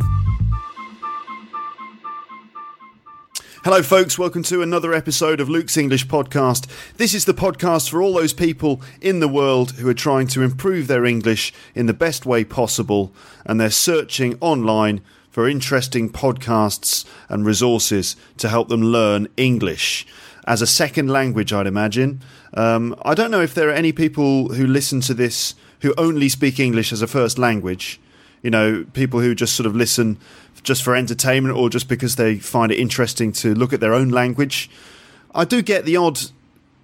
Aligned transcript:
Hello, 3.65 3.83
folks. 3.83 4.19
Welcome 4.19 4.43
to 4.43 4.61
another 4.61 4.93
episode 4.93 5.41
of 5.41 5.49
Luke's 5.49 5.79
English 5.79 6.07
Podcast. 6.07 6.66
This 6.99 7.15
is 7.15 7.25
the 7.25 7.33
podcast 7.33 7.88
for 7.88 8.02
all 8.02 8.12
those 8.12 8.35
people 8.35 8.83
in 9.01 9.21
the 9.21 9.29
world 9.29 9.77
who 9.77 9.88
are 9.88 9.95
trying 9.95 10.27
to 10.27 10.43
improve 10.43 10.87
their 10.87 11.07
English 11.07 11.51
in 11.74 11.87
the 11.87 11.95
best 11.95 12.27
way 12.27 12.45
possible, 12.45 13.15
and 13.47 13.59
they're 13.59 13.71
searching 13.71 14.37
online 14.43 15.01
for 15.30 15.49
interesting 15.49 16.11
podcasts 16.11 17.07
and 17.30 17.47
resources 17.47 18.16
to 18.37 18.51
help 18.51 18.69
them 18.69 18.83
learn 18.83 19.29
English 19.38 20.07
as 20.45 20.61
a 20.61 20.66
second 20.66 21.09
language, 21.09 21.53
I'd 21.53 21.66
imagine. 21.66 22.21
Um, 22.52 22.95
I 23.02 23.15
don't 23.15 23.30
know 23.30 23.41
if 23.41 23.55
there 23.55 23.68
are 23.68 23.73
any 23.73 23.93
people 23.93 24.51
who 24.55 24.66
listen 24.66 25.01
to 25.02 25.15
this 25.15 25.55
who 25.80 25.95
only 25.96 26.29
speak 26.29 26.59
English 26.59 26.93
as 26.93 27.02
a 27.02 27.07
first 27.07 27.38
language. 27.38 28.01
You 28.43 28.51
know, 28.51 28.85
people 28.93 29.21
who 29.21 29.35
just 29.35 29.57
sort 29.57 29.66
of 29.66 29.74
listen 29.74 30.18
just 30.63 30.83
for 30.83 30.95
entertainment 30.95 31.57
or 31.57 31.71
just 31.71 31.88
because 31.88 32.16
they 32.16 32.37
find 32.37 32.71
it 32.71 32.79
interesting 32.79 33.33
to 33.33 33.55
look 33.55 33.73
at 33.73 33.80
their 33.80 33.95
own 33.95 34.10
language. 34.10 34.71
I 35.35 35.45
do 35.45 35.63
get 35.63 35.85
the 35.85 35.96
odd 35.96 36.21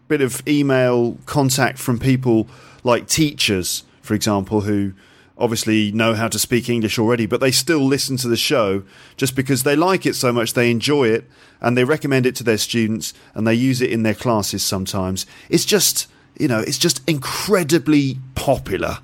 bit 0.08 0.20
of 0.20 0.46
email 0.48 1.18
contact 1.26 1.78
from 1.78 1.98
people 1.98 2.48
like 2.82 3.06
teachers, 3.06 3.84
for 4.02 4.14
example, 4.14 4.62
who 4.62 4.92
obviously 5.40 5.90
know 5.92 6.14
how 6.14 6.28
to 6.28 6.38
speak 6.38 6.68
English 6.68 6.98
already, 6.98 7.26
but 7.26 7.40
they 7.40 7.50
still 7.50 7.80
listen 7.80 8.16
to 8.18 8.28
the 8.28 8.36
show 8.36 8.82
just 9.16 9.34
because 9.34 9.62
they 9.62 9.74
like 9.74 10.06
it 10.06 10.14
so 10.14 10.32
much, 10.32 10.52
they 10.52 10.70
enjoy 10.70 11.08
it, 11.08 11.28
and 11.60 11.76
they 11.76 11.84
recommend 11.84 12.26
it 12.26 12.36
to 12.36 12.44
their 12.44 12.58
students, 12.58 13.14
and 13.34 13.46
they 13.46 13.54
use 13.54 13.80
it 13.80 13.90
in 13.90 14.02
their 14.02 14.14
classes 14.14 14.62
sometimes. 14.62 15.26
It's 15.48 15.64
just, 15.64 16.06
you 16.38 16.46
know, 16.46 16.60
it's 16.60 16.78
just 16.78 17.02
incredibly 17.08 18.18
popular. 18.34 18.98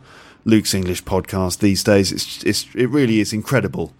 Luke's 0.44 0.74
English 0.74 1.02
podcast 1.04 1.58
these 1.58 1.82
days. 1.82 2.12
It's, 2.12 2.44
it's 2.44 2.66
it 2.74 2.86
really 2.86 3.18
is 3.18 3.32
incredible. 3.32 3.92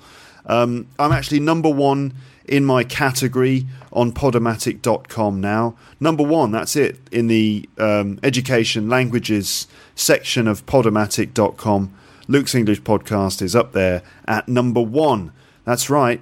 Um, 0.46 0.86
I'm 0.98 1.10
actually 1.10 1.40
number 1.40 1.68
one 1.68 2.14
in 2.44 2.64
my 2.64 2.84
category 2.84 3.66
on 3.92 4.12
podomatic.com 4.12 5.40
now. 5.40 5.76
Number 5.98 6.22
one, 6.22 6.52
that's 6.52 6.76
it, 6.76 7.00
in 7.10 7.26
the 7.26 7.68
um, 7.78 8.20
education 8.22 8.88
languages 8.88 9.66
section 9.94 10.46
of 10.46 10.64
podomatic.com. 10.66 11.92
Luke's 12.28 12.54
English 12.54 12.82
podcast 12.82 13.40
is 13.40 13.54
up 13.54 13.72
there 13.72 14.02
at 14.26 14.48
number 14.48 14.80
one. 14.80 15.32
That's 15.64 15.88
right. 15.88 16.20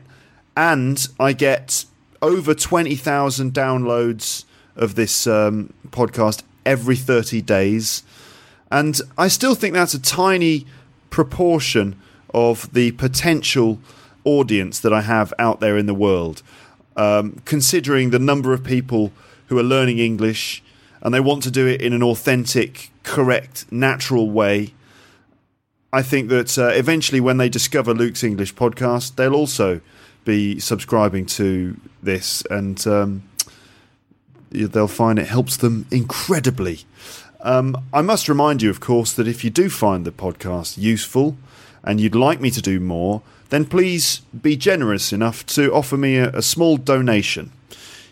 And 0.57 1.07
I 1.19 1.33
get 1.33 1.87
over 2.21 2.55
20,000 2.55 3.53
downloads 3.53 4.45
of 4.77 4.95
this 4.95 5.27
um, 5.27 5.73
podcast 5.89 6.43
every 6.67 6.97
30 6.97 7.41
days. 7.43 8.03
And 8.71 9.01
I 9.17 9.29
still 9.29 9.55
think 9.55 9.75
that's 9.75 9.95
a 9.95 10.01
tiny 10.01 10.67
proportion 11.11 11.97
of 12.35 12.73
the 12.73 12.93
potential 12.93 13.79
audience 14.25 14.81
that 14.81 14.93
I 14.93 15.03
have 15.03 15.33
out 15.39 15.61
there 15.61 15.79
in 15.79 15.87
the 15.87 15.95
world. 15.95 16.43
Um, 16.97 17.41
considering 17.45 18.11
the 18.11 18.19
number 18.19 18.53
of 18.53 18.63
people 18.63 19.13
who 19.49 19.59
are 19.59 19.63
learning 19.63 19.99
English 19.99 20.63
and 21.01 21.13
they 21.13 21.21
want 21.21 21.43
to 21.45 21.51
do 21.51 21.67
it 21.67 21.81
in 21.81 21.93
an 21.93 22.03
authentic, 22.03 22.91
correct, 23.03 23.71
natural 23.73 24.31
way 24.31 24.75
I 25.95 26.03
think 26.03 26.29
that 26.31 26.59
uh, 26.59 26.71
eventually, 26.75 27.21
when 27.21 27.37
they 27.37 27.49
discover 27.49 27.95
Luke's 27.95 28.25
English 28.25 28.57
podcast, 28.57 29.15
they'll 29.15 29.37
also 29.37 29.81
be 30.25 30.59
subscribing 30.59 31.25
to 31.27 31.77
this, 32.03 32.43
and 32.51 32.85
um, 32.89 33.23
they'll 34.51 34.89
find 34.89 35.21
it 35.21 35.29
helps 35.29 35.57
them 35.57 35.87
incredibly. 35.93 36.81
Um, 37.43 37.77
I 37.93 38.03
must 38.03 38.29
remind 38.29 38.61
you, 38.61 38.71
of 38.71 38.81
course, 38.81 39.13
that 39.13 39.29
if 39.29 39.45
you 39.45 39.51
do 39.51 39.71
find 39.71 40.05
the 40.05 40.11
podcast 40.11 40.79
useful 40.79 41.37
and 41.85 42.01
you'd 42.01 42.17
like 42.17 42.41
me 42.41 42.51
to 42.51 42.61
do 42.61 42.81
more, 42.81 43.23
then 43.51 43.65
please 43.65 44.23
be 44.43 44.57
generous 44.57 45.13
enough 45.13 45.47
to 45.47 45.73
offer 45.73 45.97
me 45.97 46.17
a, 46.17 46.31
a 46.31 46.43
small 46.43 46.77
donation. 46.77 47.53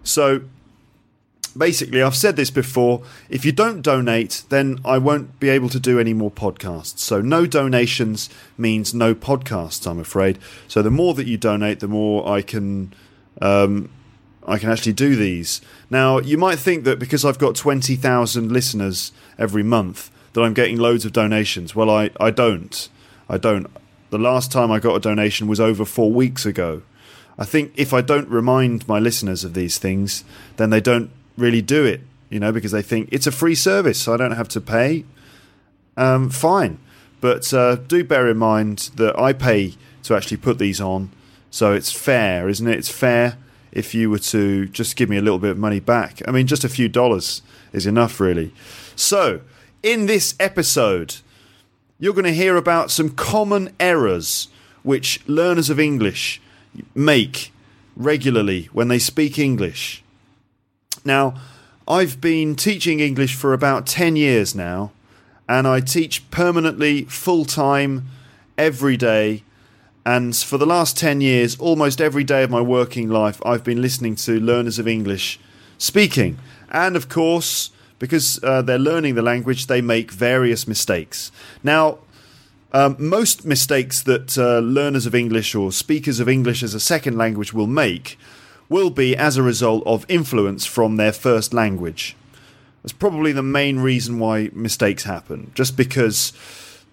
So 0.04 0.42
basically, 1.58 2.02
I've 2.02 2.16
said 2.16 2.36
this 2.36 2.52
before 2.52 3.02
if 3.30 3.46
you 3.46 3.52
don't 3.52 3.82
donate, 3.82 4.44
then 4.50 4.80
I 4.86 4.98
won't 4.98 5.40
be 5.40 5.50
able 5.50 5.70
to 5.70 5.80
do 5.80 6.00
any 6.00 6.14
more 6.14 6.32
podcasts. 6.32 7.00
So, 7.00 7.22
no 7.22 7.46
donations 7.46 8.30
means 8.58 8.94
no 8.94 9.16
podcasts, 9.16 9.90
I'm 9.90 10.00
afraid. 10.00 10.38
So, 10.68 10.82
the 10.82 10.92
more 10.92 11.14
that 11.14 11.28
you 11.28 11.38
donate, 11.38 11.80
the 11.80 11.88
more 11.88 12.28
I 12.28 12.42
can. 12.42 12.94
Um, 13.42 13.90
I 14.48 14.60
can 14.60 14.70
actually 14.70 14.94
do 14.94 15.16
these. 15.16 15.60
Now, 15.90 16.20
you 16.20 16.38
might 16.38 16.60
think 16.60 16.84
that 16.84 17.00
because 17.00 17.26
I've 17.26 17.40
got 17.40 17.56
20,000 17.56 18.52
listeners 18.52 19.12
every 19.40 19.64
month, 19.64 20.12
that 20.34 20.42
I'm 20.42 20.54
getting 20.54 20.78
loads 20.78 21.04
of 21.04 21.14
donations. 21.14 21.76
Well, 21.76 21.90
I, 21.90 22.12
I 22.20 22.30
don't. 22.30 22.88
I 23.28 23.40
don't. 23.40 23.66
The 24.16 24.22
last 24.22 24.50
time 24.50 24.72
I 24.72 24.80
got 24.80 24.96
a 24.96 25.02
donation 25.02 25.46
was 25.46 25.60
over 25.60 25.84
four 25.84 26.10
weeks 26.10 26.46
ago. 26.46 26.84
I 27.38 27.44
think 27.44 27.74
if 27.76 27.94
I 27.94 28.00
don't 28.00 28.30
remind 28.30 28.88
my 28.88 28.98
listeners 28.98 29.44
of 29.44 29.54
these 29.54 29.78
things, 29.78 30.24
then 30.56 30.70
they 30.70 30.80
don't 30.80 31.12
really 31.36 31.62
do 31.62 31.84
it, 31.84 32.00
you 32.30 32.40
know, 32.40 32.54
because 32.54 32.72
they 32.72 32.82
think 32.82 33.10
it's 33.12 33.28
a 33.28 33.32
free 33.34 33.56
service, 33.56 34.02
so 34.02 34.14
I 34.14 34.18
don't 34.18 34.32
have 34.32 34.48
to 34.48 34.62
pay. 34.62 35.04
Um, 35.98 36.30
fine. 36.30 36.80
But 37.20 37.54
uh, 37.54 37.76
do 37.76 38.06
bear 38.06 38.30
in 38.30 38.38
mind 38.38 38.92
that 38.96 39.20
I 39.20 39.34
pay 39.34 39.74
to 40.04 40.16
actually 40.16 40.38
put 40.38 40.60
these 40.60 40.80
on, 40.80 41.12
so 41.52 41.74
it's 41.74 41.92
fair, 41.92 42.48
isn't 42.48 42.70
it? 42.70 42.78
It's 42.78 42.88
fair 42.88 43.38
if 43.74 43.94
you 43.94 44.10
were 44.10 44.20
to 44.20 44.70
just 44.70 44.96
give 44.96 45.10
me 45.10 45.18
a 45.18 45.22
little 45.22 45.40
bit 45.40 45.52
of 45.52 45.58
money 45.58 45.82
back. 45.82 46.22
I 46.26 46.32
mean, 46.32 46.48
just 46.48 46.64
a 46.64 46.70
few 46.70 46.88
dollars 46.88 47.42
is 47.74 47.86
enough, 47.86 48.22
really. 48.22 48.54
So, 48.96 49.42
in 49.84 50.06
this 50.06 50.36
episode, 50.40 51.16
you're 52.00 52.14
going 52.14 52.26
to 52.26 52.34
hear 52.34 52.56
about 52.56 52.92
some 52.92 53.10
common 53.10 53.74
errors 53.80 54.50
which 54.84 55.22
learners 55.28 55.70
of 55.70 55.80
English 55.80 56.42
make 56.94 57.52
regularly 57.96 58.70
when 58.74 58.88
they 58.88 59.00
speak 59.00 59.40
English. 59.40 60.04
Now, 61.04 61.36
I've 61.88 62.20
been 62.20 62.56
teaching 62.56 63.00
English 63.00 63.36
for 63.36 63.54
about 63.54 63.86
10 63.86 64.16
years 64.16 64.56
now, 64.56 64.92
and 65.48 65.68
I 65.68 65.80
teach 65.80 66.30
permanently, 66.32 67.04
full 67.06 67.46
time, 67.46 68.08
every 68.58 68.98
day. 68.98 69.44
And 70.06 70.36
for 70.36 70.58
the 70.58 70.66
last 70.66 70.98
10 70.98 71.22
years, 71.22 71.56
almost 71.60 72.02
every 72.02 72.24
day 72.24 72.44
of 72.44 72.50
my 72.50 72.62
working 72.62 73.10
life, 73.10 73.42
I've 73.46 73.64
been 73.64 73.82
listening 73.82 74.16
to 74.18 74.40
learners 74.40 74.80
of 74.80 74.88
English 74.88 75.40
speaking. 75.78 76.38
And 76.72 76.96
of 76.96 77.10
course, 77.10 77.72
because 78.00 78.40
uh, 78.44 78.62
they're 78.62 78.78
learning 78.78 79.16
the 79.16 79.22
language, 79.22 79.68
they 79.68 79.82
make 79.82 80.12
various 80.12 80.68
mistakes. 80.68 81.32
Now, 81.64 82.00
um, 82.74 82.96
most 83.00 83.46
mistakes 83.46 84.04
that 84.04 84.38
uh, 84.38 84.60
learners 84.60 85.06
of 85.06 85.16
English 85.16 85.56
or 85.56 85.72
speakers 85.72 86.20
of 86.20 86.28
English 86.28 86.64
as 86.64 86.74
a 86.74 86.80
second 86.80 87.18
language 87.18 87.54
will 87.54 87.68
make 87.68 88.18
will 88.68 88.90
be 88.90 89.16
as 89.16 89.38
a 89.38 89.44
result 89.44 89.84
of 89.86 90.06
influence 90.10 90.66
from 90.66 90.98
their 90.98 91.14
first 91.14 91.54
language. 91.54 92.16
That's 92.82 92.94
probably 92.94 93.32
the 93.32 93.44
main 93.44 93.80
reason 93.80 94.20
why 94.20 94.50
mistakes 94.54 95.04
happen, 95.04 95.52
just 95.56 95.78
because 95.78 96.34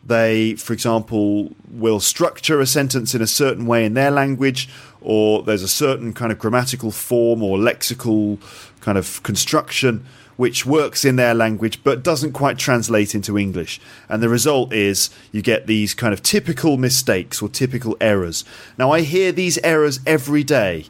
They, 0.04 0.56
for 0.56 0.72
example, 0.72 1.52
will 1.70 2.00
structure 2.00 2.60
a 2.60 2.66
sentence 2.66 3.14
in 3.14 3.22
a 3.22 3.26
certain 3.26 3.66
way 3.66 3.84
in 3.84 3.94
their 3.94 4.10
language, 4.10 4.69
or 5.00 5.43
there's 5.43 5.62
a 5.62 5.69
certain 5.69 6.12
kind 6.12 6.32
of 6.32 6.38
grammatical 6.38 6.90
form 6.90 7.43
or 7.43 7.56
lexical 7.56 8.38
kind 8.81 8.99
of 8.99 9.22
construction 9.22 10.04
which 10.43 10.67
works 10.67 11.05
in 11.05 11.15
their 11.15 11.35
language 11.35 11.79
but 11.85 12.03
doesn't 12.03 12.33
quite 12.33 12.59
translate 12.59 13.15
into 13.15 13.39
English. 13.39 13.81
And 14.09 14.21
the 14.21 14.29
result 14.29 14.73
is 14.73 15.09
you 15.31 15.41
get 15.41 15.69
these 15.69 15.94
kind 15.94 16.12
of 16.12 16.21
typical 16.21 16.77
mistakes 16.77 17.41
or 17.41 17.49
typical 17.49 17.97
errors. 18.00 18.44
Now, 18.77 18.91
I 18.91 19.03
hear 19.03 19.31
these 19.31 19.56
errors 19.59 20.00
every 20.05 20.43
day. 20.43 20.87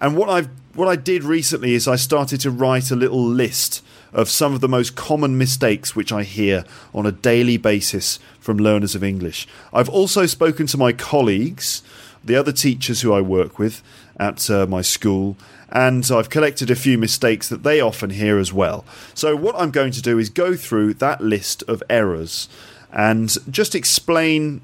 And 0.00 0.16
what 0.16 0.28
I've 0.28 0.48
what 0.76 0.86
I 0.86 0.94
did 0.94 1.24
recently 1.24 1.74
is 1.74 1.88
I 1.88 1.96
started 1.96 2.40
to 2.42 2.52
write 2.52 2.92
a 2.92 2.96
little 2.96 3.26
list 3.26 3.82
of 4.12 4.30
some 4.30 4.54
of 4.54 4.60
the 4.60 4.68
most 4.68 4.94
common 4.94 5.36
mistakes 5.36 5.96
which 5.96 6.12
I 6.12 6.22
hear 6.22 6.64
on 6.94 7.04
a 7.04 7.10
daily 7.10 7.56
basis 7.56 8.20
from 8.38 8.58
learners 8.58 8.94
of 8.94 9.02
English. 9.02 9.48
I've 9.72 9.88
also 9.88 10.24
spoken 10.26 10.68
to 10.68 10.78
my 10.78 10.92
colleagues, 10.92 11.82
the 12.24 12.36
other 12.36 12.52
teachers 12.52 13.00
who 13.02 13.12
I 13.12 13.20
work 13.20 13.58
with 13.58 13.82
at 14.18 14.48
uh, 14.50 14.66
my 14.66 14.82
school, 14.82 15.36
and 15.70 16.08
I've 16.10 16.30
collected 16.30 16.70
a 16.70 16.76
few 16.76 16.96
mistakes 16.98 17.48
that 17.48 17.62
they 17.62 17.80
often 17.80 18.10
hear 18.10 18.38
as 18.38 18.52
well. 18.52 18.84
So, 19.14 19.34
what 19.36 19.54
I'm 19.56 19.70
going 19.70 19.92
to 19.92 20.02
do 20.02 20.18
is 20.18 20.28
go 20.30 20.56
through 20.56 20.94
that 20.94 21.20
list 21.20 21.62
of 21.68 21.82
errors 21.90 22.48
and 22.92 23.36
just 23.50 23.74
explain 23.74 24.60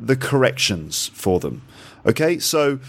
the 0.00 0.16
corrections 0.16 1.08
for 1.08 1.40
them. 1.40 1.62
Okay, 2.06 2.38
so 2.38 2.80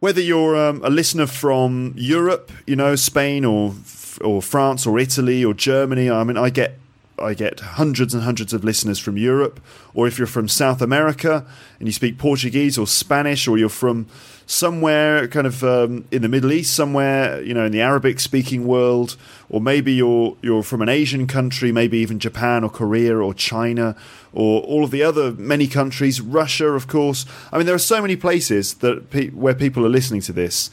whether 0.00 0.20
you're 0.20 0.56
um, 0.56 0.80
a 0.82 0.90
listener 0.90 1.26
from 1.26 1.94
Europe, 1.96 2.50
you 2.66 2.76
know, 2.76 2.96
Spain 2.96 3.44
or 3.44 3.74
or 4.20 4.42
France 4.42 4.86
or 4.86 4.98
Italy 4.98 5.44
or 5.44 5.54
Germany, 5.54 6.10
I 6.10 6.24
mean, 6.24 6.36
I 6.36 6.50
get 6.50 6.78
I 7.22 7.34
get 7.34 7.60
hundreds 7.60 8.14
and 8.14 8.22
hundreds 8.22 8.52
of 8.52 8.64
listeners 8.64 8.98
from 8.98 9.16
Europe, 9.16 9.60
or 9.94 10.06
if 10.06 10.18
you're 10.18 10.26
from 10.26 10.48
South 10.48 10.82
America 10.82 11.46
and 11.78 11.88
you 11.88 11.92
speak 11.92 12.18
Portuguese 12.18 12.76
or 12.76 12.86
Spanish, 12.86 13.46
or 13.46 13.56
you're 13.56 13.68
from 13.68 14.06
somewhere 14.46 15.28
kind 15.28 15.46
of 15.46 15.62
um, 15.62 16.04
in 16.10 16.22
the 16.22 16.28
Middle 16.28 16.52
East, 16.52 16.74
somewhere 16.74 17.40
you 17.42 17.54
know 17.54 17.64
in 17.64 17.72
the 17.72 17.80
Arabic 17.80 18.20
speaking 18.20 18.66
world, 18.66 19.16
or 19.48 19.60
maybe 19.60 19.92
you're 19.92 20.36
you're 20.42 20.62
from 20.62 20.82
an 20.82 20.88
Asian 20.88 21.26
country, 21.26 21.72
maybe 21.72 21.98
even 21.98 22.18
Japan 22.18 22.64
or 22.64 22.70
Korea 22.70 23.16
or 23.16 23.32
China 23.32 23.96
or 24.32 24.62
all 24.62 24.82
of 24.82 24.90
the 24.90 25.02
other 25.02 25.32
many 25.32 25.66
countries, 25.66 26.20
Russia, 26.20 26.68
of 26.68 26.88
course. 26.88 27.26
I 27.52 27.58
mean, 27.58 27.66
there 27.66 27.74
are 27.74 27.78
so 27.78 28.00
many 28.00 28.16
places 28.16 28.74
that 28.74 29.10
pe- 29.10 29.30
where 29.30 29.54
people 29.54 29.84
are 29.84 29.90
listening 29.90 30.22
to 30.22 30.32
this, 30.32 30.70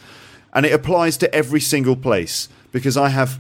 and 0.54 0.66
it 0.66 0.74
applies 0.74 1.18
to 1.18 1.34
every 1.34 1.60
single 1.60 1.96
place 1.96 2.48
because 2.72 2.98
I 2.98 3.10
have 3.10 3.40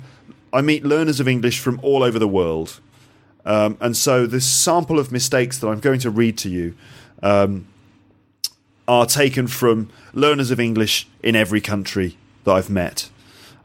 I 0.52 0.62
meet 0.62 0.84
learners 0.84 1.20
of 1.20 1.28
English 1.28 1.60
from 1.60 1.80
all 1.84 2.04
over 2.04 2.20
the 2.20 2.28
world. 2.28 2.80
Um, 3.50 3.80
and 3.81 3.98
so, 3.98 4.28
this 4.28 4.46
sample 4.46 5.00
of 5.00 5.12
mistakes 5.12 5.57
that 5.57 5.68
I'm 5.68 5.80
going 5.80 6.00
to 6.01 6.12
read 6.12 6.38
to 6.38 6.50
you 6.50 6.75
um, 7.24 7.66
are 8.88 9.07
taken 9.07 9.48
from 9.48 9.90
learners 10.13 10.51
of 10.51 10.60
English 10.60 11.07
in 11.24 11.36
every 11.36 11.60
country 11.60 12.16
that 12.44 12.51
I've 12.51 12.69
met. 12.69 13.10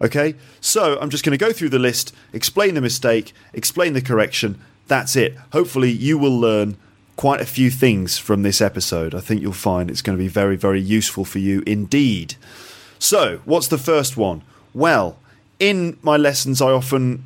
Okay, 0.00 0.36
so 0.58 0.98
I'm 1.00 1.10
just 1.10 1.22
going 1.22 1.36
to 1.36 1.44
go 1.44 1.52
through 1.52 1.68
the 1.68 1.78
list, 1.78 2.14
explain 2.32 2.74
the 2.74 2.80
mistake, 2.80 3.34
explain 3.52 3.92
the 3.92 4.00
correction. 4.00 4.58
That's 4.88 5.16
it. 5.16 5.36
Hopefully, 5.52 5.90
you 5.90 6.16
will 6.16 6.40
learn 6.40 6.78
quite 7.16 7.42
a 7.42 7.46
few 7.46 7.70
things 7.70 8.16
from 8.16 8.42
this 8.42 8.62
episode. 8.62 9.14
I 9.14 9.20
think 9.20 9.42
you'll 9.42 9.52
find 9.52 9.90
it's 9.90 10.00
going 10.00 10.16
to 10.16 10.24
be 10.24 10.28
very, 10.28 10.56
very 10.56 10.80
useful 10.80 11.26
for 11.26 11.40
you 11.40 11.62
indeed. 11.66 12.36
So, 12.98 13.42
what's 13.44 13.68
the 13.68 13.76
first 13.76 14.16
one? 14.16 14.44
Well, 14.72 15.18
in 15.60 15.98
my 16.00 16.16
lessons, 16.16 16.62
I 16.62 16.70
often 16.70 17.24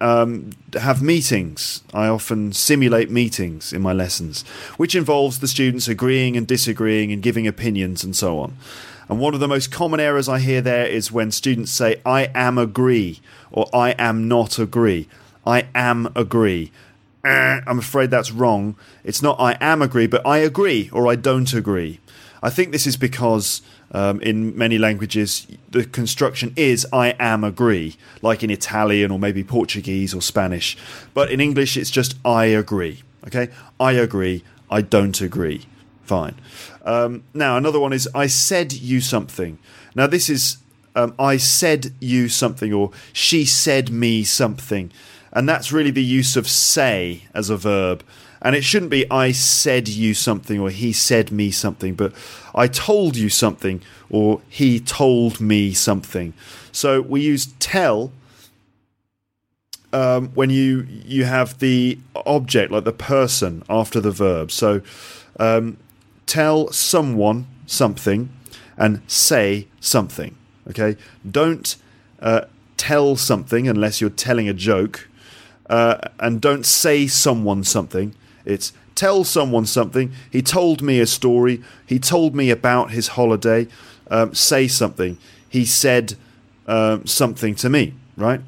um, 0.00 0.50
have 0.74 1.02
meetings. 1.02 1.82
I 1.94 2.08
often 2.08 2.52
simulate 2.52 3.10
meetings 3.10 3.72
in 3.72 3.82
my 3.82 3.92
lessons, 3.92 4.42
which 4.76 4.94
involves 4.94 5.38
the 5.38 5.48
students 5.48 5.88
agreeing 5.88 6.36
and 6.36 6.46
disagreeing 6.46 7.12
and 7.12 7.22
giving 7.22 7.46
opinions 7.46 8.04
and 8.04 8.14
so 8.14 8.38
on. 8.38 8.56
And 9.08 9.20
one 9.20 9.34
of 9.34 9.40
the 9.40 9.48
most 9.48 9.70
common 9.70 10.00
errors 10.00 10.28
I 10.28 10.40
hear 10.40 10.60
there 10.60 10.86
is 10.86 11.12
when 11.12 11.30
students 11.30 11.70
say, 11.70 12.00
I 12.04 12.30
am 12.34 12.58
agree 12.58 13.20
or 13.52 13.68
I 13.72 13.90
am 13.90 14.26
not 14.26 14.58
agree. 14.58 15.08
I 15.46 15.68
am 15.74 16.12
agree. 16.16 16.72
Eh, 17.24 17.60
I'm 17.66 17.78
afraid 17.78 18.10
that's 18.10 18.32
wrong. 18.32 18.76
It's 19.04 19.22
not 19.22 19.38
I 19.40 19.56
am 19.60 19.80
agree, 19.80 20.06
but 20.06 20.26
I 20.26 20.38
agree 20.38 20.90
or 20.92 21.08
I 21.08 21.14
don't 21.14 21.52
agree. 21.52 22.00
I 22.42 22.50
think 22.50 22.72
this 22.72 22.86
is 22.86 22.96
because 22.96 23.62
um, 23.92 24.20
in 24.20 24.56
many 24.56 24.78
languages, 24.78 25.46
the 25.70 25.84
construction 25.84 26.52
is 26.56 26.86
I 26.92 27.14
am 27.18 27.44
agree, 27.44 27.96
like 28.22 28.42
in 28.42 28.50
Italian 28.50 29.10
or 29.10 29.18
maybe 29.18 29.44
Portuguese 29.44 30.14
or 30.14 30.20
Spanish. 30.20 30.76
But 31.14 31.30
in 31.30 31.40
English, 31.40 31.76
it's 31.76 31.90
just 31.90 32.16
I 32.24 32.46
agree. 32.46 33.02
Okay? 33.26 33.48
I 33.78 33.92
agree. 33.92 34.42
I 34.70 34.80
don't 34.82 35.20
agree. 35.20 35.66
Fine. 36.02 36.34
Um, 36.84 37.24
now, 37.34 37.56
another 37.56 37.80
one 37.80 37.92
is 37.92 38.08
I 38.14 38.26
said 38.26 38.72
you 38.72 39.00
something. 39.00 39.58
Now, 39.94 40.06
this 40.06 40.28
is 40.28 40.58
um, 40.94 41.14
I 41.18 41.36
said 41.36 41.92
you 42.00 42.28
something 42.28 42.72
or 42.72 42.90
she 43.12 43.44
said 43.44 43.90
me 43.90 44.24
something. 44.24 44.90
And 45.32 45.48
that's 45.48 45.70
really 45.70 45.90
the 45.90 46.02
use 46.02 46.36
of 46.36 46.48
say 46.48 47.24
as 47.34 47.50
a 47.50 47.56
verb. 47.56 48.02
And 48.42 48.54
it 48.54 48.62
shouldn't 48.62 48.90
be 48.90 49.10
I 49.10 49.32
said 49.32 49.88
you 49.88 50.14
something 50.14 50.60
or 50.60 50.70
he 50.70 50.92
said 50.92 51.32
me 51.32 51.50
something, 51.50 51.94
but 51.94 52.12
I 52.54 52.66
told 52.68 53.16
you 53.16 53.28
something 53.28 53.82
or 54.10 54.40
he 54.48 54.80
told 54.80 55.40
me 55.40 55.72
something. 55.72 56.34
So 56.72 57.00
we 57.00 57.22
use 57.22 57.46
tell 57.58 58.12
um, 59.92 60.28
when 60.34 60.50
you 60.50 60.86
you 60.88 61.24
have 61.24 61.58
the 61.58 61.98
object 62.26 62.70
like 62.72 62.84
the 62.84 62.92
person 62.92 63.62
after 63.68 64.00
the 64.00 64.10
verb. 64.10 64.52
So 64.52 64.82
um, 65.38 65.78
tell 66.26 66.70
someone 66.72 67.46
something 67.66 68.28
and 68.76 69.00
say 69.06 69.68
something. 69.80 70.36
Okay, 70.68 70.96
don't 71.28 71.76
uh, 72.20 72.42
tell 72.76 73.16
something 73.16 73.68
unless 73.68 74.00
you're 74.00 74.10
telling 74.10 74.48
a 74.48 74.54
joke, 74.54 75.08
uh, 75.70 75.96
and 76.18 76.40
don't 76.40 76.66
say 76.66 77.06
someone 77.06 77.64
something 77.64 78.14
it's 78.46 78.72
tell 78.94 79.24
someone 79.24 79.66
something. 79.66 80.12
He 80.30 80.40
told 80.40 80.80
me 80.80 81.00
a 81.00 81.06
story. 81.06 81.62
He 81.84 81.98
told 81.98 82.34
me 82.34 82.50
about 82.50 82.92
his 82.92 83.08
holiday. 83.08 83.68
Um, 84.08 84.34
say 84.34 84.68
something. 84.68 85.18
He 85.48 85.64
said 85.64 86.14
um, 86.66 87.06
something 87.06 87.54
to 87.56 87.68
me, 87.68 87.94
right? 88.16 88.40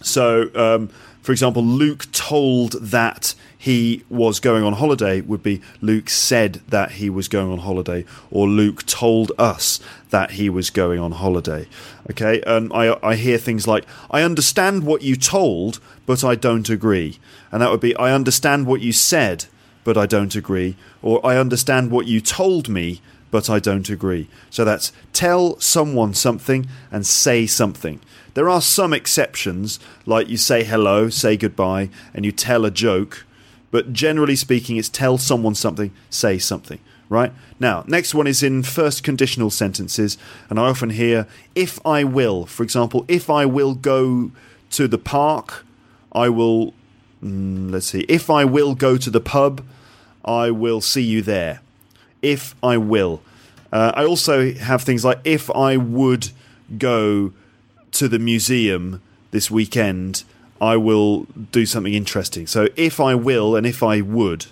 So, 0.00 0.50
um, 0.54 0.88
for 1.20 1.32
example, 1.32 1.62
Luke 1.62 2.10
told 2.12 2.72
that 2.80 3.34
he 3.58 4.04
was 4.08 4.38
going 4.38 4.62
on 4.62 4.74
holiday 4.74 5.20
would 5.20 5.42
be 5.42 5.60
Luke 5.80 6.08
said 6.08 6.62
that 6.68 6.92
he 6.92 7.10
was 7.10 7.26
going 7.26 7.50
on 7.50 7.58
holiday, 7.58 8.04
or 8.30 8.46
Luke 8.46 8.86
told 8.86 9.32
us 9.36 9.80
that 10.10 10.32
he 10.32 10.48
was 10.48 10.70
going 10.70 11.00
on 11.00 11.12
holiday. 11.12 11.66
Okay, 12.10 12.40
and 12.46 12.72
I, 12.72 12.96
I 13.02 13.16
hear 13.16 13.36
things 13.36 13.66
like, 13.66 13.84
I 14.10 14.22
understand 14.22 14.84
what 14.84 15.02
you 15.02 15.16
told, 15.16 15.80
but 16.06 16.22
I 16.22 16.36
don't 16.36 16.70
agree. 16.70 17.18
And 17.50 17.62
that 17.62 17.70
would 17.70 17.80
be, 17.80 17.96
I 17.96 18.12
understand 18.12 18.66
what 18.66 18.80
you 18.80 18.92
said, 18.92 19.46
but 19.84 19.96
I 19.96 20.06
don't 20.06 20.34
agree. 20.34 20.76
Or 21.02 21.24
I 21.24 21.36
understand 21.36 21.90
what 21.90 22.06
you 22.06 22.20
told 22.20 22.68
me, 22.68 23.00
but 23.30 23.48
I 23.48 23.58
don't 23.58 23.88
agree. 23.88 24.28
So 24.50 24.64
that's 24.64 24.92
tell 25.12 25.58
someone 25.60 26.14
something 26.14 26.66
and 26.90 27.06
say 27.06 27.46
something. 27.46 28.00
There 28.34 28.48
are 28.48 28.60
some 28.60 28.92
exceptions, 28.92 29.80
like 30.06 30.28
you 30.28 30.36
say 30.36 30.64
hello, 30.64 31.08
say 31.08 31.36
goodbye, 31.36 31.90
and 32.14 32.24
you 32.24 32.32
tell 32.32 32.64
a 32.64 32.70
joke, 32.70 33.24
but 33.70 33.92
generally 33.92 34.36
speaking, 34.36 34.76
it's 34.76 34.88
tell 34.88 35.18
someone 35.18 35.54
something, 35.54 35.92
say 36.10 36.38
something. 36.38 36.78
Right? 37.10 37.32
Now, 37.58 37.84
next 37.86 38.14
one 38.14 38.26
is 38.26 38.42
in 38.42 38.62
first 38.62 39.02
conditional 39.02 39.48
sentences, 39.48 40.18
and 40.50 40.60
I 40.60 40.66
often 40.68 40.90
hear 40.90 41.26
if 41.54 41.84
I 41.86 42.04
will. 42.04 42.44
For 42.44 42.62
example, 42.62 43.06
if 43.08 43.30
I 43.30 43.46
will 43.46 43.74
go 43.74 44.30
to 44.72 44.86
the 44.86 44.98
park, 44.98 45.64
I 46.12 46.28
will. 46.28 46.74
Mm, 47.22 47.70
let's 47.70 47.86
see. 47.86 48.00
If 48.08 48.30
I 48.30 48.44
will 48.44 48.74
go 48.74 48.96
to 48.96 49.10
the 49.10 49.20
pub, 49.20 49.64
I 50.24 50.50
will 50.50 50.80
see 50.80 51.02
you 51.02 51.22
there. 51.22 51.60
If 52.22 52.54
I 52.62 52.76
will. 52.76 53.22
Uh, 53.72 53.92
I 53.94 54.04
also 54.04 54.52
have 54.54 54.82
things 54.82 55.04
like 55.04 55.20
if 55.24 55.50
I 55.50 55.76
would 55.76 56.30
go 56.78 57.32
to 57.92 58.08
the 58.08 58.18
museum 58.18 59.02
this 59.30 59.50
weekend, 59.50 60.24
I 60.60 60.76
will 60.76 61.24
do 61.52 61.66
something 61.66 61.94
interesting. 61.94 62.46
So 62.46 62.68
if 62.76 63.00
I 63.00 63.14
will 63.14 63.56
and 63.56 63.66
if 63.66 63.82
I 63.82 64.00
would. 64.00 64.46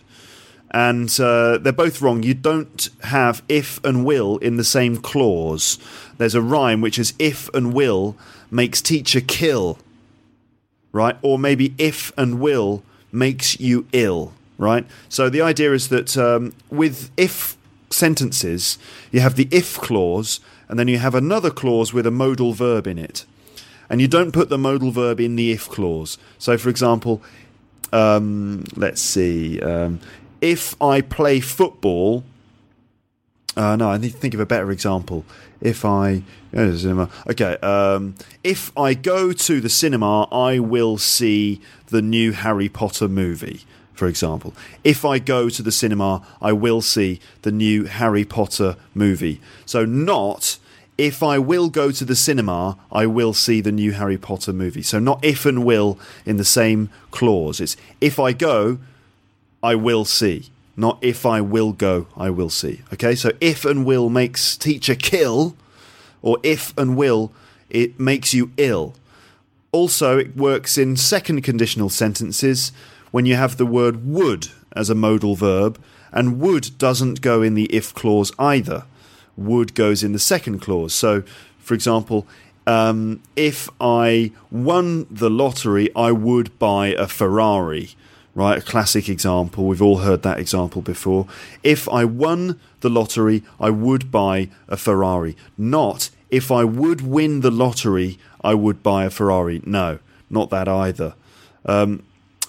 And 0.71 1.09
uh, 1.21 1.59
they're 1.59 1.73
both 1.73 2.03
wrong. 2.03 2.23
You 2.23 2.35
don't 2.35 2.89
have 3.05 3.43
if 3.49 3.83
and 3.85 4.05
will 4.05 4.37
in 4.39 4.57
the 4.57 4.65
same 4.65 4.99
clause. 4.99 5.79
There's 6.19 6.35
a 6.35 6.43
rhyme 6.43 6.81
which 6.81 6.99
is 6.99 7.15
if 7.19 7.49
and 7.55 7.73
will 7.73 8.17
makes 8.51 8.83
teacher 8.83 9.21
kill, 9.21 9.79
right? 10.97 11.17
Or 11.23 11.39
maybe 11.39 11.75
if 11.79 12.13
and 12.17 12.41
will 12.41 12.83
makes 13.13 13.61
you 13.61 13.87
ill, 13.93 14.33
right? 14.59 14.87
So 15.09 15.29
the 15.29 15.43
idea 15.43 15.73
is 15.73 15.89
that 15.89 16.17
um, 16.17 16.53
with 16.71 17.11
if 17.17 17.57
sentences, 17.91 18.79
you 19.13 19.21
have 19.21 19.37
the 19.37 19.49
if 19.51 19.79
clause, 19.79 20.41
and 20.69 20.79
then 20.79 20.89
you 20.89 20.99
have 20.99 21.15
another 21.15 21.51
clause 21.51 21.93
with 21.93 22.07
a 22.07 22.11
modal 22.11 22.53
verb 22.53 22.87
in 22.87 22.99
it 22.99 23.25
and 23.89 24.01
you 24.01 24.09
don't 24.09 24.33
put 24.33 24.49
the 24.49 24.59
modal 24.59 24.91
verb 24.91 25.21
in 25.21 25.37
the 25.37 25.53
if 25.53 25.69
clause. 25.69 26.19
So, 26.39 26.59
for 26.59 26.69
example, 26.69 27.23
um, 27.93 28.65
let's 28.75 29.01
see. 29.01 29.61
Um, 29.61 30.01
if 30.41 30.81
I 30.83 31.01
play 31.01 31.41
football, 31.41 32.25
uh, 33.57 33.77
no, 33.77 33.91
I 33.91 33.99
need 33.99 34.13
to 34.13 34.19
think 34.19 34.35
of 34.35 34.41
a 34.41 34.47
better 34.47 34.71
example. 34.71 35.25
If 35.61 35.85
I 35.85 36.23
go 36.53 36.67
to 36.67 36.73
the 36.73 36.79
cinema, 36.79 37.11
okay. 37.31 37.57
Um, 37.59 38.15
if 38.45 38.77
I 38.77 38.95
go 38.95 39.33
to 39.33 39.61
the 39.61 39.69
cinema, 39.69 40.25
I 40.31 40.59
will 40.59 40.99
see 40.99 41.61
the 41.87 42.03
new 42.03 42.33
Harry 42.33 42.69
Potter 42.69 43.09
movie. 43.09 43.65
For 43.95 44.07
example, 44.07 44.53
if 44.85 45.07
I 45.07 45.19
go 45.19 45.49
to 45.49 45.63
the 45.63 45.73
cinema, 45.73 46.27
I 46.43 46.53
will 46.53 46.83
see 46.83 47.19
the 47.43 47.53
new 47.53 47.85
Harry 47.85 48.27
Potter 48.27 48.77
movie. 48.95 49.41
So, 49.65 49.87
not 49.87 50.59
if 50.99 51.23
I 51.23 51.39
will 51.39 51.69
go 51.69 51.91
to 51.93 52.05
the 52.05 52.17
cinema, 52.17 52.79
I 52.91 53.07
will 53.07 53.35
see 53.35 53.61
the 53.61 53.73
new 53.73 53.93
Harry 53.93 54.19
Potter 54.19 54.53
movie. 54.53 54.83
So, 54.83 54.99
not 54.99 55.25
if 55.25 55.47
and 55.47 55.65
will 55.65 55.99
in 56.25 56.37
the 56.37 56.45
same 56.45 56.91
clause. 57.11 57.61
It's 57.61 57.77
if 58.01 58.19
I 58.19 58.33
go, 58.33 58.79
I 59.63 59.75
will 59.75 60.05
see. 60.05 60.51
Not 60.77 60.99
if 61.01 61.25
I 61.25 61.41
will 61.41 61.73
go, 61.73 62.07
I 62.17 62.31
will 62.31 62.51
see. 62.51 62.83
Okay, 62.93 63.15
so 63.15 63.31
if 63.41 63.65
and 63.65 63.85
will 63.87 64.11
makes 64.11 64.57
teacher 64.57 64.95
kill, 64.95 65.57
or 66.21 66.39
if 66.43 66.77
and 66.77 66.97
will, 66.97 67.33
it 67.71 67.99
makes 67.99 68.35
you 68.35 68.51
ill. 68.57 68.95
Also, 69.73 70.19
it 70.19 70.37
works 70.37 70.77
in 70.77 70.97
second 70.97 71.43
conditional 71.43 71.89
sentences 71.89 72.73
when 73.11 73.27
you 73.27 73.37
have 73.37 73.57
the 73.57 73.67
word 73.67 74.07
would 74.07 74.49
as 74.75 74.91
a 74.91 74.95
modal 74.95 75.35
verb, 75.35 75.81
and 76.13 76.39
would 76.41 76.77
doesn't 76.79 77.21
go 77.21 77.43
in 77.43 77.55
the 77.55 77.65
if 77.67 77.95
clause 77.95 78.33
either. 78.39 78.85
Would 79.37 79.75
goes 79.75 80.03
in 80.03 80.13
the 80.13 80.19
second 80.19 80.61
clause. 80.61 80.95
So, 80.95 81.23
for 81.59 81.75
example, 81.75 82.27
um, 82.67 83.23
if 83.37 83.69
I 83.81 84.33
won 84.51 85.07
the 85.11 85.31
lottery, 85.31 85.95
I 85.95 86.13
would 86.13 86.59
buy 86.59 86.89
a 86.89 87.07
Ferrari. 87.07 87.91
Right, 88.37 88.59
a 88.59 88.61
classic 88.61 89.09
example. 89.09 89.65
We've 89.65 89.81
all 89.81 90.01
heard 90.01 90.21
that 90.21 90.39
example 90.39 90.83
before. 90.83 91.27
If 91.63 91.89
I 91.89 92.05
won 92.05 92.61
the 92.81 92.91
lottery, 92.91 93.43
I 93.59 93.71
would 93.71 94.11
buy 94.13 94.51
a 94.69 94.77
Ferrari. 94.77 95.35
Not 95.57 96.11
if 96.31 96.51
I 96.53 96.63
would 96.63 97.01
win 97.01 97.41
the 97.41 97.51
lottery, 97.51 98.19
I 98.45 98.53
would 98.53 98.83
buy 98.83 99.07
a 99.07 99.11
Ferrari. 99.11 99.63
No, 99.65 100.01
not 100.29 100.51
that 100.51 100.69
either. 100.69 101.15
Um, 101.65 102.03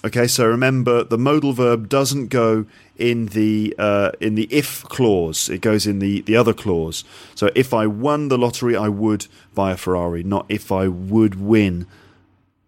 okay, 0.04 0.26
so 0.26 0.44
remember 0.46 1.04
the 1.04 1.16
modal 1.16 1.54
verb 1.54 1.88
doesn't 1.88 2.28
go 2.28 2.66
in 2.98 3.26
the 3.28 3.74
uh, 3.78 4.10
in 4.20 4.34
the 4.34 4.46
if 4.50 4.82
clause; 4.84 5.48
it 5.48 5.62
goes 5.62 5.86
in 5.86 6.00
the 6.00 6.20
the 6.20 6.36
other 6.36 6.52
clause. 6.52 7.02
So 7.34 7.50
if 7.54 7.72
I 7.72 7.86
won 7.86 8.28
the 8.28 8.36
lottery, 8.36 8.76
I 8.76 8.88
would 8.88 9.26
buy 9.54 9.72
a 9.72 9.76
Ferrari. 9.78 10.22
Not 10.22 10.44
if 10.50 10.70
I 10.70 10.86
would 10.86 11.40
win. 11.40 11.86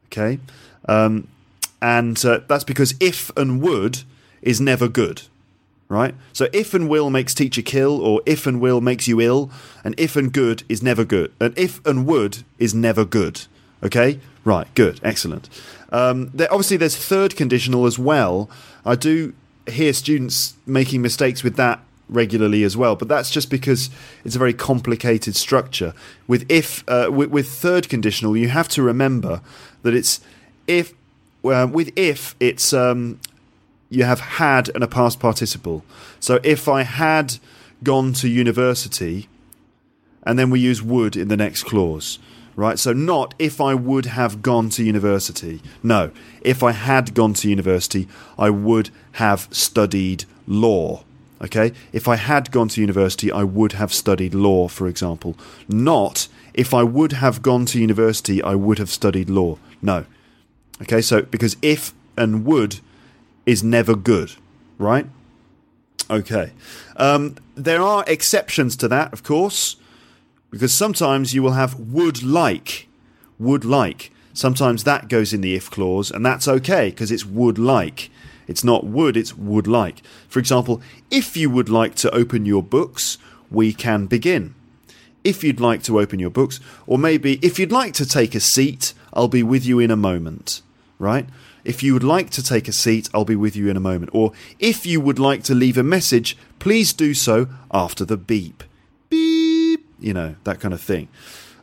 Okay. 0.07 0.39
Um, 0.89 1.29
and 1.81 2.25
uh, 2.25 2.41
that's 2.49 2.65
because 2.65 2.95
if 3.01 3.31
and 3.37 3.63
would 3.63 4.03
is 4.43 4.61
never 4.61 4.89
good 4.89 5.23
right? 5.91 6.15
So 6.33 6.47
if 6.53 6.73
and 6.73 6.89
will 6.89 7.11
makes 7.11 7.35
teacher 7.35 7.61
kill 7.61 8.01
or 8.01 8.23
if 8.25 8.47
and 8.47 8.61
will 8.61 8.81
makes 8.81 9.09
you 9.09 9.21
ill 9.21 9.51
and 9.85 9.95
if 9.99 10.17
and 10.17 10.33
good 10.33 10.63
is 10.69 10.83
never 10.83 11.05
good 11.05 11.33
and 11.39 11.53
if 11.59 11.85
and 11.85 12.07
would 12.07 12.45
is 12.59 12.75
never 12.75 13.05
good 13.05 13.43
okay? 13.83 14.21
Right 14.45 14.73
good 14.75 15.01
excellent. 15.03 15.51
Um, 15.93 16.31
there, 16.33 16.51
obviously 16.51 16.79
there's 16.79 16.97
third 16.97 17.37
conditional 17.37 17.85
as 17.85 17.99
well. 17.99 18.49
I 18.87 18.95
do 18.95 19.35
hear 19.69 19.93
students 19.93 20.55
making 20.65 21.03
mistakes 21.03 21.43
with 21.43 21.57
that 21.57 21.81
regularly 22.09 22.65
as 22.65 22.77
well 22.77 22.97
but 22.97 23.07
that's 23.07 23.31
just 23.31 23.51
because 23.51 23.89
it's 24.25 24.37
a 24.37 24.39
very 24.39 24.55
complicated 24.55 25.35
structure. 25.35 25.93
With 26.29 26.49
if 26.49 26.85
uh, 26.89 27.11
with, 27.11 27.31
with 27.31 27.49
third 27.49 27.89
conditional 27.89 28.37
you 28.37 28.49
have 28.49 28.69
to 28.69 28.83
remember 28.83 29.41
that 29.83 29.93
it's 29.93 30.21
if 30.69 30.95
with 31.42 31.92
if 31.97 32.35
it's 32.40 32.73
um, 32.73 33.20
you 33.88 34.04
have 34.04 34.20
had 34.20 34.70
and 34.75 34.85
a 34.85 34.88
past 34.88 35.20
participle. 35.20 35.85
So 36.20 36.40
if 36.42 36.68
I 36.68 36.82
had 36.82 37.38
gone 37.82 38.12
to 38.14 38.28
university, 38.28 39.28
and 40.23 40.38
then 40.38 40.50
we 40.50 40.61
use 40.61 40.82
would 40.82 41.16
in 41.16 41.28
the 41.28 41.37
next 41.37 41.64
clause, 41.64 42.18
right? 42.56 42.78
So 42.78 42.92
not 42.92 43.35
if 43.38 43.61
I 43.61 43.75
would 43.75 44.06
have 44.06 44.42
gone 44.42 44.68
to 44.70 44.85
university. 44.85 45.61
No, 45.82 46.11
if 46.42 46.62
I 46.62 46.73
had 46.73 47.14
gone 47.14 47.35
to 47.35 47.49
university, 47.49 48.06
I 48.38 48.50
would 48.50 48.90
have 49.12 49.49
studied 49.50 50.25
law. 50.47 51.04
Okay, 51.42 51.73
if 51.90 52.06
I 52.06 52.16
had 52.16 52.50
gone 52.50 52.68
to 52.68 52.82
university, 52.82 53.32
I 53.32 53.44
would 53.44 53.73
have 53.73 53.94
studied 53.94 54.35
law, 54.35 54.68
for 54.68 54.87
example. 54.87 55.37
Not 55.68 56.28
if 56.52 56.75
I 56.75 56.82
would 56.82 57.12
have 57.12 57.40
gone 57.40 57.64
to 57.66 57.80
university, 57.80 58.42
I 58.42 58.54
would 58.54 58.78
have 58.78 58.90
studied 58.90 59.30
law. 59.30 59.56
No, 59.80 60.04
Okay, 60.83 61.01
so 61.01 61.23
because 61.23 61.57
if 61.63 61.93
and 62.17 62.45
would 62.45 62.81
is 63.47 63.63
never 63.63 63.95
good, 63.95 64.33
right? 64.79 65.07
Okay. 66.09 66.53
Um, 66.97 67.37
there 67.55 67.83
are 67.83 68.05
exceptions 68.07 68.77
to 68.77 68.89
that, 68.89 69.13
of 69.13 69.23
course, 69.23 69.77
because 70.51 70.73
sometimes 70.73 71.35
you 71.35 71.43
will 71.43 71.53
have 71.53 71.79
would 71.79 72.23
like. 72.23 72.89
Would 73.39 73.65
like. 73.65 74.13
Sometimes 74.33 74.85
that 74.85 75.09
goes 75.09 75.33
in 75.33 75.41
the 75.41 75.55
if 75.55 75.71
clause, 75.71 76.11
and 76.11 76.25
that's 76.25 76.49
okay 76.49 76.91
because 76.91 77.11
it's 77.11 77.25
would 77.25 77.59
like. 77.59 78.11
It's 78.47 78.65
not 78.65 78.85
would, 78.85 79.17
it's 79.17 79.37
would 79.37 79.67
like. 79.67 80.03
For 80.29 80.41
example, 80.41 80.83
if 81.11 81.37
you 81.37 81.49
would 81.51 81.69
like 81.69 81.95
to 81.97 82.11
open 82.13 82.47
your 82.47 82.63
books, 82.63 83.19
we 83.51 83.73
can 83.73 84.07
begin. 84.07 84.55
If 85.23 85.45
you'd 85.45 85.61
like 85.61 85.83
to 85.85 86.01
open 86.01 86.19
your 86.19 86.31
books, 86.31 86.59
or 86.87 86.99
maybe 86.99 87.39
if 87.43 87.59
you'd 87.59 87.71
like 87.71 87.93
to 87.95 88.07
take 88.07 88.35
a 88.35 88.41
seat, 88.41 88.95
I'll 89.13 89.29
be 89.29 89.43
with 89.43 89.65
you 89.65 89.79
in 89.79 89.91
a 89.91 89.97
moment 89.97 90.63
right? 91.00 91.26
If 91.64 91.83
you 91.83 91.92
would 91.95 92.04
like 92.04 92.30
to 92.30 92.42
take 92.42 92.69
a 92.69 92.73
seat, 92.73 93.09
I'll 93.12 93.25
be 93.25 93.35
with 93.35 93.57
you 93.57 93.69
in 93.69 93.76
a 93.76 93.80
moment. 93.80 94.11
Or 94.14 94.33
if 94.61 94.87
you 94.87 95.00
would 95.00 95.19
like 95.19 95.42
to 95.45 95.54
leave 95.54 95.76
a 95.76 95.83
message, 95.83 96.37
please 96.59 96.92
do 96.92 97.14
so 97.14 97.49
after 97.73 98.04
the 98.04 98.16
beep. 98.16 98.62
Beep, 99.09 99.85
you 99.99 100.14
know, 100.14 100.37
that 100.45 100.61
kind 100.61 100.73
of 100.73 100.80
thing. 100.80 101.09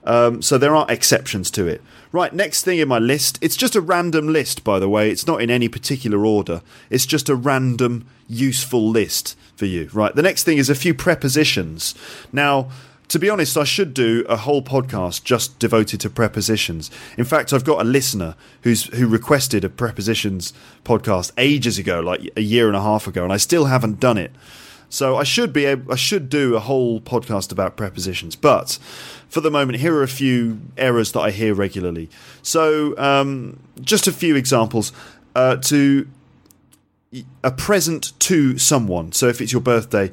Um, 0.03 0.41
so 0.41 0.57
there 0.57 0.75
are 0.75 0.85
exceptions 0.89 1.51
to 1.51 1.67
it. 1.67 1.81
Right, 2.13 2.33
next 2.33 2.63
thing 2.63 2.79
in 2.79 2.87
my 2.87 2.99
list, 2.99 3.37
it's 3.41 3.57
just 3.57 3.75
a 3.75 3.81
random 3.81 4.29
list, 4.29 4.63
by 4.63 4.79
the 4.79 4.87
way. 4.87 5.11
It's 5.11 5.27
not 5.27 5.41
in 5.41 5.49
any 5.49 5.67
particular 5.67 6.25
order. 6.25 6.61
It's 6.89 7.05
just 7.05 7.27
a 7.27 7.35
random, 7.35 8.07
useful 8.27 8.89
list 8.89 9.37
for 9.55 9.65
you. 9.65 9.89
Right, 9.93 10.15
the 10.15 10.21
next 10.21 10.43
thing 10.43 10.57
is 10.57 10.69
a 10.69 10.75
few 10.75 10.93
prepositions. 10.93 11.93
Now, 12.31 12.69
to 13.09 13.19
be 13.19 13.29
honest, 13.29 13.57
I 13.57 13.63
should 13.63 13.93
do 13.93 14.25
a 14.27 14.35
whole 14.35 14.61
podcast 14.61 15.23
just 15.23 15.57
devoted 15.59 16.01
to 16.01 16.09
prepositions. 16.09 16.91
In 17.17 17.25
fact, 17.25 17.53
I've 17.53 17.63
got 17.63 17.81
a 17.81 17.83
listener 17.83 18.35
who's 18.63 18.85
who 18.85 19.07
requested 19.07 19.63
a 19.63 19.69
prepositions 19.69 20.53
podcast 20.83 21.31
ages 21.37 21.77
ago, 21.77 21.99
like 21.99 22.29
a 22.35 22.41
year 22.41 22.67
and 22.67 22.75
a 22.75 22.81
half 22.81 23.07
ago, 23.07 23.23
and 23.23 23.31
I 23.31 23.37
still 23.37 23.65
haven't 23.65 23.99
done 23.99 24.17
it. 24.17 24.31
So 24.89 25.17
I 25.17 25.23
should 25.23 25.51
be 25.51 25.65
able, 25.65 25.91
I 25.91 25.95
should 25.97 26.29
do 26.29 26.55
a 26.55 26.61
whole 26.61 27.01
podcast 27.01 27.51
about 27.51 27.75
prepositions, 27.75 28.37
but 28.37 28.79
for 29.27 29.41
the 29.41 29.51
moment, 29.51 29.79
here 29.79 29.93
are 29.95 30.03
a 30.03 30.07
few 30.07 30.61
errors 30.77 31.11
that 31.11 31.19
I 31.19 31.31
hear 31.31 31.53
regularly. 31.53 32.09
So 32.41 32.97
um, 32.97 33.59
just 33.81 34.07
a 34.07 34.13
few 34.13 34.35
examples. 34.35 34.91
Uh, 35.35 35.55
to 35.55 36.07
a 37.43 37.51
present 37.51 38.17
to 38.19 38.57
someone. 38.57 39.11
So 39.11 39.27
if 39.27 39.39
it's 39.39 39.51
your 39.51 39.61
birthday, 39.61 40.11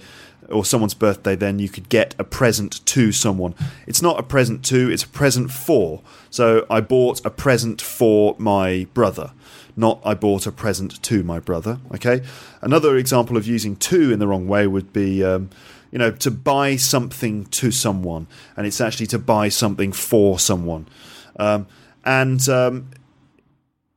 or 0.48 0.64
someone's 0.64 0.94
birthday, 0.94 1.34
then 1.34 1.58
you 1.58 1.68
could 1.68 1.88
get 1.88 2.14
a 2.18 2.24
present 2.24 2.84
to 2.86 3.12
someone. 3.12 3.54
It's 3.86 4.02
not 4.02 4.18
a 4.18 4.22
present 4.22 4.64
to, 4.66 4.90
it's 4.90 5.04
a 5.04 5.08
present 5.08 5.50
for. 5.50 6.02
So 6.30 6.66
I 6.70 6.80
bought 6.80 7.24
a 7.24 7.30
present 7.30 7.80
for 7.80 8.36
my 8.38 8.86
brother, 8.94 9.32
not 9.76 10.00
I 10.04 10.14
bought 10.14 10.46
a 10.46 10.52
present 10.52 11.02
to 11.02 11.22
my 11.22 11.40
brother. 11.40 11.78
Okay. 11.94 12.22
Another 12.60 12.96
example 12.96 13.36
of 13.36 13.46
using 13.46 13.76
to 13.76 14.12
in 14.12 14.18
the 14.18 14.26
wrong 14.26 14.46
way 14.46 14.66
would 14.66 14.92
be, 14.92 15.24
um, 15.24 15.50
you 15.90 15.98
know, 15.98 16.10
to 16.10 16.30
buy 16.30 16.76
something 16.76 17.46
to 17.46 17.70
someone, 17.70 18.26
and 18.56 18.66
it's 18.66 18.80
actually 18.80 19.06
to 19.08 19.18
buy 19.18 19.48
something 19.48 19.92
for 19.92 20.38
someone. 20.38 20.86
Um, 21.38 21.66
and 22.04 22.46
um, 22.48 22.90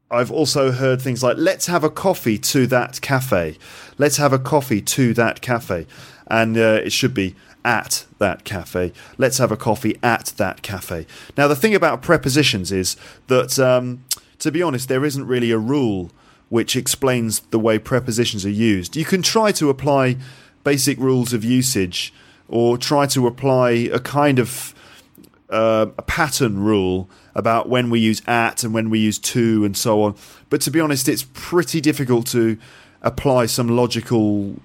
I've 0.10 0.32
also 0.32 0.72
heard 0.72 1.02
things 1.02 1.22
like, 1.22 1.38
let's 1.38 1.66
have 1.66 1.84
a 1.84 1.90
coffee 1.90 2.38
to 2.38 2.66
that 2.68 3.02
cafe. 3.02 3.58
Let's 3.98 4.18
have 4.18 4.32
a 4.32 4.40
coffee 4.40 4.82
to 4.82 5.14
that 5.14 5.42
cafe 5.42 5.86
and 6.28 6.58
uh, 6.58 6.82
it 6.84 6.92
should 6.92 7.14
be 7.14 7.36
at 7.66 8.06
that 8.20 8.46
cafe. 8.46 8.94
Let's 9.18 9.38
have 9.40 9.52
a 9.52 9.58
coffee 9.58 9.98
at 10.02 10.34
that 10.38 10.62
cafe. 10.62 11.06
Now, 11.36 11.48
the 11.48 11.56
thing 11.56 11.76
about 11.76 12.02
prepositions 12.02 12.72
is 12.72 12.96
that, 13.28 13.60
um, 13.60 14.06
to 14.40 14.52
be 14.52 14.62
honest, 14.62 14.88
there 14.88 15.04
isn't 15.04 15.28
really 15.28 15.52
a 15.52 15.58
rule 15.58 16.12
which 16.50 16.78
explains 16.78 17.42
the 17.42 17.60
way 17.60 17.78
prepositions 17.78 18.46
are 18.46 18.50
used. 18.50 18.96
You 18.96 19.04
can 19.04 19.22
try 19.22 19.52
to 19.54 19.70
apply 19.70 20.16
basic 20.64 20.98
rules 20.98 21.34
of 21.34 21.44
usage 21.44 22.14
or 22.48 22.78
try 22.78 23.06
to 23.08 23.28
apply 23.28 23.72
a 23.72 24.00
kind 24.00 24.40
of 24.40 24.74
uh, 25.50 25.88
a 25.98 26.02
pattern 26.02 26.60
rule 26.60 27.10
about 27.38 27.70
when 27.70 27.92
we 27.92 28.00
use 28.00 28.22
at 28.28 28.64
and 28.64 28.74
when 28.74 28.90
we 28.90 28.98
use 29.00 29.20
to 29.20 29.64
and 29.64 29.78
so 29.78 30.02
on. 30.02 30.16
But 30.50 30.60
to 30.62 30.72
be 30.72 30.82
honest, 30.82 31.08
it's 31.08 31.26
pretty 31.34 31.80
difficult 31.80 32.26
to 32.28 32.58
apply 33.04 33.46
some 33.46 33.70
logical 33.70 34.56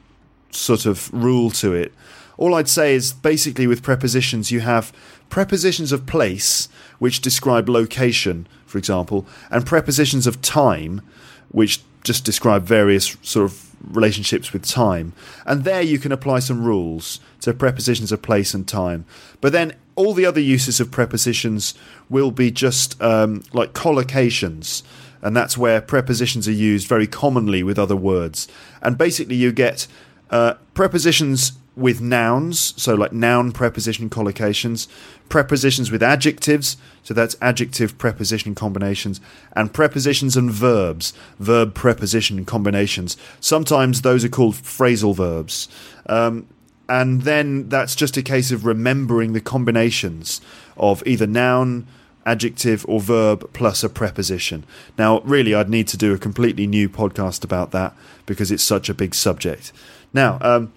sort 0.50 0.86
of 0.86 1.12
rule 1.12 1.50
to 1.50 1.74
it. 1.74 1.92
All 2.38 2.54
I'd 2.54 2.70
say 2.70 2.94
is 2.94 3.12
basically 3.12 3.66
with 3.66 3.82
prepositions, 3.82 4.50
you 4.50 4.60
have 4.60 4.90
prepositions 5.28 5.92
of 5.92 6.06
place, 6.06 6.68
which 6.98 7.20
describe 7.20 7.68
location, 7.68 8.48
for 8.64 8.78
example, 8.78 9.26
and 9.50 9.66
prepositions 9.66 10.26
of 10.26 10.40
time, 10.40 11.02
which 11.50 11.82
just 12.04 12.24
describe 12.24 12.64
various 12.64 13.16
sort 13.22 13.44
of 13.44 13.76
relationships 13.94 14.52
with 14.52 14.64
time. 14.64 15.12
And 15.44 15.64
there 15.64 15.82
you 15.82 15.98
can 15.98 16.10
apply 16.10 16.38
some 16.38 16.64
rules 16.64 17.20
to 17.40 17.52
prepositions 17.52 18.12
of 18.12 18.22
place 18.22 18.54
and 18.54 18.66
time. 18.66 19.04
But 19.42 19.52
then 19.52 19.74
all 19.94 20.14
the 20.14 20.26
other 20.26 20.40
uses 20.40 20.80
of 20.80 20.90
prepositions 20.90 21.74
will 22.08 22.30
be 22.30 22.50
just 22.50 23.00
um, 23.02 23.42
like 23.52 23.72
collocations. 23.72 24.82
And 25.20 25.36
that's 25.36 25.56
where 25.56 25.80
prepositions 25.80 26.48
are 26.48 26.52
used 26.52 26.88
very 26.88 27.06
commonly 27.06 27.62
with 27.62 27.78
other 27.78 27.96
words. 27.96 28.48
And 28.80 28.98
basically, 28.98 29.36
you 29.36 29.52
get 29.52 29.86
uh, 30.30 30.54
prepositions 30.74 31.52
with 31.74 32.00
nouns, 32.00 32.74
so 32.76 32.94
like 32.94 33.12
noun 33.12 33.52
preposition 33.52 34.10
collocations, 34.10 34.88
prepositions 35.28 35.90
with 35.90 36.02
adjectives, 36.02 36.76
so 37.02 37.14
that's 37.14 37.36
adjective 37.40 37.96
preposition 37.96 38.54
combinations, 38.54 39.20
and 39.56 39.72
prepositions 39.72 40.36
and 40.36 40.50
verbs, 40.50 41.14
verb 41.38 41.74
preposition 41.74 42.44
combinations. 42.44 43.16
Sometimes 43.40 44.02
those 44.02 44.24
are 44.24 44.28
called 44.28 44.54
phrasal 44.54 45.14
verbs. 45.14 45.68
Um, 46.06 46.46
and 46.88 47.22
then 47.22 47.68
that's 47.68 47.94
just 47.94 48.16
a 48.16 48.22
case 48.22 48.50
of 48.50 48.66
remembering 48.66 49.32
the 49.32 49.40
combinations 49.40 50.40
of 50.76 51.02
either 51.06 51.26
noun, 51.26 51.86
adjective, 52.26 52.84
or 52.88 53.00
verb 53.00 53.48
plus 53.52 53.82
a 53.84 53.88
preposition. 53.88 54.64
Now, 54.98 55.20
really, 55.20 55.54
I'd 55.54 55.70
need 55.70 55.88
to 55.88 55.96
do 55.96 56.12
a 56.12 56.18
completely 56.18 56.66
new 56.66 56.88
podcast 56.88 57.44
about 57.44 57.70
that 57.72 57.94
because 58.26 58.50
it's 58.50 58.62
such 58.62 58.88
a 58.88 58.94
big 58.94 59.14
subject. 59.14 59.72
Now, 60.12 60.38
um, 60.40 60.72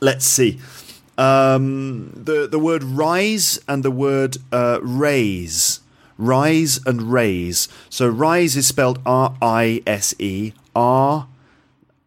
let's 0.00 0.26
see. 0.26 0.60
Um, 1.18 2.12
the 2.14 2.48
the 2.48 2.58
word 2.58 2.82
rise 2.82 3.58
and 3.68 3.84
the 3.84 3.90
word 3.90 4.38
uh, 4.50 4.78
raise, 4.80 5.80
rise 6.16 6.80
and 6.86 7.12
raise. 7.12 7.68
So 7.90 8.08
rise 8.08 8.56
is 8.56 8.66
spelled 8.66 9.00
R 9.04 9.36
I 9.42 9.82
S 9.86 10.14
E 10.18 10.54
R 10.74 11.28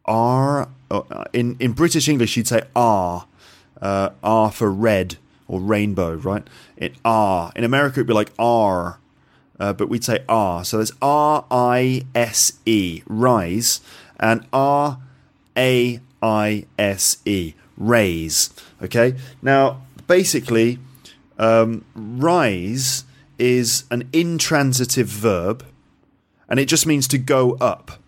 R. 0.05 0.69
Uh, 0.91 1.23
in 1.33 1.55
in 1.59 1.73
British 1.73 2.07
English, 2.07 2.37
you'd 2.37 2.47
say 2.47 2.61
R, 2.75 3.25
uh, 3.81 4.09
R 4.23 4.51
for 4.51 4.71
red 4.71 5.17
or 5.47 5.59
rainbow, 5.59 6.15
right? 6.15 6.47
It 6.77 6.95
R. 7.03 7.51
In 7.55 7.63
America, 7.63 7.99
it'd 7.99 8.07
be 8.07 8.13
like 8.13 8.31
R, 8.37 8.99
uh, 9.59 9.73
but 9.73 9.89
we'd 9.89 10.03
say 10.03 10.19
R. 10.29 10.63
So 10.65 10.77
there's 10.77 10.91
R 11.01 11.45
I 11.49 12.03
S 12.13 12.53
E, 12.65 13.01
rise, 13.07 13.81
and 14.19 14.45
R 14.51 14.99
A 15.57 15.99
I 16.21 16.65
S 16.77 17.17
E, 17.25 17.53
raise. 17.77 18.49
Okay. 18.81 19.15
Now, 19.41 19.81
basically, 20.07 20.79
um, 21.37 21.85
rise 21.95 23.05
is 23.39 23.85
an 23.89 24.07
intransitive 24.13 25.07
verb, 25.07 25.65
and 26.47 26.59
it 26.59 26.65
just 26.65 26.85
means 26.85 27.07
to 27.09 27.17
go 27.17 27.53
up. 27.55 28.02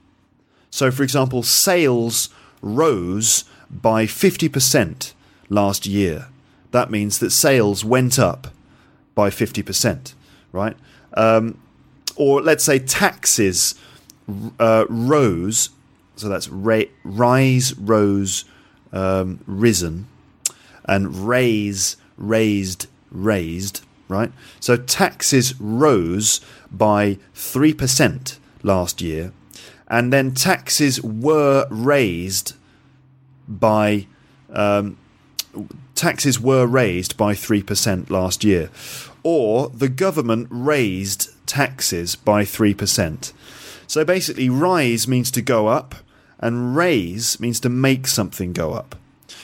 So, 0.75 0.91
for 0.91 1.03
example, 1.03 1.44
sales 1.44 2.29
rose 2.62 3.46
by 3.70 4.05
50% 4.05 5.13
last 5.50 5.86
year. 5.86 6.27
That 6.72 6.91
means 6.91 7.20
that 7.20 7.32
sales 7.32 7.86
went 7.86 8.20
up 8.20 8.48
by 9.13 9.29
50%, 9.29 10.13
right? 10.51 10.75
Um, 11.13 11.58
or 12.17 12.41
let's 12.41 12.63
say 12.63 12.79
taxes 12.79 13.75
uh, 14.60 14.86
rose 14.89 15.70
so 16.15 16.29
that's 16.29 16.48
ra- 16.50 16.84
rise, 17.03 17.77
rose, 17.77 18.46
um, 18.91 19.39
risen, 19.46 20.08
and 20.86 21.27
raise, 21.27 21.98
raised, 22.17 22.88
raised. 23.12 23.82
Right. 24.08 24.32
So 24.60 24.77
taxes 24.77 25.60
rose 25.60 26.39
by 26.72 27.17
three 27.34 27.74
percent 27.74 28.38
last 28.62 29.01
year, 29.01 29.34
and 29.96 30.12
then 30.12 30.34
taxes 30.34 31.02
were 31.02 31.66
raised 31.70 32.54
by 33.48 34.08
um, 34.52 34.98
taxes 35.96 36.38
were 36.38 36.68
raised 36.68 37.16
by 37.16 37.34
three 37.34 37.64
percent 37.64 38.12
last 38.12 38.44
year, 38.44 38.70
or 39.24 39.70
the 39.70 39.88
government 39.88 40.50
raised 40.52 41.30
taxes 41.46 42.18
by 42.18 42.44
three 42.44 42.74
percent. 42.74 43.31
So 43.88 44.03
basically, 44.03 44.50
rise 44.50 45.08
means 45.08 45.31
to 45.31 45.42
go 45.42 45.68
up, 45.68 45.96
and 46.40 46.75
raise 46.75 47.40
means 47.40 47.62
to 47.62 47.70
make 47.70 48.05
something 48.05 48.51
go 48.51 48.74
up. 48.74 48.98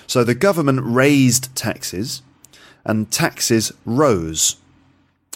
So 0.06 0.26
the 0.26 0.36
government 0.36 0.82
raised 0.84 1.56
taxes, 1.56 2.22
and 2.84 3.10
taxes 3.10 3.72
rose. 3.86 4.58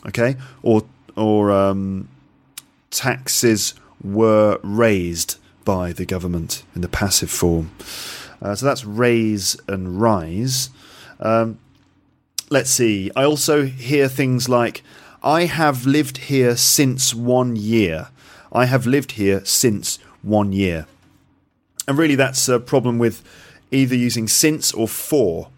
Okay, 0.05 0.35
or 0.61 0.81
or 1.15 1.51
um, 1.53 2.09
taxes 2.91 3.75
were 4.03 4.59
raised 4.63 5.37
by 5.63 5.91
the 5.91 6.05
government 6.05 6.63
in 6.75 6.81
the 6.81 6.87
passive 6.87 7.31
form. 7.31 7.71
Uh, 8.41 8.55
so 8.55 8.65
that's 8.65 8.85
raise 8.85 9.57
and 9.67 9.99
rise. 9.99 10.69
Um, 11.19 11.59
let's 12.49 12.69
see. 12.69 13.11
I 13.15 13.23
also 13.23 13.65
hear 13.65 14.07
things 14.07 14.47
like, 14.47 14.83
I 15.23 15.45
have 15.45 15.85
lived 15.85 16.17
here 16.17 16.55
since 16.55 17.15
one 17.15 17.55
year. 17.55 18.09
I 18.51 18.65
have 18.65 18.85
lived 18.85 19.13
here 19.13 19.43
since 19.43 19.97
one 20.21 20.53
year. 20.53 20.85
And 21.87 21.97
really, 21.97 22.15
that's 22.15 22.47
a 22.47 22.59
problem 22.59 22.99
with 22.99 23.23
either 23.71 23.95
using 23.95 24.27
since 24.27 24.71
or 24.73 24.87
for. 24.87 25.49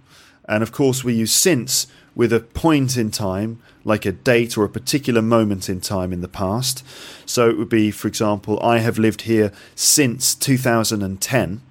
And 0.48 0.64
of 0.64 0.72
course, 0.72 1.04
we 1.04 1.14
use 1.14 1.34
since 1.34 1.88
with 2.16 2.34
a 2.34 2.40
point 2.40 2.98
in 2.98 3.12
time, 3.12 3.62
like 3.84 4.06
a 4.06 4.12
date 4.12 4.58
or 4.58 4.66
a 4.66 4.70
particular 4.70 5.22
moment 5.22 5.70
in 5.70 5.80
time 5.80 6.12
in 6.12 6.22
the 6.22 6.28
past. 6.28 6.84
So 7.28 7.48
it 7.50 7.58
would 7.58 7.70
be, 7.70 7.92
for 7.92 8.08
example, 8.08 8.60
I 8.62 8.80
have 8.80 8.98
lived 8.98 9.22
here 9.22 9.52
since 9.76 10.34
2010, 10.34 11.62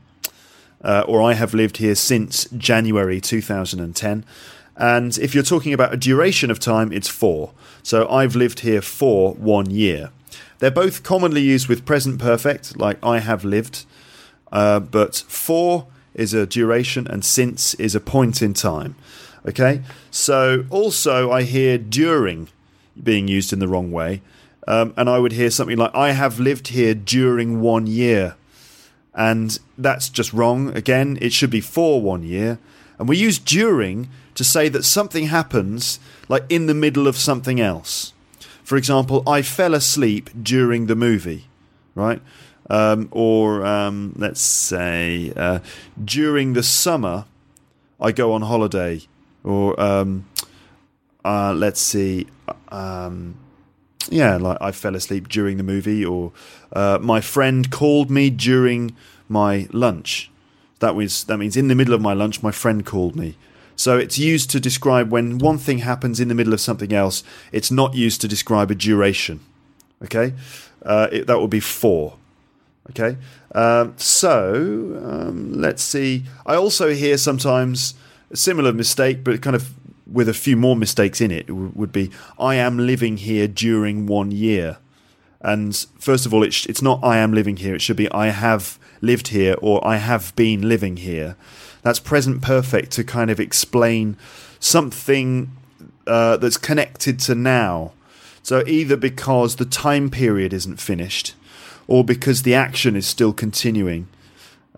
uh, 0.84 1.04
or 1.08 1.20
I 1.20 1.32
have 1.34 1.52
lived 1.52 1.78
here 1.78 1.96
since 1.96 2.44
January 2.56 3.20
2010. 3.20 4.24
And 4.76 5.18
if 5.18 5.34
you're 5.34 5.42
talking 5.42 5.72
about 5.72 5.92
a 5.92 5.96
duration 5.96 6.50
of 6.50 6.60
time, 6.60 6.92
it's 6.92 7.08
for. 7.08 7.52
So 7.82 8.08
I've 8.08 8.36
lived 8.36 8.60
here 8.60 8.82
for 8.82 9.34
one 9.34 9.70
year. 9.70 10.10
They're 10.58 10.70
both 10.70 11.02
commonly 11.02 11.40
used 11.40 11.68
with 11.68 11.84
present 11.84 12.20
perfect, 12.20 12.76
like 12.76 12.98
I 13.02 13.18
have 13.18 13.44
lived. 13.44 13.84
Uh, 14.52 14.80
but 14.80 15.24
for 15.26 15.88
is 16.16 16.34
a 16.34 16.46
duration 16.46 17.06
and 17.06 17.24
since 17.24 17.74
is 17.74 17.94
a 17.94 18.00
point 18.00 18.42
in 18.42 18.54
time. 18.54 18.96
Okay, 19.46 19.82
so 20.10 20.64
also 20.70 21.30
I 21.30 21.42
hear 21.42 21.78
during 21.78 22.48
being 23.00 23.28
used 23.28 23.52
in 23.52 23.60
the 23.60 23.68
wrong 23.68 23.92
way, 23.92 24.22
um, 24.66 24.92
and 24.96 25.08
I 25.08 25.20
would 25.20 25.32
hear 25.32 25.50
something 25.50 25.76
like 25.76 25.94
"I 25.94 26.10
have 26.10 26.40
lived 26.40 26.68
here 26.68 26.94
during 26.94 27.60
one 27.60 27.86
year," 27.86 28.34
and 29.14 29.56
that's 29.78 30.08
just 30.08 30.32
wrong. 30.32 30.76
Again, 30.76 31.16
it 31.20 31.32
should 31.32 31.50
be 31.50 31.60
for 31.60 32.02
one 32.02 32.24
year, 32.24 32.58
and 32.98 33.08
we 33.08 33.16
use 33.16 33.38
during 33.38 34.08
to 34.34 34.42
say 34.42 34.68
that 34.68 34.84
something 34.84 35.26
happens 35.26 36.00
like 36.28 36.44
in 36.48 36.66
the 36.66 36.74
middle 36.74 37.06
of 37.06 37.16
something 37.16 37.60
else. 37.60 38.12
For 38.64 38.76
example, 38.76 39.22
I 39.28 39.42
fell 39.42 39.74
asleep 39.74 40.30
during 40.42 40.86
the 40.86 40.96
movie, 40.96 41.46
right? 41.94 42.20
Um, 42.68 43.08
or 43.12 43.64
um, 43.64 44.12
let's 44.16 44.40
say 44.40 45.32
uh, 45.36 45.60
during 46.02 46.54
the 46.54 46.62
summer, 46.62 47.26
I 48.00 48.12
go 48.12 48.32
on 48.32 48.42
holiday. 48.42 49.02
Or 49.44 49.80
um, 49.80 50.26
uh, 51.24 51.52
let's 51.54 51.80
see, 51.80 52.26
um, 52.68 53.36
yeah, 54.10 54.36
like 54.36 54.58
I 54.60 54.72
fell 54.72 54.96
asleep 54.96 55.28
during 55.28 55.56
the 55.56 55.62
movie. 55.62 56.04
Or 56.04 56.32
uh, 56.72 56.98
my 57.00 57.20
friend 57.20 57.70
called 57.70 58.10
me 58.10 58.30
during 58.30 58.96
my 59.28 59.68
lunch. 59.72 60.30
That 60.80 60.94
was 60.94 61.24
that 61.24 61.38
means 61.38 61.56
in 61.56 61.68
the 61.68 61.74
middle 61.74 61.94
of 61.94 62.00
my 62.00 62.12
lunch, 62.12 62.42
my 62.42 62.50
friend 62.50 62.84
called 62.84 63.16
me. 63.16 63.36
So 63.76 63.98
it's 63.98 64.18
used 64.18 64.50
to 64.50 64.60
describe 64.60 65.10
when 65.10 65.38
one 65.38 65.58
thing 65.58 65.78
happens 65.78 66.18
in 66.18 66.28
the 66.28 66.34
middle 66.34 66.52
of 66.52 66.60
something 66.60 66.92
else. 66.92 67.22
It's 67.52 67.70
not 67.70 67.94
used 67.94 68.20
to 68.22 68.28
describe 68.28 68.70
a 68.70 68.74
duration. 68.74 69.40
Okay, 70.02 70.34
uh, 70.82 71.08
it, 71.12 71.26
that 71.26 71.40
would 71.40 71.50
be 71.50 71.60
for. 71.60 72.16
Okay, 72.90 73.16
um, 73.54 73.94
so 73.96 75.00
um, 75.04 75.52
let's 75.54 75.82
see. 75.82 76.24
I 76.44 76.54
also 76.54 76.94
hear 76.94 77.18
sometimes 77.18 77.94
a 78.30 78.36
similar 78.36 78.72
mistake, 78.72 79.24
but 79.24 79.42
kind 79.42 79.56
of 79.56 79.72
with 80.10 80.28
a 80.28 80.34
few 80.34 80.56
more 80.56 80.76
mistakes 80.76 81.20
in 81.20 81.30
it, 81.30 81.50
would 81.50 81.92
be 81.92 82.10
I 82.38 82.54
am 82.54 82.78
living 82.78 83.16
here 83.16 83.48
during 83.48 84.06
one 84.06 84.30
year. 84.30 84.78
And 85.40 85.76
first 85.98 86.26
of 86.26 86.32
all, 86.32 86.42
it's, 86.42 86.66
it's 86.66 86.82
not 86.82 87.00
I 87.04 87.18
am 87.18 87.32
living 87.32 87.58
here, 87.58 87.74
it 87.74 87.82
should 87.82 87.96
be 87.96 88.10
I 88.10 88.28
have 88.28 88.78
lived 89.00 89.28
here 89.28 89.56
or 89.60 89.86
I 89.86 89.96
have 89.96 90.34
been 90.36 90.68
living 90.68 90.98
here. 90.98 91.36
That's 91.82 92.00
present 92.00 92.42
perfect 92.42 92.92
to 92.92 93.04
kind 93.04 93.30
of 93.30 93.38
explain 93.38 94.16
something 94.58 95.50
uh, 96.06 96.36
that's 96.38 96.56
connected 96.56 97.18
to 97.20 97.34
now. 97.34 97.92
So 98.42 98.64
either 98.66 98.96
because 98.96 99.56
the 99.56 99.64
time 99.64 100.08
period 100.08 100.52
isn't 100.52 100.80
finished 100.80 101.34
or 101.88 102.04
because 102.04 102.42
the 102.42 102.54
action 102.54 102.96
is 102.96 103.06
still 103.06 103.32
continuing. 103.32 104.08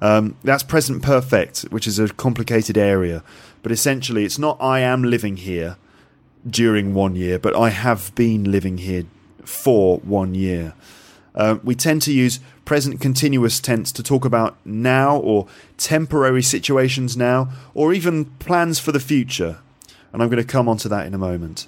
Um, 0.00 0.36
that's 0.44 0.62
present 0.62 1.02
perfect, 1.02 1.62
which 1.70 1.86
is 1.86 1.98
a 1.98 2.08
complicated 2.08 2.78
area. 2.78 3.24
But 3.62 3.72
essentially, 3.72 4.24
it's 4.24 4.38
not 4.38 4.56
I 4.60 4.80
am 4.80 5.02
living 5.02 5.38
here 5.38 5.76
during 6.48 6.94
one 6.94 7.16
year, 7.16 7.38
but 7.38 7.56
I 7.56 7.70
have 7.70 8.14
been 8.14 8.50
living 8.50 8.78
here 8.78 9.04
for 9.44 9.98
one 9.98 10.34
year. 10.34 10.74
Uh, 11.34 11.58
we 11.62 11.74
tend 11.74 12.02
to 12.02 12.12
use 12.12 12.40
present 12.64 13.00
continuous 13.00 13.60
tense 13.60 13.92
to 13.92 14.02
talk 14.02 14.24
about 14.24 14.56
now 14.64 15.16
or 15.16 15.46
temporary 15.76 16.42
situations 16.42 17.16
now 17.16 17.48
or 17.74 17.92
even 17.92 18.26
plans 18.38 18.78
for 18.78 18.92
the 18.92 19.00
future. 19.00 19.58
And 20.12 20.22
I'm 20.22 20.28
going 20.28 20.42
to 20.42 20.48
come 20.48 20.68
on 20.68 20.76
to 20.78 20.88
that 20.88 21.06
in 21.06 21.14
a 21.14 21.18
moment. 21.18 21.66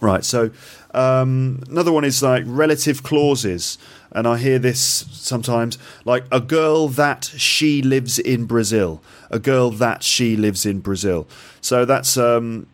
Right, 0.00 0.24
so 0.24 0.50
um, 0.96 1.62
another 1.68 1.92
one 1.92 2.04
is 2.04 2.22
like 2.22 2.44
relative 2.46 3.02
clauses, 3.02 3.76
and 4.12 4.26
I 4.26 4.38
hear 4.38 4.58
this 4.58 4.80
sometimes 4.80 5.78
like 6.04 6.24
a 6.32 6.40
girl 6.40 6.88
that 6.88 7.24
she 7.36 7.82
lives 7.82 8.18
in 8.18 8.46
Brazil, 8.46 9.02
a 9.30 9.38
girl 9.38 9.70
that 9.72 10.02
she 10.02 10.36
lives 10.36 10.64
in 10.64 10.80
Brazil. 10.80 11.28
So 11.60 11.84
that's 11.84 12.16
um, 12.16 12.66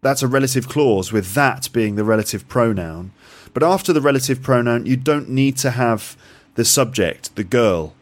that's 0.00 0.22
a 0.22 0.28
relative 0.28 0.68
clause 0.68 1.12
with 1.12 1.34
that 1.34 1.68
being 1.72 1.96
the 1.96 2.04
relative 2.04 2.48
pronoun. 2.48 3.10
But 3.52 3.62
after 3.62 3.92
the 3.92 4.00
relative 4.00 4.40
pronoun, 4.40 4.86
you 4.86 4.96
don't 4.96 5.28
need 5.28 5.56
to 5.58 5.72
have 5.72 6.16
the 6.54 6.64
subject, 6.64 7.34
the 7.34 7.44
girl, 7.44 7.94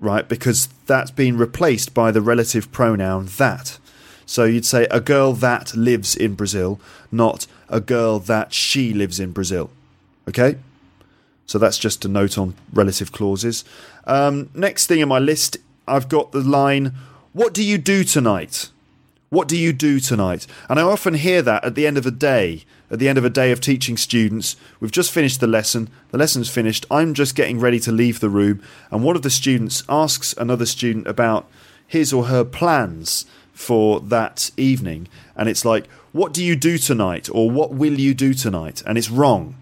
right? 0.00 0.28
Because 0.28 0.68
that's 0.86 1.10
been 1.10 1.36
replaced 1.36 1.92
by 1.92 2.12
the 2.12 2.20
relative 2.20 2.70
pronoun 2.70 3.26
that. 3.38 3.78
So 4.26 4.44
you'd 4.44 4.64
say 4.64 4.86
a 4.90 5.00
girl 5.00 5.32
that 5.32 5.74
lives 5.74 6.14
in 6.14 6.34
Brazil, 6.34 6.80
not 7.10 7.46
a 7.72 7.80
girl 7.80 8.20
that 8.20 8.52
she 8.52 8.92
lives 8.92 9.18
in 9.18 9.32
Brazil. 9.32 9.70
Okay? 10.28 10.58
So 11.46 11.58
that's 11.58 11.78
just 11.78 12.04
a 12.04 12.08
note 12.08 12.38
on 12.38 12.54
relative 12.72 13.10
clauses. 13.10 13.64
Um, 14.04 14.50
next 14.54 14.86
thing 14.86 15.00
in 15.00 15.08
my 15.08 15.18
list, 15.18 15.56
I've 15.88 16.08
got 16.08 16.30
the 16.30 16.40
line, 16.40 16.94
What 17.32 17.52
do 17.52 17.64
you 17.64 17.78
do 17.78 18.04
tonight? 18.04 18.68
What 19.30 19.48
do 19.48 19.56
you 19.56 19.72
do 19.72 19.98
tonight? 19.98 20.46
And 20.68 20.78
I 20.78 20.82
often 20.82 21.14
hear 21.14 21.40
that 21.42 21.64
at 21.64 21.74
the 21.74 21.86
end 21.86 21.96
of 21.96 22.06
a 22.06 22.10
day, 22.10 22.64
at 22.90 22.98
the 22.98 23.08
end 23.08 23.16
of 23.16 23.24
a 23.24 23.30
day 23.30 23.50
of 23.50 23.60
teaching 23.60 23.96
students. 23.96 24.54
We've 24.78 24.92
just 24.92 25.10
finished 25.10 25.40
the 25.40 25.46
lesson, 25.46 25.88
the 26.10 26.18
lesson's 26.18 26.50
finished, 26.50 26.84
I'm 26.90 27.14
just 27.14 27.34
getting 27.34 27.58
ready 27.58 27.80
to 27.80 27.90
leave 27.90 28.20
the 28.20 28.28
room, 28.28 28.62
and 28.90 29.02
one 29.02 29.16
of 29.16 29.22
the 29.22 29.30
students 29.30 29.82
asks 29.88 30.34
another 30.36 30.66
student 30.66 31.06
about 31.06 31.48
his 31.86 32.12
or 32.12 32.26
her 32.26 32.44
plans 32.44 33.24
for 33.54 34.00
that 34.00 34.50
evening. 34.58 35.08
And 35.34 35.48
it's 35.48 35.64
like, 35.64 35.88
what 36.12 36.32
do 36.32 36.44
you 36.44 36.56
do 36.56 36.78
tonight? 36.78 37.28
Or 37.32 37.50
what 37.50 37.72
will 37.72 37.98
you 37.98 38.14
do 38.14 38.34
tonight? 38.34 38.82
And 38.86 38.96
it's 38.96 39.10
wrong. 39.10 39.56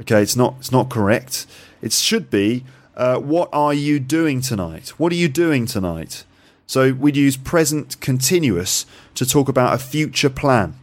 Okay, 0.00 0.22
it's 0.22 0.36
not, 0.36 0.54
it's 0.58 0.72
not 0.72 0.88
correct. 0.88 1.46
It 1.80 1.92
should 1.92 2.30
be, 2.30 2.64
uh, 2.96 3.18
what 3.18 3.48
are 3.52 3.74
you 3.74 4.00
doing 4.00 4.40
tonight? 4.40 4.90
What 4.90 5.12
are 5.12 5.16
you 5.16 5.28
doing 5.28 5.66
tonight? 5.66 6.24
So 6.66 6.92
we'd 6.92 7.16
use 7.16 7.36
present 7.36 8.00
continuous 8.00 8.86
to 9.14 9.26
talk 9.26 9.48
about 9.48 9.74
a 9.74 9.78
future 9.78 10.30
plan. 10.30 10.78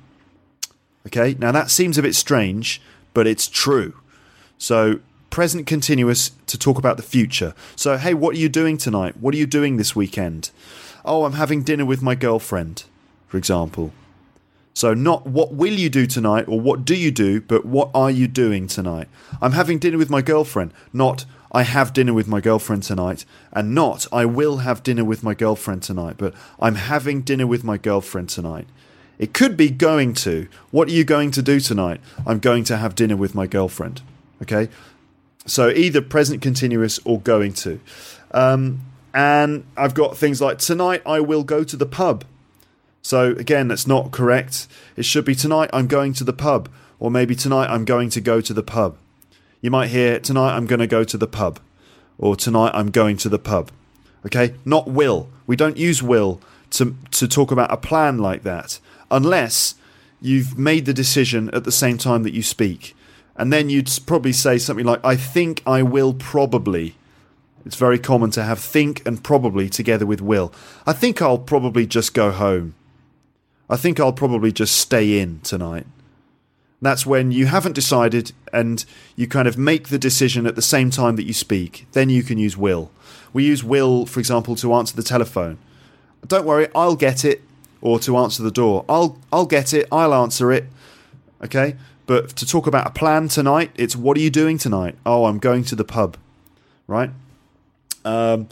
Okay, 1.07 1.35
now 1.39 1.51
that 1.51 1.71
seems 1.71 1.97
a 1.97 2.03
bit 2.03 2.13
strange, 2.13 2.81
but 3.13 3.25
it's 3.25 3.47
true. 3.47 3.95
So 4.57 4.99
present 5.29 5.65
continuous 5.65 6.31
to 6.47 6.57
talk 6.57 6.77
about 6.77 6.97
the 6.97 7.03
future. 7.03 7.53
So, 7.75 7.97
hey, 7.97 8.13
what 8.13 8.35
are 8.35 8.39
you 8.39 8.49
doing 8.49 8.77
tonight? 8.77 9.17
What 9.17 9.33
are 9.33 9.37
you 9.37 9.47
doing 9.47 9.77
this 9.77 9.95
weekend? 9.95 10.51
oh, 11.05 11.25
I'm 11.25 11.33
having 11.33 11.63
dinner 11.63 11.85
with 11.85 12.01
my 12.01 12.15
girlfriend, 12.15 12.83
for 13.27 13.37
example. 13.37 13.91
So, 14.73 14.93
not 14.93 15.27
what 15.27 15.53
will 15.53 15.73
you 15.73 15.89
do 15.89 16.05
tonight 16.05 16.47
or 16.47 16.59
what 16.59 16.85
do 16.85 16.95
you 16.95 17.11
do, 17.11 17.41
but 17.41 17.65
what 17.65 17.89
are 17.93 18.11
you 18.11 18.27
doing 18.27 18.67
tonight? 18.67 19.09
I'm 19.41 19.51
having 19.51 19.79
dinner 19.79 19.97
with 19.97 20.09
my 20.09 20.21
girlfriend, 20.21 20.73
not 20.93 21.25
I 21.51 21.63
have 21.63 21.93
dinner 21.93 22.13
with 22.13 22.27
my 22.27 22.41
girlfriend 22.41 22.83
tonight, 22.83 23.25
and 23.51 23.73
not 23.73 24.05
I 24.11 24.25
will 24.25 24.57
have 24.57 24.83
dinner 24.83 25.03
with 25.03 25.23
my 25.23 25.33
girlfriend 25.33 25.83
tonight, 25.83 26.15
but 26.17 26.33
I'm 26.59 26.75
having 26.75 27.21
dinner 27.21 27.47
with 27.47 27.63
my 27.63 27.77
girlfriend 27.77 28.29
tonight. 28.29 28.67
It 29.17 29.33
could 29.33 29.57
be 29.57 29.69
going 29.69 30.13
to. 30.15 30.47
What 30.71 30.87
are 30.87 30.91
you 30.91 31.03
going 31.03 31.31
to 31.31 31.41
do 31.41 31.59
tonight? 31.59 31.99
I'm 32.25 32.39
going 32.39 32.63
to 32.65 32.77
have 32.77 32.95
dinner 32.95 33.17
with 33.17 33.35
my 33.35 33.47
girlfriend. 33.47 34.01
Okay? 34.41 34.69
So 35.45 35.69
either 35.69 36.01
present 36.01 36.41
continuous 36.41 36.99
or 37.03 37.19
going 37.19 37.53
to. 37.53 37.79
Um, 38.31 38.81
and 39.13 39.65
I've 39.75 39.93
got 39.93 40.17
things 40.17 40.39
like 40.39 40.59
tonight 40.59 41.01
I 41.05 41.19
will 41.19 41.43
go 41.43 41.63
to 41.63 41.75
the 41.75 41.85
pub. 41.85 42.23
So 43.01 43.31
again, 43.31 43.67
that's 43.67 43.87
not 43.87 44.11
correct. 44.11 44.67
It 44.95 45.05
should 45.05 45.25
be 45.25 45.35
tonight 45.35 45.69
I'm 45.73 45.87
going 45.87 46.13
to 46.13 46.23
the 46.23 46.33
pub, 46.33 46.69
or 46.99 47.09
maybe 47.09 47.35
tonight 47.35 47.69
I'm 47.69 47.85
going 47.85 48.09
to 48.11 48.21
go 48.21 48.41
to 48.41 48.53
the 48.53 48.63
pub. 48.63 48.97
You 49.61 49.71
might 49.71 49.87
hear 49.87 50.19
tonight 50.19 50.55
I'm 50.55 50.65
going 50.65 50.79
to 50.79 50.87
go 50.87 51.03
to 51.03 51.17
the 51.17 51.27
pub, 51.27 51.59
or 52.17 52.35
tonight 52.35 52.71
I'm 52.73 52.91
going 52.91 53.17
to 53.17 53.29
the 53.29 53.39
pub. 53.39 53.71
Okay, 54.25 54.55
not 54.65 54.87
will. 54.87 55.29
We 55.47 55.55
don't 55.55 55.77
use 55.77 56.03
will 56.03 56.41
to 56.71 56.95
to 57.11 57.27
talk 57.27 57.51
about 57.51 57.71
a 57.71 57.77
plan 57.77 58.17
like 58.19 58.43
that 58.43 58.79
unless 59.09 59.75
you've 60.21 60.57
made 60.57 60.85
the 60.85 60.93
decision 60.93 61.49
at 61.51 61.63
the 61.63 61.71
same 61.71 61.97
time 61.97 62.23
that 62.23 62.33
you 62.33 62.43
speak. 62.43 62.95
And 63.35 63.53
then 63.53 63.69
you'd 63.69 63.89
probably 64.05 64.33
say 64.33 64.57
something 64.57 64.85
like, 64.85 64.99
I 65.03 65.15
think 65.15 65.63
I 65.65 65.81
will 65.81 66.13
probably 66.13 66.95
it's 67.65 67.75
very 67.75 67.99
common 67.99 68.31
to 68.31 68.43
have 68.43 68.59
think 68.59 69.05
and 69.05 69.23
probably 69.23 69.69
together 69.69 70.05
with 70.05 70.21
will. 70.21 70.53
I 70.85 70.93
think 70.93 71.21
I'll 71.21 71.37
probably 71.37 71.85
just 71.85 72.13
go 72.13 72.31
home. 72.31 72.73
I 73.69 73.77
think 73.77 73.99
I'll 73.99 74.13
probably 74.13 74.51
just 74.51 74.75
stay 74.75 75.19
in 75.19 75.39
tonight. 75.41 75.85
That's 76.81 77.05
when 77.05 77.31
you 77.31 77.47
haven't 77.47 77.73
decided 77.73 78.31
and 78.53 78.83
you 79.15 79.27
kind 79.27 79.47
of 79.47 79.57
make 79.57 79.89
the 79.89 79.99
decision 79.99 80.47
at 80.47 80.55
the 80.55 80.61
same 80.61 80.89
time 80.89 81.17
that 81.17 81.25
you 81.25 81.33
speak. 81.33 81.85
Then 81.91 82.09
you 82.09 82.23
can 82.23 82.37
use 82.37 82.57
will. 82.57 82.89
We 83.33 83.45
use 83.45 83.63
will, 83.63 84.05
for 84.05 84.19
example, 84.19 84.55
to 84.55 84.73
answer 84.73 84.95
the 84.95 85.03
telephone. 85.03 85.57
Don't 86.25 86.45
worry, 86.45 86.67
I'll 86.73 86.95
get 86.95 87.23
it. 87.23 87.41
Or 87.81 87.97
to 87.99 88.17
answer 88.17 88.43
the 88.43 88.51
door. 88.51 88.83
I'll 88.89 89.17
I'll 89.31 89.45
get 89.45 89.73
it, 89.73 89.87
I'll 89.89 90.13
answer 90.13 90.51
it. 90.51 90.65
Okay? 91.41 91.77
But 92.05 92.29
to 92.35 92.45
talk 92.45 92.67
about 92.67 92.87
a 92.87 92.89
plan 92.89 93.29
tonight, 93.29 93.71
it's 93.75 93.95
what 93.95 94.17
are 94.17 94.19
you 94.19 94.29
doing 94.29 94.57
tonight? 94.57 94.95
Oh, 95.05 95.25
I'm 95.25 95.37
going 95.37 95.63
to 95.65 95.75
the 95.75 95.85
pub. 95.85 96.17
Right? 96.87 97.11
Um, 98.03 98.49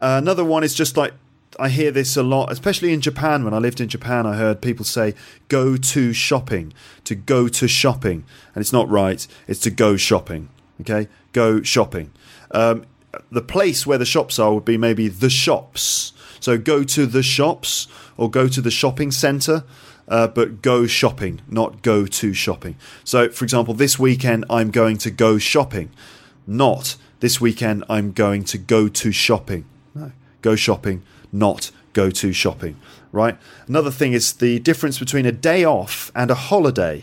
another 0.00 0.44
one 0.44 0.64
is 0.64 0.74
just 0.74 0.96
like 0.96 1.12
I 1.58 1.68
hear 1.68 1.90
this 1.90 2.16
a 2.16 2.22
lot, 2.22 2.50
especially 2.50 2.92
in 2.92 3.00
Japan. 3.00 3.44
When 3.44 3.54
I 3.54 3.58
lived 3.58 3.80
in 3.80 3.88
Japan, 3.88 4.26
I 4.26 4.36
heard 4.36 4.60
people 4.60 4.84
say 4.84 5.14
"go 5.48 5.76
to 5.76 6.12
shopping," 6.12 6.72
to 7.04 7.14
go 7.14 7.48
to 7.48 7.68
shopping, 7.68 8.24
and 8.54 8.62
it's 8.62 8.72
not 8.72 8.88
right. 8.88 9.26
It's 9.46 9.60
to 9.60 9.70
go 9.70 9.96
shopping. 9.96 10.48
Okay, 10.80 11.08
go 11.32 11.62
shopping. 11.62 12.10
Um, 12.50 12.84
the 13.30 13.42
place 13.42 13.86
where 13.86 13.98
the 13.98 14.04
shops 14.04 14.38
are 14.38 14.52
would 14.54 14.64
be 14.64 14.76
maybe 14.76 15.08
the 15.08 15.30
shops. 15.30 16.12
So 16.40 16.58
go 16.58 16.84
to 16.84 17.06
the 17.06 17.22
shops 17.22 17.88
or 18.16 18.30
go 18.30 18.48
to 18.48 18.60
the 18.60 18.70
shopping 18.70 19.10
centre. 19.10 19.64
Uh, 20.06 20.26
but 20.26 20.60
go 20.60 20.86
shopping, 20.86 21.40
not 21.48 21.80
go 21.80 22.04
to 22.04 22.34
shopping. 22.34 22.76
So, 23.04 23.30
for 23.30 23.42
example, 23.42 23.72
this 23.72 23.98
weekend 23.98 24.44
I'm 24.50 24.70
going 24.70 24.98
to 24.98 25.10
go 25.10 25.38
shopping, 25.38 25.88
not 26.46 26.96
this 27.20 27.40
weekend 27.40 27.84
I'm 27.88 28.12
going 28.12 28.44
to 28.44 28.58
go 28.58 28.88
to 28.88 29.12
shopping. 29.12 29.64
No, 29.94 30.12
go 30.42 30.56
shopping, 30.56 31.02
not 31.34 31.70
go 31.92 32.10
to 32.10 32.32
shopping, 32.32 32.76
right? 33.12 33.36
Another 33.66 33.90
thing 33.90 34.12
is 34.12 34.32
the 34.34 34.58
difference 34.60 34.98
between 34.98 35.26
a 35.26 35.32
day 35.32 35.64
off 35.64 36.10
and 36.14 36.30
a 36.30 36.34
holiday. 36.34 37.02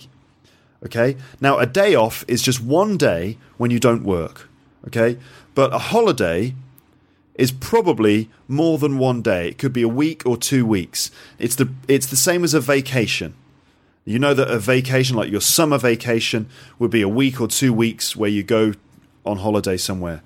Okay? 0.85 1.17
Now, 1.39 1.59
a 1.59 1.65
day 1.65 1.95
off 1.95 2.25
is 2.27 2.41
just 2.41 2.61
one 2.61 2.97
day 2.97 3.37
when 3.57 3.71
you 3.71 3.79
don't 3.79 4.03
work. 4.03 4.49
Okay? 4.87 5.17
But 5.53 5.73
a 5.73 5.77
holiday 5.77 6.55
is 7.35 7.51
probably 7.51 8.29
more 8.47 8.77
than 8.77 8.97
one 8.97 9.21
day. 9.21 9.49
It 9.49 9.57
could 9.57 9.73
be 9.73 9.81
a 9.81 9.87
week 9.87 10.25
or 10.25 10.37
two 10.37 10.65
weeks. 10.65 11.11
It's 11.39 11.55
the 11.55 11.69
it's 11.87 12.07
the 12.07 12.15
same 12.15 12.43
as 12.43 12.53
a 12.53 12.59
vacation. 12.59 13.33
You 14.03 14.19
know 14.19 14.33
that 14.33 14.49
a 14.49 14.59
vacation, 14.59 15.15
like 15.15 15.31
your 15.31 15.41
summer 15.41 15.77
vacation, 15.77 16.49
would 16.79 16.91
be 16.91 17.01
a 17.01 17.09
week 17.09 17.39
or 17.39 17.47
two 17.47 17.71
weeks 17.71 18.15
where 18.15 18.29
you 18.29 18.43
go 18.43 18.73
on 19.25 19.37
holiday 19.37 19.77
somewhere. 19.77 20.21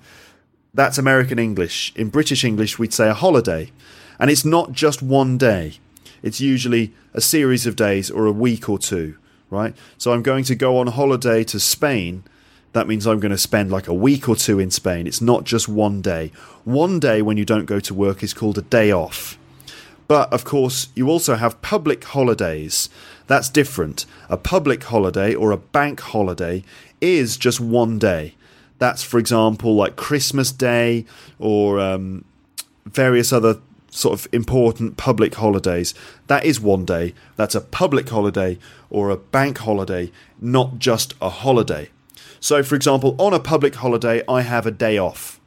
That's 0.72 0.98
American 0.98 1.38
English. 1.38 1.92
In 1.96 2.08
British 2.08 2.44
English, 2.44 2.78
we'd 2.78 2.92
say 2.92 3.08
a 3.08 3.14
holiday. 3.14 3.70
And 4.18 4.30
it's 4.30 4.44
not 4.44 4.72
just 4.72 5.02
one 5.02 5.38
day, 5.38 5.78
it's 6.22 6.40
usually 6.40 6.92
a 7.14 7.20
series 7.20 7.66
of 7.66 7.76
days 7.76 8.10
or 8.10 8.26
a 8.26 8.32
week 8.32 8.68
or 8.68 8.78
two, 8.78 9.16
right? 9.50 9.74
So 9.98 10.12
I'm 10.12 10.22
going 10.22 10.44
to 10.44 10.54
go 10.54 10.78
on 10.78 10.88
holiday 10.88 11.44
to 11.44 11.60
Spain. 11.60 12.24
That 12.72 12.88
means 12.88 13.06
I'm 13.06 13.20
going 13.20 13.32
to 13.32 13.38
spend 13.38 13.70
like 13.70 13.88
a 13.88 13.94
week 13.94 14.28
or 14.28 14.36
two 14.36 14.58
in 14.58 14.70
Spain. 14.70 15.06
It's 15.06 15.20
not 15.20 15.44
just 15.44 15.68
one 15.68 16.02
day. 16.02 16.32
One 16.64 16.98
day 16.98 17.22
when 17.22 17.36
you 17.36 17.44
don't 17.44 17.66
go 17.66 17.80
to 17.80 17.94
work 17.94 18.22
is 18.22 18.34
called 18.34 18.58
a 18.58 18.62
day 18.62 18.90
off. 18.90 19.38
But 20.08 20.32
of 20.32 20.44
course, 20.44 20.88
you 20.94 21.08
also 21.08 21.34
have 21.36 21.60
public 21.62 22.04
holidays. 22.04 22.88
That's 23.26 23.48
different. 23.48 24.06
A 24.28 24.36
public 24.36 24.84
holiday 24.84 25.34
or 25.34 25.50
a 25.50 25.56
bank 25.56 26.00
holiday 26.00 26.64
is 27.00 27.36
just 27.36 27.60
one 27.60 27.98
day. 27.98 28.34
That's, 28.78 29.02
for 29.02 29.18
example, 29.18 29.74
like 29.74 29.96
Christmas 29.96 30.52
Day 30.52 31.06
or 31.38 31.80
um, 31.80 32.24
various 32.84 33.32
other 33.32 33.60
sort 33.96 34.18
of 34.18 34.28
important 34.32 34.96
public 34.96 35.34
holidays. 35.34 35.94
That 36.26 36.44
is 36.44 36.60
one 36.60 36.84
day. 36.84 37.14
That's 37.36 37.54
a 37.54 37.60
public 37.60 38.08
holiday 38.10 38.58
or 38.90 39.10
a 39.10 39.16
bank 39.16 39.58
holiday, 39.58 40.12
not 40.40 40.78
just 40.78 41.14
a 41.20 41.30
holiday. 41.30 41.88
So, 42.38 42.62
for 42.62 42.74
example, 42.74 43.16
on 43.18 43.32
a 43.32 43.40
public 43.40 43.76
holiday, 43.76 44.22
I 44.28 44.42
have 44.42 44.66
a 44.66 44.70
day 44.70 44.98
off. 44.98 45.40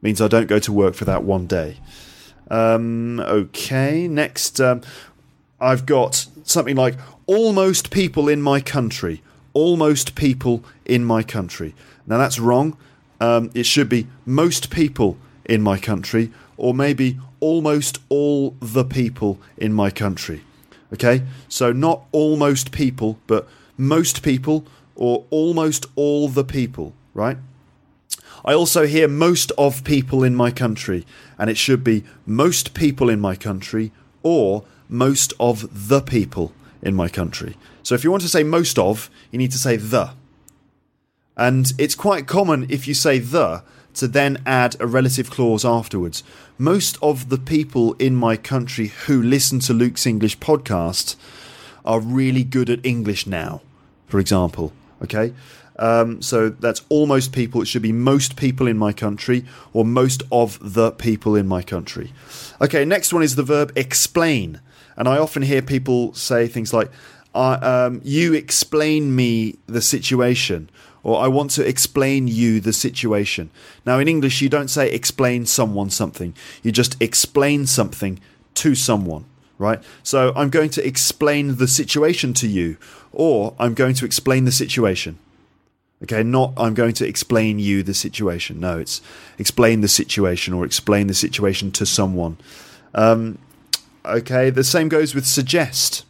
Means 0.00 0.20
I 0.20 0.28
don't 0.28 0.46
go 0.46 0.60
to 0.60 0.72
work 0.72 0.94
for 0.94 1.04
that 1.06 1.24
one 1.24 1.46
day. 1.46 1.78
Um, 2.50 3.18
okay, 3.20 4.06
next, 4.06 4.60
um, 4.60 4.80
I've 5.60 5.84
got 5.84 6.26
something 6.44 6.76
like 6.76 6.94
almost 7.26 7.90
people 7.90 8.28
in 8.28 8.40
my 8.40 8.60
country. 8.60 9.22
almost 9.58 10.14
people 10.14 10.62
in 10.84 11.04
my 11.04 11.22
country. 11.22 11.74
Now 12.06 12.18
that's 12.18 12.38
wrong. 12.38 12.76
Um, 13.20 13.50
it 13.54 13.66
should 13.66 13.88
be 13.88 14.06
most 14.24 14.70
people 14.70 15.16
in 15.48 15.62
my 15.62 15.78
country, 15.78 16.30
or 16.56 16.74
maybe 16.74 17.18
almost 17.40 17.98
all 18.08 18.54
the 18.60 18.84
people 18.84 19.40
in 19.56 19.72
my 19.72 19.90
country. 19.90 20.42
Okay, 20.92 21.22
so 21.48 21.72
not 21.72 22.04
almost 22.12 22.70
people, 22.70 23.18
but 23.26 23.48
most 23.76 24.22
people 24.22 24.66
or 24.94 25.24
almost 25.30 25.86
all 25.96 26.28
the 26.28 26.44
people, 26.44 26.92
right? 27.14 27.38
I 28.44 28.54
also 28.54 28.86
hear 28.86 29.08
most 29.08 29.52
of 29.58 29.84
people 29.84 30.22
in 30.24 30.34
my 30.34 30.50
country, 30.50 31.06
and 31.38 31.50
it 31.50 31.56
should 31.56 31.84
be 31.84 32.04
most 32.26 32.74
people 32.74 33.08
in 33.08 33.20
my 33.20 33.36
country 33.36 33.92
or 34.22 34.64
most 34.88 35.32
of 35.38 35.88
the 35.88 36.00
people 36.00 36.52
in 36.82 36.94
my 36.94 37.08
country. 37.08 37.56
So 37.82 37.94
if 37.94 38.04
you 38.04 38.10
want 38.10 38.22
to 38.22 38.28
say 38.28 38.42
most 38.42 38.78
of, 38.78 39.10
you 39.30 39.38
need 39.38 39.52
to 39.52 39.58
say 39.58 39.76
the. 39.76 40.12
And 41.36 41.72
it's 41.78 41.94
quite 41.94 42.26
common 42.26 42.66
if 42.68 42.88
you 42.88 42.94
say 42.94 43.18
the 43.18 43.62
to 43.98 44.08
then 44.08 44.42
add 44.46 44.76
a 44.80 44.86
relative 44.86 45.30
clause 45.30 45.64
afterwards. 45.64 46.22
Most 46.56 46.98
of 47.02 47.28
the 47.28 47.38
people 47.38 47.94
in 47.94 48.14
my 48.14 48.36
country 48.36 48.88
who 49.06 49.22
listen 49.22 49.58
to 49.60 49.72
Luke's 49.72 50.06
English 50.06 50.38
podcast 50.38 51.16
are 51.84 52.00
really 52.00 52.44
good 52.44 52.70
at 52.70 52.84
English 52.84 53.26
now, 53.26 53.60
for 54.06 54.20
example. 54.20 54.72
Okay? 55.02 55.32
Um, 55.78 56.20
so 56.20 56.48
that's 56.48 56.82
almost 56.88 57.32
people. 57.32 57.62
It 57.62 57.66
should 57.66 57.82
be 57.82 57.92
most 57.92 58.36
people 58.36 58.66
in 58.66 58.76
my 58.76 58.92
country 58.92 59.44
or 59.72 59.84
most 59.84 60.22
of 60.32 60.74
the 60.74 60.90
people 60.90 61.36
in 61.36 61.46
my 61.46 61.62
country. 61.62 62.12
Okay, 62.60 62.84
next 62.84 63.12
one 63.12 63.22
is 63.22 63.36
the 63.36 63.44
verb 63.44 63.72
explain. 63.76 64.60
And 64.96 65.08
I 65.08 65.18
often 65.18 65.42
hear 65.42 65.62
people 65.62 66.12
say 66.14 66.48
things 66.48 66.72
like, 66.72 66.90
um, 67.34 68.00
You 68.02 68.34
explain 68.34 69.14
me 69.14 69.58
the 69.66 69.80
situation 69.80 70.68
or 71.02 71.20
I 71.20 71.28
want 71.28 71.50
to 71.52 71.66
explain 71.66 72.28
you 72.28 72.60
the 72.60 72.72
situation. 72.72 73.50
Now, 73.86 73.98
in 73.98 74.08
English, 74.08 74.40
you 74.40 74.48
don't 74.48 74.68
say 74.68 74.90
explain 74.90 75.46
someone 75.46 75.90
something, 75.90 76.34
you 76.62 76.72
just 76.72 77.00
explain 77.00 77.66
something 77.66 78.20
to 78.54 78.74
someone, 78.74 79.24
right? 79.58 79.82
So, 80.02 80.32
I'm 80.36 80.50
going 80.50 80.70
to 80.70 80.86
explain 80.86 81.56
the 81.56 81.68
situation 81.68 82.34
to 82.34 82.48
you, 82.48 82.76
or 83.12 83.54
I'm 83.58 83.74
going 83.74 83.94
to 83.94 84.04
explain 84.04 84.44
the 84.44 84.52
situation. 84.52 85.18
Okay, 86.02 86.22
not 86.22 86.52
I'm 86.56 86.74
going 86.74 86.92
to 86.94 87.06
explain 87.06 87.58
you 87.58 87.82
the 87.82 87.94
situation. 87.94 88.60
No, 88.60 88.78
it's 88.78 89.00
explain 89.36 89.80
the 89.80 89.88
situation 89.88 90.54
or 90.54 90.64
explain 90.64 91.08
the 91.08 91.14
situation 91.14 91.72
to 91.72 91.84
someone. 91.84 92.38
Um, 92.94 93.38
okay, 94.04 94.50
the 94.50 94.62
same 94.62 94.88
goes 94.88 95.14
with 95.14 95.26
suggest. 95.26 96.04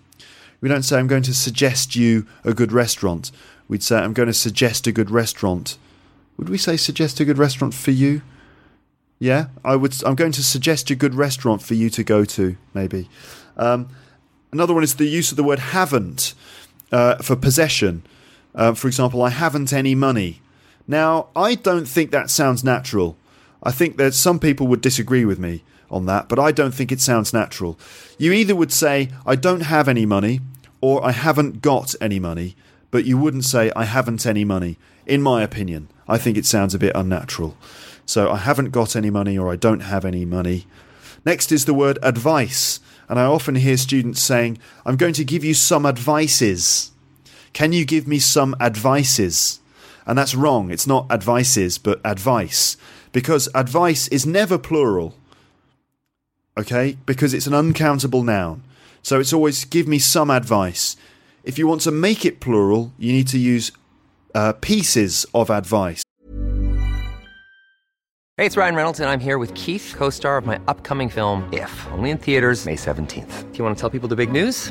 We 0.61 0.69
don't 0.69 0.83
say 0.83 0.99
I'm 0.99 1.07
going 1.07 1.23
to 1.23 1.35
suggest 1.35 1.97
you 1.97 2.27
a 2.45 2.53
good 2.53 2.73
restaurant 2.73 3.31
we'd 3.69 3.83
say, 3.83 3.99
I'm 3.99 4.15
going 4.15 4.29
to 4.29 4.35
suggest 4.35 4.87
a 4.87 4.93
good 4.93 5.11
restaurant. 5.11 5.79
Would 6.37 6.49
we 6.49 6.59
say 6.59 6.77
suggest 6.77 7.21
a 7.21 7.25
good 7.25 7.39
restaurant 7.39 7.75
for 7.75 7.91
you? 7.91 8.23
Yeah, 9.19 9.47
I 9.65 9.77
would. 9.77 9.95
I'm 10.05 10.15
going 10.15 10.33
to 10.33 10.43
suggest 10.43 10.91
a 10.91 10.95
good 10.95 11.15
restaurant 11.15 11.63
for 11.63 11.75
you 11.75 11.91
to 11.91 12.05
go 12.05 12.25
to. 12.25 12.57
Maybe. 12.73 13.09
Um, 13.57 13.89
another 14.53 14.75
one 14.75 14.85
is 14.85 14.95
the 14.95 15.07
use 15.07 15.31
of 15.31 15.37
the 15.37 15.43
word 15.43 15.59
haven't 15.59 16.35
uh, 16.93 17.17
for 17.17 17.35
possession. 17.35 18.05
Uh, 18.55 18.75
for 18.75 18.87
example, 18.87 19.23
I 19.23 19.31
haven't 19.31 19.73
any 19.73 19.95
money. 19.95 20.41
Now, 20.87 21.29
I 21.37 21.55
don't 21.55 21.87
think 21.87 22.13
that 22.13 22.31
sounds 22.31 22.65
natural. 22.65 23.17
I 23.63 23.73
think 23.73 23.97
that 23.97 24.15
some 24.15 24.39
people 24.39 24.69
would 24.69 24.81
disagree 24.81 25.25
with 25.25 25.39
me 25.39 25.65
on 25.91 26.07
that, 26.07 26.29
but 26.29 26.39
I 26.39 26.53
don't 26.53 26.73
think 26.73 26.93
it 26.93 27.01
sounds 27.01 27.33
natural. 27.33 27.79
You 28.19 28.33
either 28.33 28.55
would 28.55 28.73
say, 28.73 29.11
I 29.27 29.35
don't 29.35 29.63
have 29.63 29.89
any 29.89 30.07
money, 30.07 30.41
or 30.81 31.05
I 31.05 31.11
haven't 31.11 31.61
got 31.61 31.95
any 32.01 32.21
money 32.21 32.55
but 32.91 33.05
you 33.05 33.19
wouldn't 33.19 33.45
say, 33.45 33.71
I 33.77 33.85
haven't 33.85 34.27
any 34.27 34.45
money. 34.45 34.79
In 35.07 35.23
my 35.23 35.43
opinion, 35.43 35.89
I 36.07 36.19
think 36.19 36.37
it 36.37 36.47
sounds 36.47 36.75
a 36.75 36.79
bit 36.79 36.93
unnatural. 36.95 37.57
So 38.07 38.31
I 38.31 38.37
haven't 38.37 38.71
got 38.71 38.97
any 38.97 39.11
money 39.11 39.37
or 39.37 39.53
I 39.53 39.57
don't 39.57 39.81
have 39.81 40.05
any 40.05 40.25
money. 40.25 40.67
Next 41.25 41.53
is 41.53 41.65
the 41.65 41.75
word 41.75 41.99
advice. 42.03 42.81
And 43.09 43.19
I 43.19 43.25
often 43.25 43.55
hear 43.57 43.77
students 43.77 44.21
saying, 44.21 44.59
I'm 44.85 44.97
going 44.97 45.15
to 45.15 45.25
give 45.25 45.45
you 45.45 45.55
some 45.55 45.87
advices. 45.87 46.93
Can 47.53 47.73
you 47.73 47.85
give 47.85 48.07
me 48.07 48.19
some 48.19 48.55
advices? 48.61 49.61
And 50.07 50.17
that's 50.17 50.35
wrong. 50.35 50.71
It's 50.71 50.87
not 50.87 51.11
advices, 51.11 51.77
but 51.79 52.01
advice. 52.05 52.77
Because 53.13 53.49
advice 53.55 54.09
is 54.09 54.27
never 54.27 54.59
plural. 54.59 55.15
Okay? 56.57 56.97
Because 57.05 57.35
it's 57.35 57.47
an 57.47 57.55
uncountable 57.55 58.23
noun. 58.23 58.63
So 59.03 59.21
it's 59.21 59.33
always 59.33 59.65
give 59.65 59.87
me 59.87 59.99
some 59.99 60.31
advice. 60.31 60.97
If 61.49 61.59
you 61.59 61.67
want 61.67 61.81
to 61.83 61.91
make 61.91 62.27
it 62.27 62.41
plural, 62.41 62.93
you 62.99 63.11
need 63.11 63.27
to 63.29 63.39
use 63.39 63.73
uh, 64.35 64.53
pieces 64.61 65.25
of 65.33 65.49
advice. 65.49 66.03
Hey, 68.37 68.45
it's 68.45 68.57
Ryan 68.59 68.75
Reynolds, 68.75 69.01
and 69.01 69.09
I'm 69.09 69.19
here 69.19 69.39
with 69.39 69.55
Keith, 69.55 69.95
co 69.97 70.11
star 70.11 70.37
of 70.37 70.45
my 70.45 70.61
upcoming 70.69 71.09
film, 71.09 71.49
If, 71.51 71.73
only 71.93 72.11
in 72.11 72.19
theaters, 72.19 72.67
May 72.67 72.77
17th. 72.77 73.51
Do 73.51 73.59
you 73.59 73.65
want 73.65 73.75
to 73.79 73.81
tell 73.81 73.89
people 73.89 74.11
the 74.11 74.15
big 74.15 74.31
news? 74.31 74.71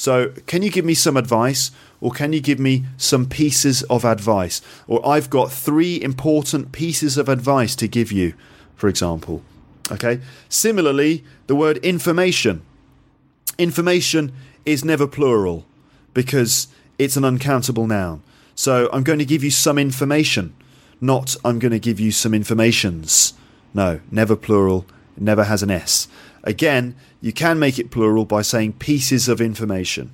So, 0.00 0.30
can 0.46 0.62
you 0.62 0.70
give 0.70 0.86
me 0.86 0.94
some 0.94 1.18
advice? 1.18 1.72
Or 2.00 2.10
can 2.10 2.32
you 2.32 2.40
give 2.40 2.58
me 2.58 2.86
some 2.96 3.26
pieces 3.26 3.82
of 3.82 4.02
advice? 4.02 4.62
Or 4.86 5.06
I've 5.06 5.28
got 5.28 5.52
three 5.52 6.00
important 6.00 6.72
pieces 6.72 7.18
of 7.18 7.28
advice 7.28 7.76
to 7.76 7.86
give 7.86 8.10
you, 8.10 8.32
for 8.76 8.88
example. 8.88 9.42
Okay. 9.92 10.22
Similarly, 10.48 11.22
the 11.48 11.54
word 11.54 11.76
information. 11.84 12.62
Information 13.58 14.32
is 14.64 14.86
never 14.86 15.06
plural 15.06 15.66
because 16.14 16.68
it's 16.98 17.18
an 17.18 17.24
uncountable 17.26 17.86
noun. 17.86 18.22
So 18.54 18.88
I'm 18.94 19.02
going 19.02 19.18
to 19.18 19.26
give 19.26 19.44
you 19.44 19.50
some 19.50 19.76
information, 19.78 20.54
not 20.98 21.36
I'm 21.44 21.58
going 21.58 21.72
to 21.72 21.78
give 21.78 22.00
you 22.00 22.10
some 22.10 22.32
informations. 22.32 23.34
No, 23.74 24.00
never 24.10 24.34
plural, 24.34 24.86
never 25.18 25.44
has 25.44 25.62
an 25.62 25.70
S. 25.70 26.08
Again, 26.44 26.96
you 27.20 27.32
can 27.32 27.58
make 27.58 27.78
it 27.78 27.90
plural 27.90 28.24
by 28.24 28.42
saying 28.42 28.74
pieces 28.74 29.28
of 29.28 29.40
information. 29.40 30.12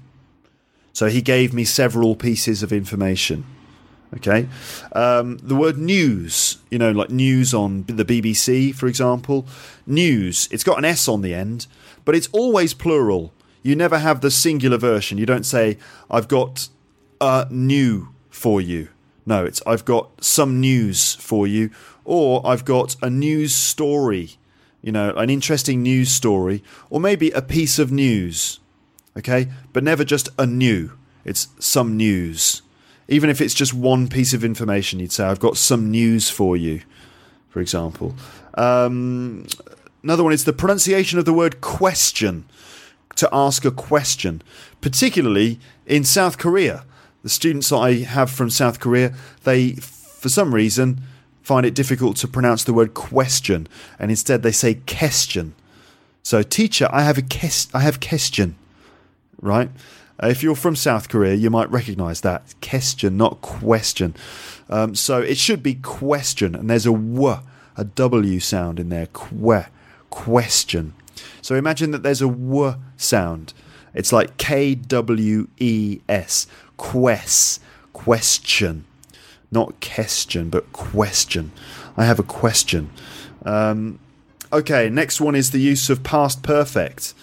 So 0.93 1.09
he 1.09 1.21
gave 1.23 1.53
me 1.53 1.65
several 1.65 2.17
pieces 2.17 2.63
of 2.63 2.73
information. 2.73 3.45
Okay. 4.15 4.49
Um, 4.93 5.39
the 5.39 5.55
word 5.55 5.79
news, 5.79 6.59
you 6.71 6.79
know, 6.79 6.91
like 6.91 7.11
news 7.11 7.53
on 7.53 7.85
the 7.85 8.05
BBC, 8.05 8.75
for 8.75 8.87
example. 8.87 9.47
News, 9.87 10.49
it's 10.51 10.65
got 10.65 10.79
an 10.79 10.85
S 10.85 11.09
on 11.09 11.23
the 11.23 11.35
end, 11.35 11.67
but 12.05 12.15
it's 12.15 12.29
always 12.33 12.73
plural. 12.73 13.33
You 13.63 13.77
never 13.77 13.99
have 13.99 14.21
the 14.21 14.31
singular 14.31 14.79
version. 14.79 15.19
You 15.19 15.27
don't 15.27 15.45
say, 15.45 15.77
I've 16.11 16.29
got 16.29 16.69
a 17.21 17.47
new 17.51 18.09
for 18.31 18.61
you. 18.61 18.89
No, 19.27 19.45
it's 19.45 19.61
I've 19.67 19.85
got 19.85 20.25
some 20.25 20.61
news 20.61 21.17
for 21.17 21.47
you, 21.49 21.71
or 22.05 22.47
I've 22.47 22.65
got 22.65 22.95
a 23.03 23.11
news 23.11 23.53
story, 23.55 24.37
you 24.87 24.93
know, 24.93 25.11
an 25.17 25.29
interesting 25.29 25.83
news 25.83 26.11
story, 26.11 26.63
or 26.89 26.99
maybe 26.99 27.31
a 27.33 27.43
piece 27.43 27.79
of 27.79 27.93
news 27.93 28.61
okay? 29.17 29.49
But 29.73 29.83
never 29.83 30.05
just 30.05 30.29
a 30.39 30.47
new. 30.47 30.93
It's 31.25 31.49
some 31.59 31.97
news. 31.97 32.63
Even 33.09 33.31
if 33.31 33.41
it's 33.41 33.55
just 33.55 33.73
one 33.73 34.09
piece 34.09 34.33
of 34.33 34.45
information, 34.45 35.01
you'd 35.01 35.13
say, 35.13 35.25
I've 35.25 35.41
got 35.41 35.57
some 35.57 35.91
news 35.91 36.29
for 36.29 36.57
you, 36.57 36.83
for 37.49 37.61
example. 37.61 38.15
Um, 38.55 39.47
another 40.03 40.25
one 40.25 40.33
is 40.33 40.45
the 40.45 40.53
pronunciation 40.53 41.19
of 41.19 41.25
the 41.25 41.33
word 41.33 41.61
question, 41.61 42.45
to 43.17 43.29
ask 43.33 43.65
a 43.65 43.71
question, 43.71 44.43
particularly 44.81 45.59
in 45.87 46.05
South 46.05 46.37
Korea. 46.37 46.85
The 47.23 47.29
students 47.29 47.73
I 47.73 48.03
have 48.03 48.31
from 48.31 48.51
South 48.51 48.79
Korea, 48.79 49.15
they, 49.45 49.73
for 49.73 50.29
some 50.29 50.55
reason, 50.55 51.01
find 51.47 51.65
it 51.65 51.77
difficult 51.77 52.17
to 52.17 52.27
pronounce 52.27 52.65
the 52.65 52.73
word 52.73 52.93
question, 52.93 53.69
and 54.01 54.11
instead 54.11 54.43
they 54.43 54.51
say 54.51 54.81
question. 54.85 55.55
So, 56.25 56.43
teacher, 56.43 56.89
I 56.91 57.03
have 57.03 57.19
a 57.19 57.23
kes- 57.23 57.71
I 57.73 57.83
have 57.83 58.01
question, 58.01 58.57
right? 59.41 59.71
Uh, 60.21 60.27
if 60.27 60.43
you're 60.43 60.57
from 60.57 60.75
South 60.75 61.09
Korea, 61.09 61.35
you 61.35 61.49
might 61.49 61.71
recognize 61.71 62.23
that 62.23 62.43
question, 62.61 63.17
not 63.17 63.43
question. 63.43 64.17
Um, 64.69 64.97
so 64.97 65.21
it 65.21 65.39
should 65.39 65.63
be 65.63 65.75
question, 65.75 66.57
and 66.57 66.69
there's 66.69 66.85
a 66.85 66.91
w, 66.91 67.37
a 67.77 67.85
w 67.85 68.41
sound 68.41 68.81
in 68.81 68.89
there. 68.89 69.07
Que, 69.07 69.67
question. 70.11 70.95
So 71.43 71.55
imagine 71.55 71.93
that 71.93 72.03
there's 72.03 72.23
a 72.23 72.27
w 72.27 72.75
sound. 72.97 73.55
It's 73.95 74.13
like 74.13 74.37
K 74.37 74.75
W 74.75 75.47
E 75.59 76.01
S. 76.09 76.49
Quest. 76.77 77.63
Question. 77.93 78.85
Not 79.51 79.81
question, 79.81 80.51
but 80.51 80.73
question. 80.73 81.53
I 81.97 82.05
have 82.05 82.19
a 82.19 82.25
question. 82.25 82.91
Um, 83.45 83.99
okay, 84.53 84.89
next 84.89 85.21
one 85.21 85.35
is 85.35 85.51
the 85.51 85.61
use 85.61 85.89
of 85.89 86.03
past 86.03 86.43
perfect. 86.43 87.15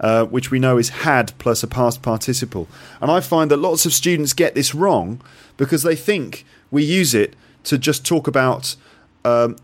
Uh, 0.00 0.24
which 0.24 0.52
we 0.52 0.60
know 0.60 0.78
is 0.78 0.90
had 0.90 1.36
plus 1.38 1.64
a 1.64 1.66
past 1.66 2.02
participle. 2.02 2.68
And 3.00 3.10
I 3.10 3.18
find 3.18 3.50
that 3.50 3.56
lots 3.56 3.84
of 3.84 3.92
students 3.92 4.32
get 4.32 4.54
this 4.54 4.72
wrong 4.72 5.20
because 5.56 5.82
they 5.82 5.96
think 5.96 6.44
we 6.70 6.84
use 6.84 7.14
it 7.14 7.34
to 7.64 7.78
just 7.78 8.06
talk 8.06 8.28
about 8.28 8.76
um, 9.24 9.56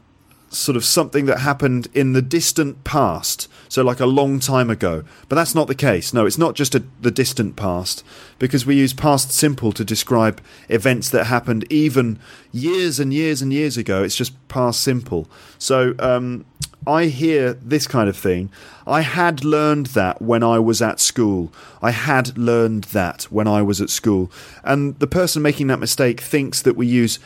sort 0.55 0.77
of 0.77 0.85
something 0.85 1.27
that 1.27 1.41
happened 1.41 1.89
in 1.95 2.13
the 2.13 2.23
distant 2.23 2.85
past, 2.85 3.49
so 3.69 3.83
like 3.83 4.01
a 4.01 4.07
long 4.07 4.41
time 4.41 4.71
ago. 4.71 5.05
But 5.29 5.37
that's 5.37 5.55
not 5.55 5.69
the 5.69 5.75
case. 5.75 6.15
No, 6.15 6.27
it's 6.27 6.39
not 6.39 6.55
just 6.55 6.75
a, 6.75 6.85
the 7.01 7.11
distant 7.11 7.57
past, 7.57 8.05
because 8.39 8.65
we 8.65 8.77
use 8.77 8.93
past 8.93 9.33
simple 9.33 9.73
to 9.73 9.85
describe 9.85 10.41
events 10.69 11.11
that 11.11 11.25
happened 11.25 11.65
even 11.71 12.19
years 12.53 13.01
and 13.01 13.13
years 13.13 13.43
and 13.43 13.53
years 13.53 13.77
ago. 13.77 14.03
It's 14.03 14.17
just 14.17 14.33
past 14.49 14.81
simple. 14.81 15.29
So 15.59 15.95
um, 15.99 16.45
I 16.87 17.07
hear 17.07 17.55
this 17.55 17.87
kind 17.87 18.09
of 18.09 18.17
thing. 18.17 18.51
I 18.87 19.01
had 19.01 19.45
learned 19.45 19.87
that 19.87 20.21
when 20.21 20.43
I 20.43 20.59
was 20.59 20.83
at 20.83 21.01
school. 21.01 21.53
I 21.81 21.91
had 21.91 22.37
learned 22.37 22.85
that 22.85 23.25
when 23.25 23.49
I 23.49 23.63
was 23.63 23.81
at 23.81 23.91
school. 23.91 24.31
And 24.63 24.99
the 24.99 25.07
person 25.07 25.43
making 25.43 25.69
that 25.69 25.81
mistake 25.81 26.21
thinks 26.21 26.61
that 26.63 26.77
we 26.77 26.87
use 26.87 27.19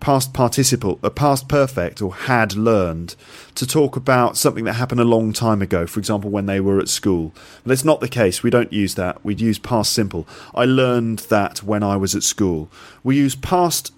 past 0.00 0.32
participle, 0.32 0.98
a 1.02 1.10
past 1.10 1.48
perfect, 1.48 2.00
or 2.02 2.14
had 2.14 2.54
learned 2.54 3.16
to 3.54 3.66
talk 3.66 3.96
about 3.96 4.36
something 4.36 4.64
that 4.64 4.74
happened 4.74 5.00
a 5.00 5.04
long 5.04 5.32
time 5.32 5.62
ago, 5.62 5.86
for 5.86 5.98
example, 5.98 6.30
when 6.30 6.46
they 6.46 6.60
were 6.60 6.78
at 6.78 6.88
school. 6.88 7.32
But 7.64 7.72
it's 7.72 7.84
not 7.84 8.00
the 8.00 8.08
case. 8.08 8.42
We 8.42 8.50
don't 8.50 8.72
use 8.72 8.94
that. 8.94 9.24
We'd 9.24 9.40
use 9.40 9.58
past 9.58 9.92
simple. 9.92 10.26
I 10.54 10.64
learned 10.64 11.20
that 11.30 11.62
when 11.62 11.82
I 11.82 11.96
was 11.96 12.14
at 12.14 12.22
school. 12.22 12.68
We 13.02 13.16
use 13.16 13.34
past 13.34 13.92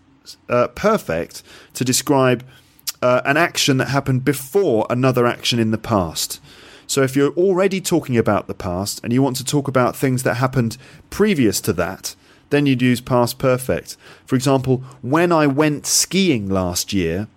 uh, 0.48 0.68
perfect 0.68 1.42
to 1.74 1.84
describe 1.84 2.44
uh, 3.02 3.22
an 3.24 3.36
action 3.36 3.76
that 3.78 3.88
happened 3.88 4.24
before 4.24 4.86
another 4.90 5.26
action 5.26 5.58
in 5.58 5.70
the 5.70 5.78
past. 5.78 6.40
So 6.86 7.02
if 7.02 7.14
you're 7.14 7.32
already 7.32 7.80
talking 7.80 8.16
about 8.16 8.46
the 8.46 8.54
past 8.54 9.00
and 9.04 9.12
you 9.12 9.22
want 9.22 9.36
to 9.36 9.44
talk 9.44 9.68
about 9.68 9.94
things 9.94 10.22
that 10.22 10.34
happened 10.34 10.78
previous 11.10 11.60
to 11.62 11.72
that, 11.74 12.16
then 12.50 12.66
you'd 12.66 12.82
use 12.82 13.00
past 13.00 13.38
perfect. 13.38 13.96
For 14.26 14.36
example, 14.36 14.82
when 15.02 15.32
I 15.32 15.46
went 15.46 15.86
skiing 15.86 16.48
last 16.48 16.92
year, 16.92 17.28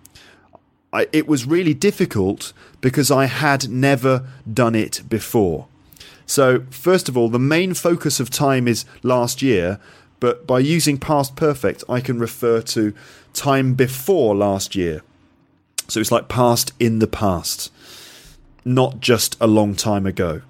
I, 0.92 1.06
it 1.12 1.26
was 1.26 1.46
really 1.46 1.74
difficult 1.74 2.52
because 2.80 3.10
I 3.10 3.26
had 3.26 3.68
never 3.70 4.26
done 4.52 4.74
it 4.74 5.02
before. 5.08 5.66
So, 6.26 6.64
first 6.70 7.08
of 7.08 7.16
all, 7.16 7.28
the 7.28 7.38
main 7.38 7.74
focus 7.74 8.20
of 8.20 8.30
time 8.30 8.68
is 8.68 8.84
last 9.02 9.42
year, 9.42 9.78
but 10.20 10.46
by 10.46 10.60
using 10.60 10.98
past 10.98 11.34
perfect, 11.34 11.82
I 11.88 12.00
can 12.00 12.18
refer 12.18 12.62
to 12.62 12.94
time 13.32 13.74
before 13.74 14.34
last 14.34 14.76
year. 14.76 15.02
So 15.88 16.00
it's 16.00 16.12
like 16.12 16.28
past 16.28 16.72
in 16.78 17.00
the 17.00 17.06
past, 17.06 17.72
not 18.64 19.00
just 19.00 19.36
a 19.40 19.46
long 19.46 19.74
time 19.74 20.06
ago. 20.06 20.42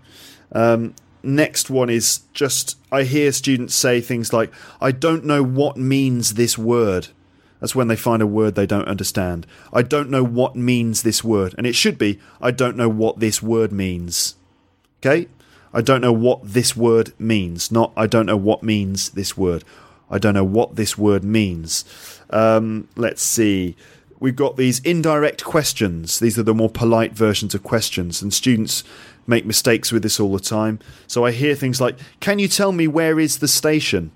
Um, 0.52 0.94
next 1.22 1.70
one 1.70 1.90
is 1.90 2.20
just 2.32 2.76
I 2.90 3.04
hear 3.04 3.32
students 3.32 3.74
say 3.74 4.00
things 4.00 4.32
like, 4.32 4.52
I 4.80 4.92
don't 4.92 5.24
know 5.24 5.42
what 5.42 5.76
means 5.76 6.34
this 6.34 6.58
word. 6.58 7.08
That's 7.60 7.74
when 7.74 7.88
they 7.88 7.96
find 7.96 8.20
a 8.20 8.26
word 8.26 8.54
they 8.54 8.66
don't 8.66 8.88
understand. 8.88 9.46
I 9.72 9.82
don't 9.82 10.10
know 10.10 10.24
what 10.24 10.56
means 10.56 11.02
this 11.02 11.22
word. 11.22 11.54
And 11.56 11.66
it 11.66 11.74
should 11.74 11.96
be, 11.96 12.18
I 12.40 12.50
don't 12.50 12.76
know 12.76 12.88
what 12.88 13.20
this 13.20 13.40
word 13.40 13.72
means. 13.72 14.34
Okay? 15.00 15.28
I 15.72 15.80
don't 15.80 16.00
know 16.00 16.12
what 16.12 16.40
this 16.42 16.76
word 16.76 17.12
means. 17.18 17.70
Not, 17.70 17.92
I 17.96 18.06
don't 18.06 18.26
know 18.26 18.36
what 18.36 18.62
means 18.62 19.10
this 19.10 19.36
word. 19.36 19.64
I 20.10 20.18
don't 20.18 20.34
know 20.34 20.44
what 20.44 20.76
this 20.76 20.98
word 20.98 21.24
means. 21.24 21.84
Um, 22.30 22.88
let's 22.96 23.22
see. 23.22 23.76
We've 24.20 24.36
got 24.36 24.56
these 24.56 24.80
indirect 24.80 25.42
questions. 25.42 26.18
These 26.18 26.38
are 26.38 26.42
the 26.42 26.54
more 26.54 26.68
polite 26.68 27.12
versions 27.12 27.54
of 27.54 27.62
questions. 27.62 28.20
And 28.20 28.34
students 28.34 28.84
make 29.26 29.46
mistakes 29.46 29.92
with 29.92 30.02
this 30.02 30.20
all 30.20 30.32
the 30.32 30.40
time. 30.40 30.78
So 31.06 31.24
I 31.24 31.32
hear 31.32 31.54
things 31.54 31.80
like, 31.80 31.98
Can 32.20 32.38
you 32.38 32.48
tell 32.48 32.72
me 32.72 32.86
where 32.88 33.18
is 33.18 33.38
the 33.38 33.48
station? 33.48 34.10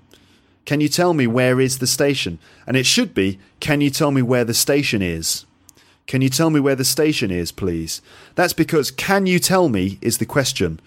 Can 0.65 0.81
you 0.81 0.89
tell 0.89 1.13
me 1.13 1.27
where 1.27 1.61
is 1.61 1.79
the 1.79 1.87
station? 1.87 2.39
And 2.65 2.75
it 2.75 2.85
should 2.85 3.13
be, 3.13 3.39
Can 3.59 3.81
you 3.81 3.89
tell 3.89 4.11
me 4.11 4.21
where 4.21 4.43
the 4.45 4.53
station 4.53 5.01
is? 5.01 5.45
Can 6.07 6.21
you 6.21 6.29
tell 6.29 6.49
me 6.49 6.59
where 6.59 6.75
the 6.75 6.85
station 6.85 7.31
is, 7.31 7.51
please? 7.51 8.01
That's 8.35 8.53
because 8.53 8.91
can 8.91 9.25
you 9.25 9.39
tell 9.39 9.67
me 9.67 9.99
is 10.01 10.19
the 10.19 10.25
question. 10.25 10.79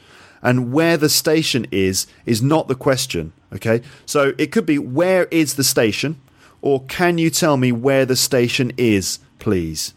And 0.43 0.73
where 0.73 0.97
the 0.97 1.11
station 1.11 1.67
is 1.71 2.07
is 2.25 2.41
not 2.41 2.69
the 2.69 2.75
question. 2.75 3.35
Okay? 3.53 3.83
So 4.07 4.33
it 4.39 4.51
could 4.51 4.65
be 4.65 4.79
where 4.79 5.25
is 5.27 5.55
the 5.55 5.65
station? 5.65 6.19
Or 6.63 6.83
can 6.85 7.19
you 7.19 7.31
tell 7.31 7.59
me 7.59 7.71
where 7.71 8.07
the 8.07 8.17
station 8.17 8.73
is, 8.77 9.19
please? 9.39 9.95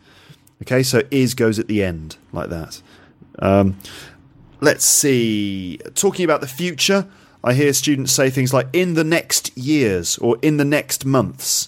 Okay, 0.62 0.84
so 0.84 1.02
is 1.12 1.34
goes 1.34 1.60
at 1.60 1.68
the 1.68 1.84
end, 1.84 2.16
like 2.32 2.50
that. 2.50 2.82
Um, 3.40 3.78
let's 4.64 4.86
see. 4.86 5.78
Talking 5.94 6.24
about 6.24 6.42
the 6.42 6.48
future, 6.48 7.06
I 7.44 7.54
hear 7.54 7.74
students 7.74 8.14
say 8.14 8.30
things 8.30 8.54
like 8.54 8.68
in 8.72 8.94
the 8.94 9.04
next 9.04 9.56
years 9.58 10.18
or 10.18 10.38
in 10.42 10.58
the 10.58 10.66
next 10.66 11.06
months. 11.06 11.68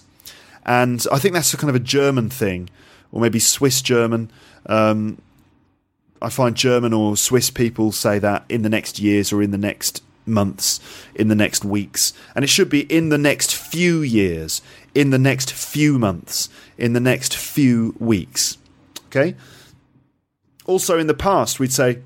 And 0.64 1.06
I 1.12 1.18
think 1.18 1.34
that's 1.34 1.52
a 1.52 1.56
kind 1.58 1.68
of 1.68 1.76
a 1.76 1.80
German 1.80 2.30
thing, 2.30 2.70
or 3.12 3.20
maybe 3.20 3.38
Swiss 3.38 3.82
German. 3.82 4.30
Um, 4.64 5.20
I 6.22 6.30
find 6.30 6.56
German 6.56 6.94
or 6.94 7.16
Swiss 7.16 7.50
people 7.50 7.92
say 7.92 8.18
that 8.18 8.44
in 8.48 8.62
the 8.62 8.70
next 8.70 8.98
years 8.98 9.32
or 9.32 9.42
in 9.42 9.50
the 9.50 9.58
next 9.58 10.02
months, 10.24 10.80
in 11.14 11.28
the 11.28 11.34
next 11.34 11.64
weeks. 11.64 12.14
And 12.34 12.42
it 12.44 12.48
should 12.48 12.70
be 12.70 12.80
in 12.92 13.10
the 13.10 13.18
next 13.18 13.54
few 13.54 14.00
years, 14.00 14.62
in 14.94 15.10
the 15.10 15.18
next 15.18 15.52
few 15.52 15.98
months, 15.98 16.48
in 16.78 16.94
the 16.94 17.00
next 17.00 17.36
few 17.36 17.94
weeks. 17.98 18.56
Okay? 19.06 19.36
Also, 20.64 20.98
in 20.98 21.06
the 21.06 21.14
past, 21.14 21.60
we'd 21.60 21.72
say 21.72 22.00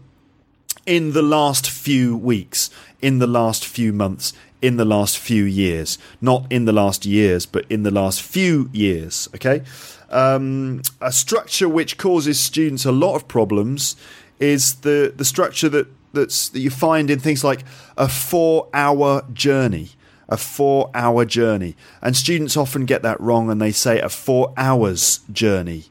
in 0.91 1.13
the 1.13 1.23
last 1.23 1.71
few 1.71 2.17
weeks, 2.17 2.69
in 3.01 3.21
the 3.21 3.27
last 3.29 3.65
few 3.65 3.93
months, 3.93 4.33
in 4.61 4.77
the 4.77 4.85
last 4.85 5.17
few 5.17 5.45
years. 5.45 5.99
Not 6.21 6.51
in 6.51 6.65
the 6.65 6.73
last 6.73 7.07
years, 7.07 7.47
but 7.47 7.65
in 7.71 7.85
the 7.85 7.93
last 7.93 8.21
few 8.21 8.69
years. 8.73 9.29
Okay? 9.37 9.63
Um, 10.11 10.83
a 11.01 11.13
structure 11.13 11.69
which 11.69 11.97
causes 11.97 12.41
students 12.41 12.85
a 12.85 12.91
lot 12.91 13.15
of 13.15 13.29
problems 13.29 13.95
is 14.41 14.81
the, 14.81 15.15
the 15.17 15.25
structure 15.25 15.69
that, 15.69 15.87
that's, 16.13 16.49
that 16.49 16.59
you 16.59 16.71
find 16.71 17.09
in 17.09 17.21
things 17.21 17.45
like 17.45 17.63
a 17.97 18.09
four 18.09 18.69
hour 18.75 19.23
journey. 19.33 19.91
A 20.29 20.37
four 20.37 20.91
hour 20.93 21.25
journey. 21.25 21.77
And 22.03 22.17
students 22.17 22.57
often 22.57 22.85
get 22.85 23.03
that 23.03 23.21
wrong 23.21 23.49
and 23.49 23.63
they 23.63 23.71
say 23.71 24.01
a 24.01 24.09
four 24.09 24.53
hours 24.57 25.21
journey. 25.33 25.85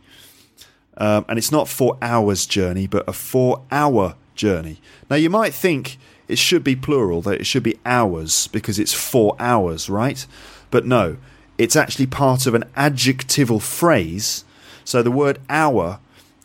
Um, 0.98 1.24
and 1.30 1.38
it's 1.38 1.54
not 1.54 1.70
four 1.70 1.98
hours 2.02 2.46
journey, 2.46 2.86
but 2.86 3.08
a 3.08 3.14
four 3.14 3.64
hour 3.72 4.16
journey. 4.40 4.82
Now, 5.10 5.18
you 5.18 5.30
might 5.30 5.54
think 5.54 6.00
it 6.30 6.40
should 6.40 6.64
be 6.64 6.76
plural, 6.76 7.22
that 7.24 7.42
it 7.42 7.46
should 7.46 7.64
be 7.64 7.78
hours 7.86 8.48
because 8.48 8.80
it's 8.80 8.94
four 8.94 9.36
hours, 9.38 9.90
right? 9.90 10.26
But 10.72 10.86
no, 10.86 11.18
it's 11.58 11.76
actually 11.76 12.08
part 12.08 12.48
of 12.48 12.54
an 12.56 12.64
adjectival 12.76 13.60
phrase. 13.60 14.46
So 14.86 15.04
the 15.04 15.12
word 15.12 15.40
hour, 15.50 16.00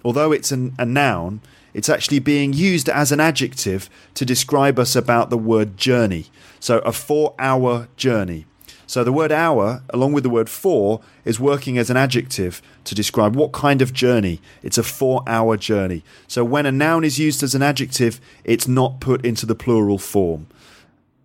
although 0.05 0.33
it's 0.33 0.51
an, 0.51 0.75
a 0.79 0.85
noun, 0.85 1.41
it's 1.73 1.89
actually 1.89 2.19
being 2.19 2.53
used 2.53 2.89
as 2.89 3.13
an 3.13 3.21
adjective 3.21 3.89
to 4.15 4.25
describe 4.25 4.79
us 4.79 4.97
about 4.97 5.31
the 5.31 5.39
word 5.39 5.77
journey. 5.77 6.27
So 6.59 6.79
a 6.79 6.93
four 6.93 7.35
hour 7.39 7.89
journey. 7.97 8.47
So 8.87 9.03
the 9.03 9.13
word 9.13 9.33
hour, 9.33 9.83
along 9.91 10.13
with 10.13 10.25
the 10.25 10.31
word 10.31 10.49
four, 10.49 11.01
is 11.25 11.41
working 11.41 11.79
as 11.79 11.91
an 11.91 11.97
adjective 11.97 12.61
to 12.85 12.95
describe 12.95 13.35
what 13.35 13.53
kind 13.53 13.81
of 13.81 13.93
journey. 13.93 14.41
It's 14.63 14.79
a 14.79 14.83
four 14.83 15.23
hour 15.27 15.57
journey. 15.57 16.03
So 16.29 16.45
when 16.45 16.67
a 16.67 16.73
noun 16.73 17.05
is 17.05 17.19
used 17.19 17.43
as 17.43 17.55
an 17.55 17.63
adjective, 17.63 18.21
it's 18.45 18.69
not 18.69 19.01
put 19.01 19.25
into 19.25 19.47
the 19.47 19.55
plural 19.55 19.99
form. 19.99 20.47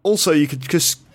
Also, 0.04 0.32
you 0.32 0.48
could 0.48 0.64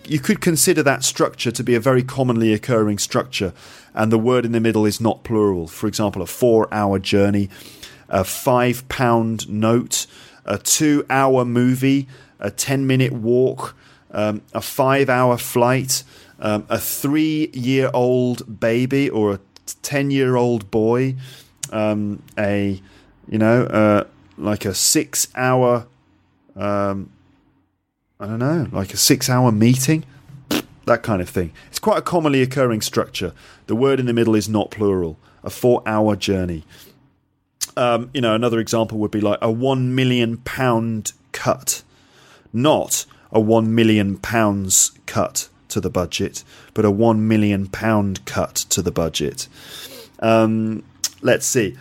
you 0.07 0.19
could 0.19 0.39
consider 0.39 0.83
that 0.83 1.03
structure 1.03 1.51
to 1.51 1.63
be 1.63 1.73
a 1.73 1.79
very 1.79 2.03
commonly 2.03 2.53
occurring 2.53 2.99
structure, 2.99 3.53
and 3.93 4.11
the 4.11 4.19
word 4.19 4.45
in 4.45 4.51
the 4.51 4.59
middle 4.59 4.85
is 4.85 5.01
not 5.01 5.23
plural. 5.23 5.67
For 5.67 5.87
example, 5.87 6.21
a 6.21 6.27
four 6.27 6.71
hour 6.71 6.99
journey, 6.99 7.49
a 8.07 8.23
five 8.23 8.87
pound 8.87 9.49
note, 9.49 10.05
a 10.45 10.59
two 10.59 11.05
hour 11.09 11.43
movie, 11.43 12.07
a 12.39 12.51
10 12.51 12.85
minute 12.85 13.11
walk, 13.11 13.75
um, 14.11 14.41
a 14.53 14.61
five 14.61 15.09
hour 15.09 15.37
flight, 15.37 16.03
um, 16.39 16.65
a 16.69 16.77
three 16.77 17.49
year 17.53 17.89
old 17.93 18.59
baby 18.59 19.09
or 19.09 19.33
a 19.33 19.39
ten-year-old 19.81 20.69
boy, 20.71 21.15
um, 21.71 22.21
a 22.37 22.81
you 23.27 23.37
know, 23.37 23.63
uh, 23.63 24.03
like 24.37 24.65
a 24.65 24.73
six-hour, 24.73 25.87
um, 26.55 27.09
I 28.19 28.27
don't 28.27 28.39
know, 28.39 28.67
like 28.71 28.93
a 28.93 28.97
six-hour 28.97 29.51
meeting, 29.51 30.05
that 30.85 31.01
kind 31.01 31.21
of 31.21 31.29
thing. 31.29 31.51
It's 31.69 31.79
quite 31.79 31.97
a 31.97 32.01
commonly 32.01 32.41
occurring 32.41 32.81
structure. 32.81 33.33
The 33.67 33.75
word 33.75 33.99
in 33.99 34.05
the 34.05 34.13
middle 34.13 34.35
is 34.35 34.47
not 34.47 34.71
plural. 34.71 35.17
A 35.43 35.49
four-hour 35.49 36.15
journey. 36.15 36.63
Um, 37.77 38.09
you 38.13 38.21
know, 38.21 38.35
another 38.35 38.59
example 38.59 38.97
would 38.99 39.11
be 39.11 39.21
like 39.21 39.39
a 39.41 39.51
one 39.51 39.95
million 39.95 40.37
pound 40.37 41.13
cut, 41.31 41.83
not 42.53 43.05
a 43.31 43.39
one 43.39 43.73
million 43.73 44.17
pounds 44.17 44.91
cut 45.05 45.49
to 45.75 45.81
the 45.81 45.89
budget, 45.89 46.45
but 46.73 46.85
a 46.85 46.89
one 46.89 47.27
million 47.27 47.67
pound 47.67 48.23
cut 48.25 48.55
to 48.55 48.81
the 48.81 48.91
budget. 48.91 49.49
Um, 50.19 50.83
let's 51.21 51.45
see. 51.45 51.75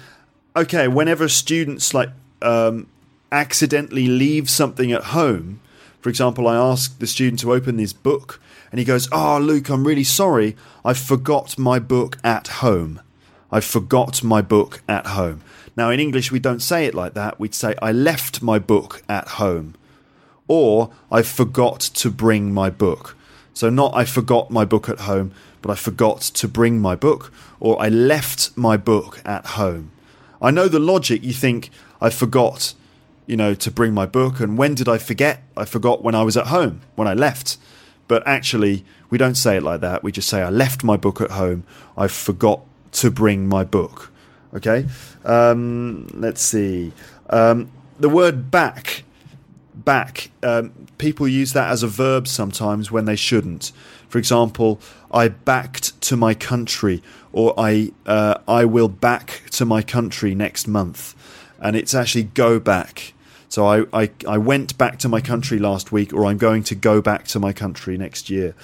Okay, 0.57 0.89
whenever 0.89 1.29
students 1.29 1.95
like 1.95 2.11
um, 2.43 2.89
accidentally 3.31 4.09
leave 4.09 4.51
something 4.51 4.91
at 4.91 5.05
home, 5.19 5.61
for 6.01 6.09
example, 6.09 6.49
I 6.49 6.57
ask 6.57 6.99
the 6.99 7.07
student 7.07 7.39
to 7.43 7.53
open 7.53 7.77
this 7.77 7.93
book, 7.93 8.41
and 8.73 8.81
he 8.81 8.85
goes, 8.85 9.09
"Oh, 9.13 9.39
Luke, 9.39 9.69
I'm 9.71 9.87
really 9.87 10.03
sorry. 10.03 10.57
I 10.85 10.93
forgot 10.93 11.57
my 11.57 11.79
book 11.79 12.19
at 12.25 12.49
home. 12.65 13.01
I 13.53 13.61
forgot 13.61 14.25
my 14.25 14.43
book 14.43 14.83
at 14.89 15.07
home." 15.19 15.43
Now, 15.77 15.91
in 15.91 16.01
English, 16.01 16.33
we 16.33 16.41
don't 16.41 16.61
say 16.61 16.85
it 16.87 16.97
like 16.97 17.15
that. 17.15 17.39
We'd 17.39 17.55
say, 17.55 17.77
"I 17.81 17.93
left 17.93 18.43
my 18.43 18.59
book 18.59 19.05
at 19.09 19.29
home." 19.43 19.77
or 20.49 20.91
I 21.11 21.23
forgot 21.23 21.81
to 21.81 22.11
bring 22.11 22.53
my 22.53 22.71
book. 22.71 23.17
So, 23.55 23.71
not 23.71 23.95
I 23.95 24.05
forgot 24.05 24.51
my 24.51 24.65
book 24.65 24.89
at 24.89 25.01
home, 25.01 25.33
but 25.63 25.71
I 25.71 25.77
forgot 25.77 26.21
to 26.21 26.49
bring 26.49 26.81
my 26.81 26.97
book, 26.97 27.33
or 27.61 27.81
I 27.81 27.89
left 27.89 28.57
my 28.57 28.77
book 28.77 29.23
at 29.25 29.47
home. 29.47 29.93
I 30.43 30.51
know 30.51 30.69
the 30.69 30.81
logic. 30.81 31.23
You 31.23 31.33
think 31.33 31.71
I 32.01 32.11
forgot, 32.11 32.75
you 33.27 33.37
know, 33.37 33.55
to 33.55 33.71
bring 33.71 33.95
my 33.95 34.07
book, 34.07 34.41
and 34.41 34.59
when 34.59 34.75
did 34.75 34.89
I 34.89 34.99
forget? 34.99 35.43
I 35.57 35.65
forgot 35.65 36.03
when 36.03 36.15
I 36.15 36.23
was 36.23 36.37
at 36.37 36.49
home, 36.49 36.83
when 36.97 37.09
I 37.09 37.15
left. 37.15 37.57
But 38.09 38.27
actually, 38.27 38.85
we 39.09 39.17
don't 39.17 39.37
say 39.37 39.57
it 39.57 39.63
like 39.63 39.81
that. 39.81 40.03
We 40.03 40.13
just 40.13 40.29
say 40.29 40.43
I 40.43 40.51
left 40.51 40.85
my 40.85 40.97
book 40.97 41.21
at 41.21 41.31
home. 41.31 41.65
I 41.97 42.09
forgot 42.09 42.61
to 42.93 43.11
bring 43.11 43.47
my 43.47 43.65
book. 43.65 44.11
Okay. 44.53 44.87
Um, 45.25 46.09
let's 46.13 46.43
see. 46.43 46.93
Um, 47.31 47.71
the 47.99 48.09
word 48.09 48.51
back 48.51 49.05
back. 49.75 50.31
Um, 50.43 50.73
people 50.99 51.29
use 51.29 51.53
that 51.53 51.71
as 51.71 51.83
a 51.83 51.89
verb 51.89 52.29
sometimes 52.29 52.91
when 52.91 53.05
they 53.05 53.17
shouldn't. 53.17 53.73
For 54.09 54.19
example, 54.19 54.81
I 55.11 55.29
backed 55.29 56.01
to 56.03 56.17
my 56.17 56.35
country, 56.35 57.03
or 57.33 57.55
I 57.59 57.93
uh, 58.07 58.39
I 58.47 58.65
will 58.65 58.89
back 58.89 59.43
to 59.53 59.65
my 59.65 59.83
country 59.83 60.35
next 60.35 60.69
month, 60.69 61.15
and 61.59 61.77
it's 61.77 61.95
actually 61.95 62.25
go 62.25 62.61
back. 62.61 63.13
So 63.49 63.67
I, 63.67 63.85
I 63.93 64.11
I 64.27 64.39
went 64.39 64.79
back 64.79 64.99
to 65.01 65.09
my 65.09 65.21
country 65.21 65.59
last 65.59 65.93
week, 65.93 66.13
or 66.13 66.27
I'm 66.27 66.39
going 66.39 66.63
to 66.65 66.75
go 66.75 67.01
back 67.01 67.27
to 67.29 67.39
my 67.39 67.53
country 67.53 67.97
next 67.97 68.31
year. 68.31 68.55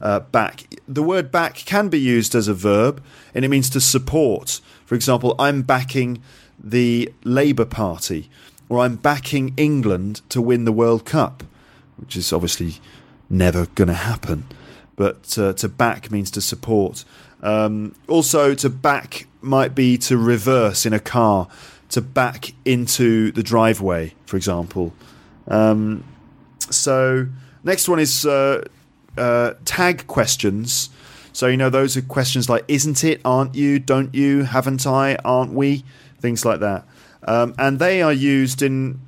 Uh, 0.00 0.20
back. 0.20 0.64
The 0.86 1.02
word 1.02 1.32
back 1.32 1.56
can 1.56 1.88
be 1.88 1.98
used 1.98 2.34
as 2.34 2.46
a 2.48 2.54
verb, 2.54 3.02
and 3.34 3.44
it 3.44 3.48
means 3.48 3.68
to 3.70 3.80
support. 3.80 4.60
For 4.86 4.94
example, 4.94 5.34
I'm 5.38 5.62
backing 5.62 6.22
the 6.62 7.12
Labour 7.24 7.64
Party 7.64 8.30
or 8.68 8.80
I'm 8.80 8.96
backing 8.96 9.54
England 9.56 10.20
to 10.28 10.42
win 10.42 10.64
the 10.64 10.72
World 10.72 11.04
Cup, 11.04 11.42
which 11.98 12.16
is 12.16 12.32
obviously 12.32 12.74
never 13.28 13.66
going 13.74 13.88
to 13.88 13.94
happen. 13.94 14.46
But 14.96 15.38
uh, 15.38 15.52
to 15.54 15.68
back 15.68 16.10
means 16.10 16.30
to 16.32 16.40
support. 16.40 17.04
Um, 17.42 17.94
also, 18.08 18.54
to 18.54 18.68
back 18.68 19.26
might 19.40 19.74
be 19.74 19.96
to 19.98 20.16
reverse 20.16 20.84
in 20.84 20.92
a 20.92 21.00
car, 21.00 21.48
to 21.90 22.00
back 22.00 22.52
into 22.64 23.30
the 23.32 23.42
driveway, 23.42 24.14
for 24.26 24.36
example. 24.36 24.92
Um, 25.46 26.04
so, 26.70 27.28
next 27.62 27.88
one 27.88 28.00
is 28.00 28.26
uh, 28.26 28.64
uh, 29.16 29.54
tag 29.64 30.06
questions. 30.06 30.90
So, 31.32 31.46
you 31.46 31.56
know, 31.56 31.70
those 31.70 31.96
are 31.96 32.02
questions 32.02 32.48
like, 32.48 32.64
isn't 32.66 33.04
it, 33.04 33.20
aren't 33.24 33.54
you, 33.54 33.78
don't 33.78 34.12
you, 34.14 34.42
haven't 34.42 34.86
I, 34.86 35.16
aren't 35.24 35.52
we, 35.52 35.84
things 36.20 36.44
like 36.44 36.60
that. 36.60 36.84
Um, 37.22 37.54
and 37.58 37.78
they 37.78 38.02
are 38.02 38.12
used 38.12 38.62
in 38.62 39.00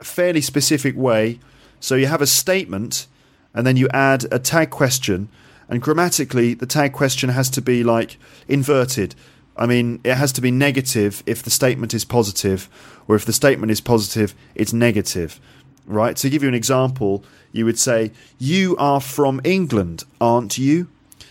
a 0.00 0.04
fairly 0.04 0.40
specific 0.40 0.96
way. 0.96 1.38
So 1.80 1.94
you 1.94 2.06
have 2.06 2.22
a 2.22 2.26
statement, 2.26 3.06
and 3.54 3.66
then 3.66 3.76
you 3.76 3.88
add 3.92 4.26
a 4.32 4.38
tag 4.38 4.70
question, 4.70 5.28
and 5.68 5.82
grammatically, 5.82 6.54
the 6.54 6.66
tag 6.66 6.92
question 6.92 7.28
has 7.30 7.50
to 7.50 7.62
be 7.62 7.84
like 7.84 8.16
inverted. 8.48 9.14
I 9.56 9.66
mean, 9.66 10.00
it 10.04 10.14
has 10.14 10.32
to 10.32 10.40
be 10.40 10.50
negative 10.50 11.22
if 11.26 11.42
the 11.42 11.50
statement 11.50 11.92
is 11.92 12.04
positive, 12.04 12.68
or 13.06 13.16
if 13.16 13.24
the 13.24 13.32
statement 13.32 13.70
is 13.70 13.80
positive, 13.80 14.34
it's 14.54 14.72
negative. 14.72 15.40
Right? 15.86 16.16
To 16.16 16.30
give 16.30 16.42
you 16.42 16.48
an 16.48 16.54
example, 16.54 17.24
you 17.52 17.64
would 17.64 17.78
say, 17.78 18.12
You 18.38 18.76
are 18.78 19.00
from 19.00 19.40
England, 19.44 20.04
aren't 20.20 20.58
you? 20.58 20.88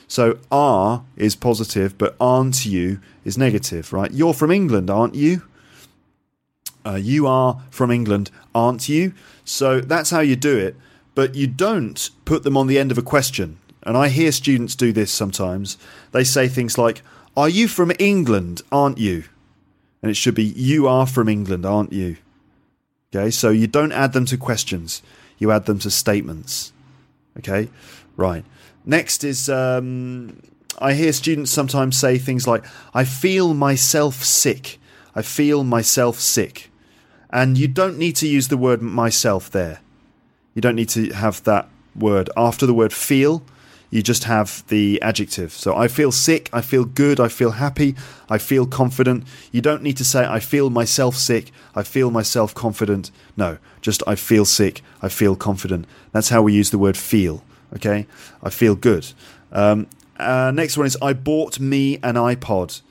So 0.08 0.40
are 0.52 1.04
is 1.16 1.36
positive, 1.36 1.98
but 1.98 2.16
aren't 2.20 2.66
you 2.66 3.00
is 3.26 3.38
negative, 3.38 3.92
right? 3.92 4.12
You're 4.12 4.34
from 4.34 4.52
England, 4.52 4.90
aren't 4.90 5.16
you? 5.16 5.44
uh, 6.88 6.96
you 6.96 7.28
are 7.28 7.62
from 7.70 7.92
England, 7.92 8.32
aren't 8.56 8.88
you? 8.88 9.14
So 9.48 9.80
that's 9.80 10.10
how 10.10 10.20
you 10.20 10.36
do 10.36 10.58
it. 10.58 10.76
But 11.16 11.34
you 11.34 11.48
don't 11.48 12.10
put 12.26 12.44
them 12.44 12.58
on 12.58 12.68
the 12.68 12.78
end 12.78 12.92
of 12.92 12.98
a 12.98 13.02
question. 13.02 13.58
And 13.82 13.98
I 13.98 14.10
hear 14.10 14.32
students 14.32 14.76
do 14.76 14.92
this 14.92 15.12
sometimes. 15.12 15.78
They 16.12 16.26
say 16.26 16.48
things 16.48 16.78
like, 16.78 17.02
Are 17.36 17.48
you 17.48 17.68
from 17.68 17.92
England, 17.98 18.62
aren't 18.72 18.98
you? 18.98 19.24
And 20.02 20.12
it 20.12 20.16
should 20.16 20.36
be, 20.36 20.44
You 20.44 20.88
are 20.88 21.08
from 21.08 21.30
England, 21.30 21.66
aren't 21.66 21.94
you? 21.94 22.18
Okay, 23.16 23.32
so 23.32 23.50
you 23.50 23.68
don't 23.68 23.94
add 23.94 24.12
them 24.12 24.26
to 24.26 24.38
questions, 24.38 25.02
you 25.38 25.52
add 25.52 25.66
them 25.66 25.80
to 25.80 25.90
statements. 25.90 26.74
Okay, 27.38 27.70
right. 28.18 28.44
Next 28.86 29.24
is, 29.24 29.48
um, 29.48 30.42
I 30.80 30.94
hear 30.94 31.14
students 31.14 31.52
sometimes 31.52 31.98
say 31.98 32.18
things 32.18 32.46
like, 32.48 32.66
I 32.94 33.06
feel 33.06 33.54
myself 33.54 34.24
sick. 34.24 34.80
I 35.16 35.22
feel 35.22 35.64
myself 35.64 36.20
sick. 36.20 36.70
And 37.30 37.58
you 37.58 37.68
don't 37.68 37.98
need 37.98 38.16
to 38.18 38.28
use 38.28 38.48
the 38.48 38.58
word 38.58 38.82
myself 38.82 39.50
there. 39.50 39.80
You 40.54 40.62
don't 40.62 40.76
need 40.76 40.90
to 40.90 41.12
have 41.12 41.44
that 41.44 41.68
word 41.96 42.30
after 42.38 42.66
the 42.66 42.74
word 42.74 42.94
feel. 42.94 43.44
You 43.90 44.02
just 44.02 44.26
have 44.26 44.66
the 44.68 45.02
adjective. 45.02 45.54
So 45.54 45.76
I 45.76 45.88
feel 45.88 46.12
sick, 46.12 46.50
I 46.52 46.62
feel 46.62 46.84
good, 46.84 47.20
I 47.20 47.30
feel 47.30 47.52
happy, 47.52 47.96
I 48.30 48.38
feel 48.38 48.66
confident. 48.66 49.24
You 49.52 49.62
don't 49.62 49.82
need 49.82 49.96
to 49.98 50.04
say 50.04 50.26
I 50.26 50.40
feel 50.40 50.70
myself 50.70 51.16
sick, 51.16 51.52
I 51.74 51.84
feel 51.84 52.12
myself 52.12 52.54
confident. 52.54 53.12
No, 53.38 53.60
just 53.82 54.04
I 54.06 54.16
feel 54.16 54.44
sick, 54.44 54.82
I 55.02 55.08
feel 55.08 55.38
confident. 55.38 55.86
That's 56.12 56.30
how 56.30 56.42
we 56.42 56.54
use 56.54 56.70
the 56.72 56.78
word 56.78 56.98
feel. 56.98 57.44
Okay? 57.76 58.08
I 58.44 58.50
feel 58.50 58.76
good. 58.76 59.14
Um, 59.52 59.88
uh, 60.20 60.52
next 60.54 60.78
one 60.78 60.86
is 60.86 60.98
I 61.02 61.14
bought 61.14 61.60
me 61.60 61.96
an 61.98 62.16
iPod. 62.16 62.82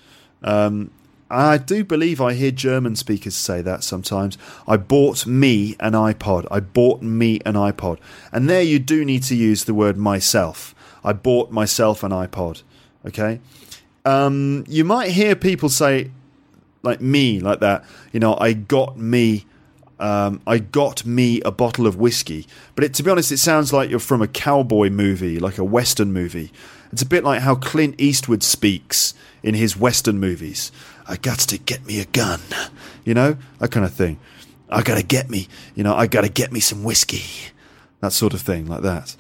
Um, 0.42 0.90
I 1.30 1.58
do 1.58 1.84
believe 1.84 2.20
I 2.20 2.34
hear 2.34 2.52
German 2.52 2.94
speakers 2.94 3.34
say 3.34 3.60
that 3.62 3.82
sometimes. 3.82 4.38
I 4.68 4.76
bought 4.76 5.26
me 5.26 5.74
an 5.80 5.92
iPod. 5.92 6.46
I 6.50 6.60
bought 6.60 7.02
me 7.02 7.40
an 7.44 7.54
iPod. 7.54 7.98
And 8.32 8.48
there 8.48 8.62
you 8.62 8.78
do 8.78 9.04
need 9.04 9.24
to 9.24 9.34
use 9.34 9.64
the 9.64 9.74
word 9.74 9.96
myself. 9.96 10.74
I 11.02 11.12
bought 11.12 11.50
myself 11.50 12.04
an 12.04 12.12
iPod. 12.12 12.62
Okay? 13.04 13.40
Um, 14.04 14.64
you 14.68 14.84
might 14.84 15.10
hear 15.10 15.34
people 15.34 15.68
say, 15.68 16.12
like 16.82 17.00
me, 17.00 17.40
like 17.40 17.58
that, 17.58 17.84
you 18.12 18.20
know, 18.20 18.36
I 18.38 18.52
got 18.52 18.96
me. 18.96 19.46
Um, 19.98 20.42
I 20.46 20.58
got 20.58 21.06
me 21.06 21.40
a 21.40 21.50
bottle 21.50 21.86
of 21.86 21.96
whiskey. 21.96 22.46
But 22.74 22.84
it, 22.84 22.94
to 22.94 23.02
be 23.02 23.10
honest, 23.10 23.32
it 23.32 23.38
sounds 23.38 23.72
like 23.72 23.88
you're 23.88 23.98
from 23.98 24.20
a 24.20 24.28
cowboy 24.28 24.90
movie, 24.90 25.40
like 25.40 25.56
a 25.56 25.64
western 25.64 26.12
movie. 26.12 26.52
It's 26.92 27.02
a 27.02 27.06
bit 27.06 27.24
like 27.24 27.40
how 27.40 27.54
Clint 27.54 27.94
Eastwood 27.98 28.42
speaks 28.42 29.14
in 29.42 29.54
his 29.54 29.76
western 29.76 30.20
movies. 30.20 30.70
I 31.08 31.16
got 31.16 31.38
to 31.38 31.58
get 31.58 31.86
me 31.86 32.00
a 32.00 32.04
gun, 32.06 32.40
you 33.04 33.14
know, 33.14 33.36
that 33.58 33.70
kind 33.70 33.86
of 33.86 33.92
thing. 33.92 34.18
I 34.68 34.82
gotta 34.82 35.02
get 35.02 35.30
me, 35.30 35.48
you 35.74 35.84
know, 35.84 35.94
I 35.94 36.06
gotta 36.06 36.28
get 36.28 36.52
me 36.52 36.60
some 36.60 36.82
whiskey, 36.82 37.52
that 38.00 38.12
sort 38.12 38.34
of 38.34 38.42
thing, 38.42 38.66
like 38.66 38.82
that. 38.82 39.14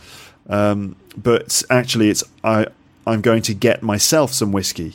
Um, 0.48 0.96
but 1.16 1.62
actually, 1.70 2.10
it's 2.10 2.24
I 2.42 2.66
I'm 3.06 3.20
going 3.20 3.42
to 3.42 3.54
get 3.54 3.82
myself 3.82 4.32
some 4.32 4.52
whiskey. 4.52 4.94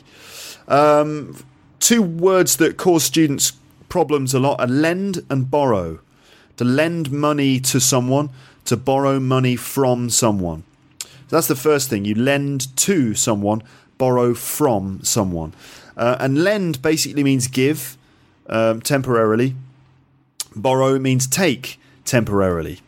Um, 0.68 1.38
two 1.80 2.02
words 2.02 2.58
that 2.58 2.78
cause 2.78 3.04
students 3.04 3.54
problems 3.90 4.34
a 4.34 4.40
lot 4.40 4.60
are 4.60 4.68
lend 4.68 5.26
and 5.30 5.50
borrow. 5.50 6.00
To 6.58 6.66
lend 6.66 7.12
money 7.12 7.60
to 7.62 7.80
someone, 7.80 8.30
to 8.66 8.78
borrow 8.78 9.20
money 9.20 9.56
from 9.56 10.10
someone. 10.10 10.64
So 11.00 11.38
that's 11.38 11.48
the 11.48 11.56
first 11.56 11.90
thing. 11.90 12.06
You 12.06 12.14
lend 12.14 12.76
to 12.78 13.16
someone, 13.16 13.64
borrow 13.98 14.34
from 14.34 15.00
someone. 15.04 15.54
Uh, 16.02 16.18
and 16.20 16.44
lend 16.44 16.82
basically 16.82 17.24
means 17.24 17.46
give 17.46 17.96
um, 18.50 18.82
temporarily. 18.82 19.54
Borrow 20.56 20.98
means 20.98 21.28
take 21.28 21.80
temporarily. 22.06 22.80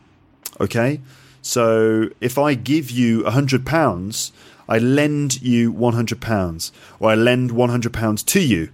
Okay? 0.60 1.00
So 1.40 2.08
if 2.20 2.36
I 2.38 2.54
give 2.54 2.90
you 2.90 3.24
a 3.24 3.30
hundred 3.30 3.64
pounds, 3.64 4.32
I 4.68 4.78
lend 4.78 5.40
you 5.40 5.72
£100 5.72 6.72
or 6.98 7.10
I 7.10 7.14
lend 7.14 7.52
£100 7.52 8.24
to 8.24 8.40
you, 8.40 8.70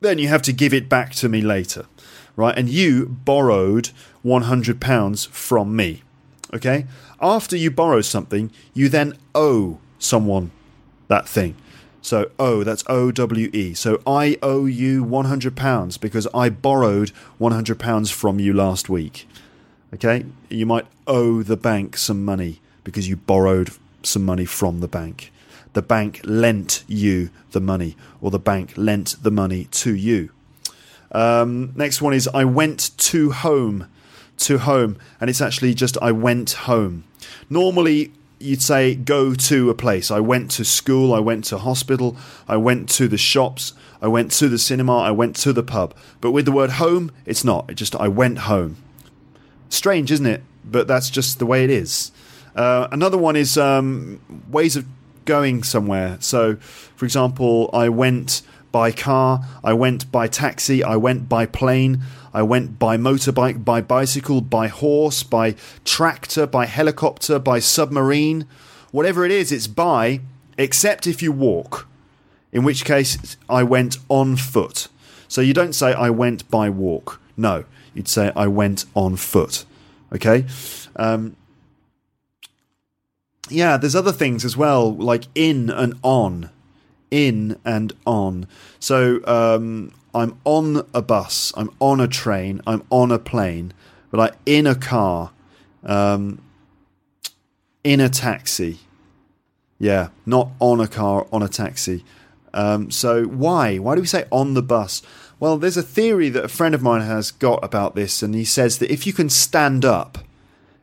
then 0.00 0.18
you 0.18 0.28
have 0.28 0.42
to 0.42 0.52
give 0.54 0.72
it 0.72 0.88
back 0.88 1.12
to 1.16 1.28
me 1.28 1.42
later, 1.42 1.84
right? 2.36 2.56
And 2.56 2.70
you 2.70 3.18
borrowed 3.26 3.90
£100 4.24 5.28
from 5.28 5.76
me, 5.76 6.02
okay? 6.54 6.86
After 7.20 7.54
you 7.54 7.70
borrow 7.70 8.00
something, 8.00 8.50
you 8.72 8.88
then 8.88 9.18
owe 9.34 9.78
someone 9.98 10.52
that 11.08 11.28
thing. 11.28 11.54
So 12.02 12.30
owe, 12.38 12.64
that's 12.64 12.84
O 12.86 13.10
W 13.10 13.50
E. 13.52 13.74
So 13.74 14.00
I 14.06 14.38
owe 14.42 14.66
you 14.66 15.04
£100 15.04 16.00
because 16.00 16.26
I 16.34 16.48
borrowed 16.48 17.12
£100 17.40 18.12
from 18.12 18.40
you 18.40 18.52
last 18.52 18.88
week. 18.88 19.28
Okay? 19.94 20.24
You 20.48 20.66
might 20.66 20.86
owe 21.06 21.42
the 21.42 21.56
bank 21.56 21.96
some 21.96 22.24
money 22.24 22.60
because 22.84 23.08
you 23.08 23.16
borrowed 23.16 23.70
some 24.02 24.24
money 24.24 24.44
from 24.44 24.80
the 24.80 24.88
bank. 24.88 25.32
The 25.72 25.82
bank 25.82 26.20
lent 26.24 26.84
you 26.88 27.30
the 27.52 27.60
money, 27.60 27.96
or 28.20 28.30
the 28.30 28.40
bank 28.40 28.72
lent 28.76 29.22
the 29.22 29.30
money 29.30 29.66
to 29.70 29.94
you. 29.94 30.30
Um, 31.12 31.72
next 31.76 32.02
one 32.02 32.12
is 32.12 32.28
I 32.28 32.44
went 32.44 32.96
to 32.98 33.30
home. 33.30 33.86
To 34.38 34.58
home. 34.58 34.96
And 35.20 35.30
it's 35.30 35.40
actually 35.40 35.74
just 35.74 35.96
I 36.00 36.12
went 36.12 36.52
home. 36.52 37.04
Normally, 37.48 38.12
you'd 38.40 38.62
say 38.62 38.94
go 38.94 39.34
to 39.34 39.70
a 39.70 39.74
place. 39.74 40.10
I 40.10 40.20
went 40.20 40.50
to 40.52 40.64
school, 40.64 41.12
I 41.12 41.20
went 41.20 41.44
to 41.46 41.58
hospital, 41.58 42.16
I 42.48 42.56
went 42.56 42.88
to 42.90 43.06
the 43.06 43.18
shops, 43.18 43.74
I 44.02 44.08
went 44.08 44.32
to 44.32 44.48
the 44.48 44.58
cinema, 44.58 44.98
I 44.98 45.10
went 45.10 45.36
to 45.36 45.52
the 45.52 45.62
pub. 45.62 45.94
But 46.20 46.32
with 46.32 46.46
the 46.46 46.52
word 46.52 46.70
home, 46.70 47.12
it's 47.26 47.44
not. 47.44 47.70
It 47.70 47.74
just 47.74 47.94
I 47.94 48.08
went 48.08 48.38
home. 48.38 48.78
Strange, 49.68 50.10
isn't 50.10 50.26
it? 50.26 50.42
But 50.64 50.88
that's 50.88 51.10
just 51.10 51.38
the 51.38 51.46
way 51.46 51.64
it 51.64 51.70
is. 51.70 52.10
Uh, 52.56 52.88
another 52.90 53.18
one 53.18 53.36
is 53.36 53.56
um, 53.56 54.20
ways 54.50 54.74
of 54.74 54.86
going 55.24 55.62
somewhere. 55.62 56.16
So, 56.20 56.56
for 56.56 57.04
example, 57.04 57.70
I 57.72 57.88
went 57.88 58.42
by 58.72 58.92
car, 58.92 59.44
I 59.62 59.72
went 59.72 60.10
by 60.10 60.28
taxi, 60.28 60.82
I 60.82 60.96
went 60.96 61.28
by 61.28 61.46
plane, 61.46 62.02
I 62.32 62.42
went 62.42 62.78
by 62.78 62.96
motorbike, 62.96 63.64
by 63.64 63.80
bicycle, 63.80 64.40
by 64.40 64.68
horse, 64.68 65.22
by 65.22 65.56
tractor, 65.84 66.46
by 66.46 66.66
helicopter, 66.66 67.38
by 67.38 67.58
submarine. 67.58 68.46
Whatever 68.92 69.24
it 69.24 69.32
is, 69.32 69.50
it's 69.52 69.66
by, 69.66 70.20
except 70.56 71.06
if 71.06 71.22
you 71.22 71.32
walk, 71.32 71.88
in 72.52 72.62
which 72.62 72.84
case 72.84 73.36
I 73.48 73.62
went 73.62 73.98
on 74.08 74.36
foot. 74.36 74.88
So 75.28 75.40
you 75.40 75.54
don't 75.54 75.74
say 75.74 75.92
I 75.92 76.10
went 76.10 76.48
by 76.50 76.68
walk. 76.70 77.20
No, 77.36 77.64
you'd 77.94 78.08
say 78.08 78.32
I 78.36 78.46
went 78.46 78.84
on 78.94 79.16
foot. 79.16 79.64
Okay? 80.12 80.46
Um, 80.96 81.36
yeah, 83.48 83.76
there's 83.76 83.96
other 83.96 84.12
things 84.12 84.44
as 84.44 84.56
well, 84.56 84.94
like 84.94 85.24
in 85.34 85.70
and 85.70 85.94
on. 86.02 86.50
In 87.10 87.58
and 87.64 87.92
on. 88.06 88.46
So 88.78 89.20
um, 89.26 89.92
I'm 90.14 90.38
on 90.44 90.86
a 90.92 91.02
bus, 91.02 91.52
I'm 91.56 91.70
on 91.78 92.00
a 92.00 92.08
train, 92.08 92.60
I'm 92.66 92.82
on 92.90 93.10
a 93.10 93.18
plane, 93.18 93.72
but 94.10 94.20
I'm 94.20 94.38
in 94.46 94.66
a 94.66 94.74
car, 94.74 95.32
um, 95.84 96.42
in 97.84 98.00
a 98.00 98.08
taxi. 98.08 98.80
Yeah, 99.78 100.08
not 100.26 100.50
on 100.58 100.80
a 100.80 100.88
car, 100.88 101.26
on 101.32 101.42
a 101.42 101.48
taxi. 101.48 102.04
Um, 102.52 102.90
so 102.90 103.24
why? 103.24 103.78
Why 103.78 103.94
do 103.94 104.00
we 104.00 104.06
say 104.06 104.26
on 104.30 104.54
the 104.54 104.62
bus? 104.62 105.02
Well, 105.38 105.56
there's 105.56 105.76
a 105.76 105.82
theory 105.82 106.28
that 106.28 106.44
a 106.44 106.48
friend 106.48 106.74
of 106.74 106.82
mine 106.82 107.02
has 107.02 107.30
got 107.30 107.64
about 107.64 107.94
this, 107.94 108.22
and 108.22 108.34
he 108.34 108.44
says 108.44 108.78
that 108.78 108.92
if 108.92 109.06
you 109.06 109.12
can 109.12 109.30
stand 109.30 109.84
up, 109.84 110.18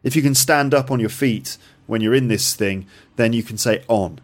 if 0.03 0.15
you 0.15 0.21
can 0.21 0.35
stand 0.35 0.73
up 0.73 0.89
on 0.89 0.99
your 0.99 1.09
feet 1.09 1.57
when 1.85 2.01
you're 2.01 2.15
in 2.15 2.27
this 2.27 2.55
thing, 2.55 2.87
then 3.17 3.33
you 3.33 3.43
can 3.43 3.57
say 3.57 3.83
on. 3.87 4.19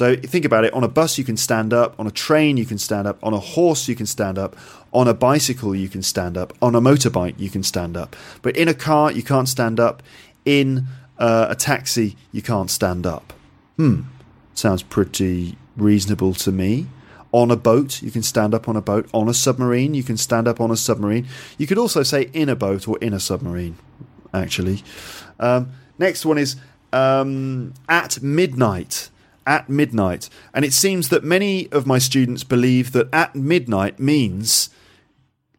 So 0.00 0.16
think 0.16 0.46
about 0.46 0.64
it 0.64 0.72
on 0.72 0.82
a 0.82 0.88
bus, 0.88 1.18
you 1.18 1.24
can 1.24 1.36
stand 1.36 1.74
up, 1.74 1.94
on 2.00 2.06
a 2.06 2.10
train, 2.10 2.56
you 2.56 2.64
can 2.64 2.78
stand 2.78 3.06
up, 3.06 3.18
on 3.22 3.34
a 3.34 3.38
horse, 3.38 3.86
you 3.86 3.94
can 3.94 4.06
stand 4.06 4.38
up, 4.38 4.56
on 4.94 5.06
a 5.06 5.12
bicycle, 5.12 5.76
you 5.76 5.90
can 5.90 6.02
stand 6.02 6.38
up, 6.38 6.54
on 6.62 6.74
a 6.74 6.80
motorbike, 6.80 7.34
you 7.38 7.50
can 7.50 7.62
stand 7.62 7.98
up. 7.98 8.16
But 8.40 8.56
in 8.56 8.66
a 8.66 8.72
car, 8.72 9.12
you 9.12 9.22
can't 9.22 9.46
stand 9.46 9.78
up. 9.78 10.02
In 10.46 10.86
uh, 11.18 11.48
a 11.50 11.54
taxi, 11.54 12.16
you 12.32 12.40
can't 12.40 12.70
stand 12.70 13.06
up. 13.06 13.34
Hmm, 13.76 14.04
sounds 14.54 14.82
pretty 14.82 15.58
reasonable 15.76 16.32
to 16.32 16.50
me. 16.50 16.86
On 17.32 17.50
a 17.50 17.56
boat, 17.56 18.00
you 18.00 18.10
can 18.10 18.22
stand 18.22 18.54
up 18.54 18.70
on 18.70 18.76
a 18.76 18.80
boat. 18.80 19.06
On 19.12 19.28
a 19.28 19.34
submarine, 19.34 19.92
you 19.92 20.02
can 20.02 20.16
stand 20.16 20.48
up 20.48 20.62
on 20.62 20.70
a 20.70 20.78
submarine. 20.78 21.28
You 21.58 21.66
could 21.66 21.76
also 21.76 22.02
say 22.02 22.30
in 22.32 22.48
a 22.48 22.56
boat 22.56 22.88
or 22.88 22.96
in 23.02 23.12
a 23.12 23.20
submarine, 23.20 23.76
actually. 24.32 24.82
Um, 25.38 25.72
next 25.98 26.24
one 26.24 26.38
is 26.38 26.56
um, 26.90 27.74
at 27.86 28.22
midnight. 28.22 29.10
At 29.46 29.68
midnight. 29.68 30.28
And 30.54 30.64
it 30.64 30.72
seems 30.72 31.08
that 31.08 31.24
many 31.24 31.70
of 31.72 31.86
my 31.86 31.98
students 31.98 32.44
believe 32.44 32.92
that 32.92 33.08
at 33.12 33.34
midnight 33.34 33.98
means 33.98 34.70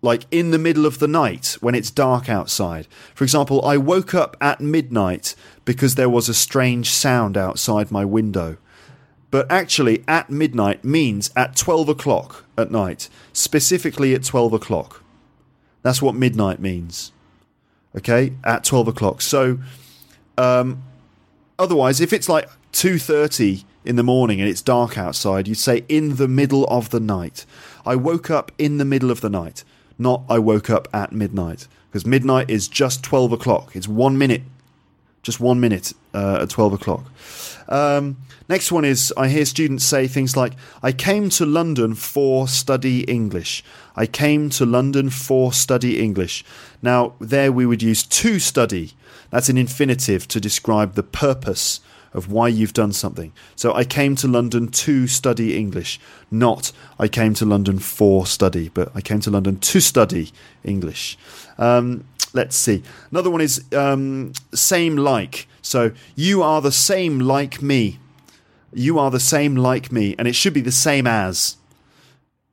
like 0.02 0.26
in 0.32 0.52
the 0.52 0.58
middle 0.58 0.86
of 0.86 1.00
the 1.00 1.08
night 1.08 1.58
when 1.62 1.76
it's 1.76 1.92
dark 1.92 2.30
outside. 2.30 2.88
For 3.14 3.24
example, 3.24 3.64
I 3.64 3.78
woke 3.78 4.14
up 4.16 4.36
at 4.42 4.60
midnight 4.60 5.36
because 5.64 5.96
there 5.96 6.10
was 6.10 6.28
a 6.28 6.34
strange 6.34 6.90
sound 6.90 7.38
outside 7.38 7.92
my 7.92 8.04
window. 8.04 8.58
But 9.30 9.50
actually, 9.50 10.04
at 10.08 10.30
midnight 10.30 10.84
means 10.84 11.32
at 11.36 11.56
12 11.56 11.90
o'clock 11.90 12.46
at 12.58 12.72
night, 12.72 13.10
specifically 13.32 14.14
at 14.14 14.24
12 14.24 14.54
o'clock. 14.54 15.04
That's 15.84 16.02
what 16.02 16.16
midnight 16.16 16.60
means. 16.60 17.12
Okay, 17.96 18.34
at 18.44 18.64
12 18.64 18.90
o'clock. 18.90 19.22
So, 19.22 19.60
um, 20.38 20.84
otherwise, 21.58 22.02
if 22.02 22.12
it's 22.12 22.28
like 22.28 22.50
2.30 22.74 23.64
in 23.84 23.96
the 23.96 24.04
morning 24.04 24.40
and 24.40 24.50
it's 24.50 24.62
dark 24.62 24.98
outside, 24.98 25.48
you'd 25.48 25.58
say 25.58 25.84
in 25.90 26.18
the 26.18 26.28
middle 26.28 26.66
of 26.66 26.90
the 26.90 27.00
night. 27.00 27.46
I 27.86 27.96
woke 27.96 28.30
up 28.30 28.52
in 28.58 28.78
the 28.78 28.86
middle 28.86 29.12
of 29.12 29.22
the 29.22 29.30
night, 29.30 29.64
not 29.98 30.24
I 30.30 30.40
woke 30.40 30.70
up 30.70 30.88
at 30.94 31.12
midnight. 31.12 31.68
Because 31.92 32.06
midnight 32.06 32.50
is 32.50 32.70
just 32.70 33.04
12 33.04 33.34
o'clock. 33.34 33.76
It's 33.76 33.88
one 33.88 34.18
minute, 34.18 34.44
just 35.24 35.42
one 35.42 35.60
minute 35.60 35.92
uh, 36.14 36.40
at 36.44 36.50
12 36.50 36.74
o'clock. 36.74 37.12
Um, 37.68 38.18
next 38.48 38.72
one 38.72 38.86
is 38.86 39.14
I 39.18 39.28
hear 39.28 39.44
students 39.44 39.84
say 39.84 40.08
things 40.08 40.38
like, 40.38 40.54
I 40.82 40.94
came 40.94 41.30
to 41.32 41.46
London 41.46 41.96
for 41.96 42.48
study 42.48 43.02
English. 43.04 43.62
I 43.96 44.06
came 44.06 44.50
to 44.52 44.66
London 44.66 45.10
for 45.10 45.52
study 45.52 46.00
English. 46.00 46.46
Now, 46.82 47.14
there 47.20 47.52
we 47.52 47.66
would 47.66 47.84
use 47.84 48.04
to 48.04 48.40
study. 48.40 48.94
That's 49.32 49.50
an 49.50 49.58
infinitive 49.58 50.30
to 50.30 50.40
describe 50.40 50.94
the 50.94 51.04
purpose 51.04 51.82
of 52.14 52.32
why 52.32 52.48
you've 52.48 52.74
done 52.74 52.92
something. 52.92 53.32
So 53.56 53.74
I 53.74 53.84
came 53.84 54.16
to 54.18 54.28
London 54.28 54.68
to 54.68 55.08
study 55.08 55.58
English, 55.58 56.00
not 56.30 56.72
I 57.00 57.08
came 57.08 57.34
to 57.36 57.46
London 57.46 57.80
for 57.80 58.26
study, 58.26 58.70
but 58.70 58.92
I 58.94 59.02
came 59.02 59.20
to 59.22 59.32
London 59.32 59.58
to 59.60 59.80
study 59.80 60.32
English. 60.64 61.18
Um, 61.58 62.06
let's 62.34 62.56
see. 62.56 62.84
Another 63.12 63.30
one 63.30 63.42
is 63.42 63.64
um, 63.74 64.34
same 64.54 64.98
like. 64.98 65.48
So 65.62 65.92
you 66.16 66.42
are 66.42 66.62
the 66.62 66.72
same 66.72 67.20
like 67.20 67.62
me. 67.62 68.00
You 68.74 69.00
are 69.00 69.12
the 69.12 69.20
same 69.20 69.56
like 69.56 69.92
me, 69.92 70.16
and 70.18 70.28
it 70.28 70.36
should 70.36 70.54
be 70.54 70.62
the 70.62 70.72
same 70.72 71.06
as. 71.06 71.58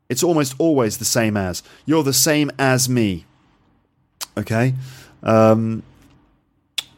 It's 0.08 0.22
almost 0.22 0.54
always 0.58 0.98
the 0.98 1.04
same 1.04 1.36
as. 1.36 1.62
You're 1.84 2.02
the 2.02 2.12
same 2.12 2.50
as 2.58 2.88
me. 2.88 3.26
Okay? 4.36 4.74
Um, 5.22 5.82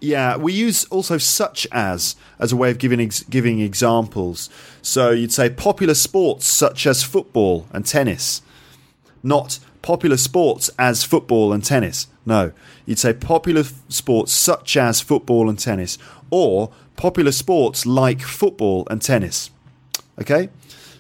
yeah, 0.01 0.37
we 0.37 0.53
use 0.53 0.85
also 0.87 1.19
such 1.19 1.67
as 1.73 2.17
as 2.39 2.53
a 2.53 2.57
way 2.57 2.71
of 2.71 2.79
giving 2.79 3.01
ex- 3.01 3.23
giving 3.25 3.61
examples. 3.61 4.49
So 4.83 5.11
you'd 5.11 5.33
say 5.33 5.51
popular 5.51 5.95
sports 5.95 6.47
such 6.47 6.87
as 6.87 7.03
football 7.03 7.67
and 7.73 7.85
tennis, 7.85 8.43
not 9.23 9.59
popular 9.83 10.17
sports 10.17 10.71
as 10.79 11.05
football 11.05 11.53
and 11.53 11.65
tennis. 11.65 12.07
No, 12.27 12.53
you'd 12.87 12.99
say 12.99 13.13
popular 13.13 13.61
f- 13.61 13.73
sports 13.89 14.33
such 14.33 14.77
as 14.77 15.01
football 15.01 15.49
and 15.49 15.59
tennis, 15.59 15.99
or 16.31 16.71
popular 16.97 17.33
sports 17.33 17.87
like 17.87 18.23
football 18.23 18.87
and 18.91 19.01
tennis. 19.03 19.51
Okay, 20.21 20.51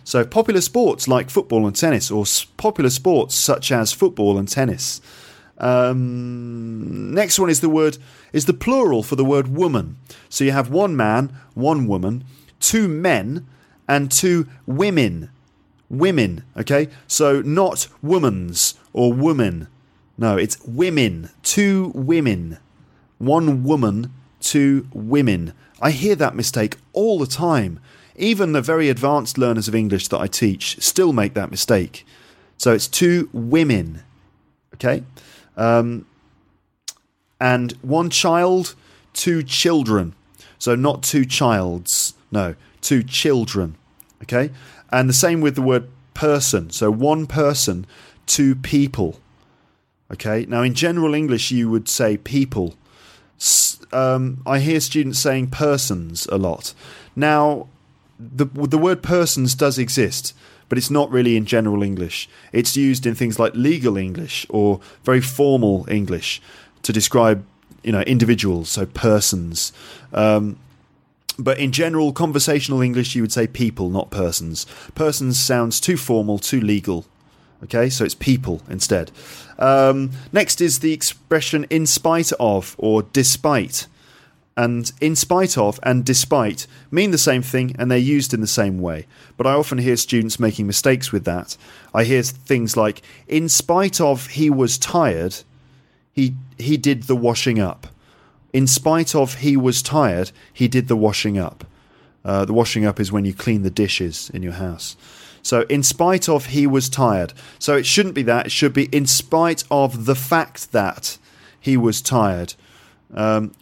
so 0.04 0.24
popular 0.24 0.60
sports 0.60 1.06
like 1.08 1.30
football 1.30 1.66
and 1.66 1.76
tennis, 1.76 2.10
or 2.10 2.22
s- 2.22 2.44
popular 2.56 2.90
sports 2.90 3.34
such 3.34 3.70
as 3.72 3.92
football 3.92 4.38
and 4.38 4.48
tennis. 4.48 5.00
Um, 5.60 7.12
next 7.14 7.38
one 7.38 7.50
is 7.50 7.60
the 7.60 7.68
word 7.68 7.98
is 8.32 8.46
the 8.46 8.54
plural 8.54 9.02
for 9.02 9.16
the 9.16 9.24
word 9.24 9.48
woman. 9.48 9.98
So 10.28 10.44
you 10.44 10.52
have 10.52 10.70
one 10.70 10.96
man, 10.96 11.36
one 11.54 11.86
woman, 11.86 12.24
two 12.58 12.88
men, 12.88 13.46
and 13.86 14.10
two 14.10 14.48
women. 14.66 15.30
Women, 15.88 16.44
okay? 16.56 16.88
So 17.06 17.42
not 17.42 17.88
womans 18.02 18.74
or 18.92 19.12
woman. 19.12 19.68
No, 20.16 20.36
it's 20.36 20.60
women. 20.64 21.30
Two 21.42 21.90
women. 21.94 22.58
One 23.18 23.64
woman, 23.64 24.12
two 24.40 24.86
women. 24.94 25.52
I 25.82 25.90
hear 25.90 26.14
that 26.14 26.36
mistake 26.36 26.76
all 26.92 27.18
the 27.18 27.26
time. 27.26 27.80
Even 28.16 28.52
the 28.52 28.62
very 28.62 28.88
advanced 28.88 29.38
learners 29.38 29.66
of 29.66 29.74
English 29.74 30.08
that 30.08 30.20
I 30.20 30.26
teach 30.26 30.80
still 30.80 31.12
make 31.12 31.34
that 31.34 31.50
mistake. 31.50 32.06
So 32.56 32.72
it's 32.72 32.86
two 32.86 33.28
women. 33.32 34.02
Okay? 34.74 35.02
Um, 35.60 36.06
and 37.38 37.72
one 37.82 38.10
child, 38.10 38.74
two 39.12 39.42
children. 39.42 40.14
So 40.58 40.74
not 40.74 41.02
two 41.02 41.24
childs. 41.24 42.14
No, 42.32 42.54
two 42.80 43.02
children. 43.02 43.76
Okay? 44.22 44.50
And 44.90 45.08
the 45.08 45.14
same 45.14 45.40
with 45.40 45.54
the 45.54 45.62
word 45.62 45.88
person. 46.14 46.70
So 46.70 46.90
one 46.90 47.26
person, 47.26 47.86
two 48.26 48.54
people. 48.54 49.20
Okay? 50.12 50.46
Now, 50.48 50.62
in 50.62 50.74
general 50.74 51.14
English, 51.14 51.50
you 51.50 51.70
would 51.70 51.88
say 51.88 52.16
people. 52.16 52.74
Um, 53.92 54.42
I 54.46 54.58
hear 54.60 54.80
students 54.80 55.18
saying 55.18 55.48
persons 55.48 56.26
a 56.26 56.36
lot. 56.36 56.74
Now, 57.14 57.68
the, 58.18 58.44
the 58.44 58.78
word 58.78 59.02
persons 59.02 59.54
does 59.54 59.78
exist, 59.78 60.34
but 60.70 60.78
it's 60.78 60.90
not 60.90 61.10
really 61.10 61.36
in 61.36 61.44
general 61.44 61.82
English. 61.82 62.30
It's 62.52 62.76
used 62.76 63.04
in 63.04 63.14
things 63.14 63.38
like 63.38 63.54
legal 63.54 63.98
English 63.98 64.46
or 64.48 64.80
very 65.04 65.20
formal 65.20 65.84
English 65.90 66.40
to 66.84 66.92
describe 66.92 67.44
you 67.82 67.92
know 67.92 68.00
individuals, 68.02 68.70
so 68.70 68.86
persons. 68.86 69.72
Um, 70.14 70.58
but 71.38 71.58
in 71.58 71.72
general 71.72 72.12
conversational 72.12 72.80
English, 72.80 73.14
you 73.14 73.22
would 73.22 73.32
say 73.32 73.46
people, 73.46 73.90
not 73.90 74.10
persons. 74.10 74.66
Persons 74.94 75.38
sounds 75.38 75.80
too 75.80 75.96
formal, 75.96 76.38
too 76.38 76.60
legal. 76.60 77.06
Okay, 77.64 77.90
so 77.90 78.04
it's 78.04 78.14
people 78.14 78.62
instead. 78.70 79.10
Um, 79.58 80.12
next 80.32 80.60
is 80.60 80.78
the 80.78 80.92
expression 80.92 81.66
in 81.68 81.86
spite 81.86 82.32
of 82.38 82.74
or 82.78 83.02
despite. 83.02 83.86
And 84.56 84.92
in 85.00 85.16
spite 85.16 85.56
of 85.56 85.80
and 85.82 86.04
despite 86.04 86.66
mean 86.90 87.12
the 87.12 87.18
same 87.18 87.40
thing 87.40 87.74
and 87.78 87.90
they're 87.90 87.98
used 87.98 88.34
in 88.34 88.40
the 88.40 88.46
same 88.46 88.78
way. 88.78 89.06
But 89.36 89.46
I 89.46 89.52
often 89.52 89.78
hear 89.78 89.96
students 89.96 90.40
making 90.40 90.66
mistakes 90.66 91.12
with 91.12 91.24
that. 91.24 91.56
I 91.94 92.04
hear 92.04 92.22
things 92.22 92.76
like, 92.76 93.00
in 93.26 93.48
spite 93.48 94.00
of 94.00 94.26
he 94.28 94.50
was 94.50 94.76
tired, 94.76 95.36
he, 96.12 96.34
he 96.58 96.76
did 96.76 97.04
the 97.04 97.16
washing 97.16 97.58
up 97.58 97.86
in 98.52 98.66
spite 98.66 99.14
of 99.14 99.36
he 99.36 99.56
was 99.56 99.82
tired, 99.82 100.32
he 100.52 100.68
did 100.68 100.88
the 100.88 100.96
washing 100.96 101.38
up. 101.38 101.64
Uh, 102.24 102.44
the 102.44 102.52
washing 102.52 102.84
up 102.84 103.00
is 103.00 103.12
when 103.12 103.24
you 103.24 103.32
clean 103.32 103.62
the 103.62 103.70
dishes 103.70 104.30
in 104.34 104.42
your 104.42 104.52
house. 104.52 104.96
So, 105.42 105.62
in 105.62 105.82
spite 105.82 106.28
of 106.28 106.46
he 106.46 106.66
was 106.66 106.88
tired. 106.88 107.32
So, 107.58 107.76
it 107.76 107.86
shouldn't 107.86 108.14
be 108.14 108.22
that. 108.24 108.46
It 108.46 108.52
should 108.52 108.74
be 108.74 108.86
in 108.86 109.06
spite 109.06 109.64
of 109.70 110.04
the 110.04 110.14
fact 110.14 110.72
that 110.72 111.16
he 111.58 111.76
was 111.76 112.02
tired. 112.02 112.54
Um, 113.14 113.52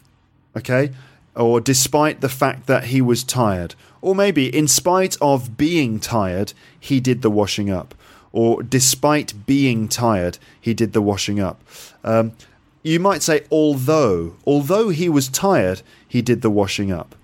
okay? 0.57 0.92
Or 1.34 1.61
despite 1.61 2.20
the 2.20 2.28
fact 2.28 2.66
that 2.66 2.84
he 2.84 3.01
was 3.01 3.22
tired. 3.24 3.74
Or 4.01 4.14
maybe 4.14 4.55
in 4.55 4.68
spite 4.68 5.16
of 5.20 5.57
being 5.57 6.01
tired, 6.01 6.53
he 6.78 7.01
did 7.01 7.22
the 7.22 7.30
washing 7.30 7.70
up. 7.70 7.94
Or 8.32 8.62
despite 8.62 9.46
being 9.46 9.88
tired, 9.88 10.38
he 10.61 10.74
did 10.74 10.92
the 10.92 11.03
washing 11.03 11.40
up. 11.40 11.61
Um, 12.05 12.32
you 12.82 13.01
might 13.01 13.22
say, 13.22 13.44
although, 13.51 14.36
although 14.46 14.88
he 14.90 15.09
was 15.09 15.28
tired, 15.28 15.82
he 16.07 16.22
did 16.22 16.42
the 16.42 16.51
washing 16.51 16.92
up. 16.92 17.14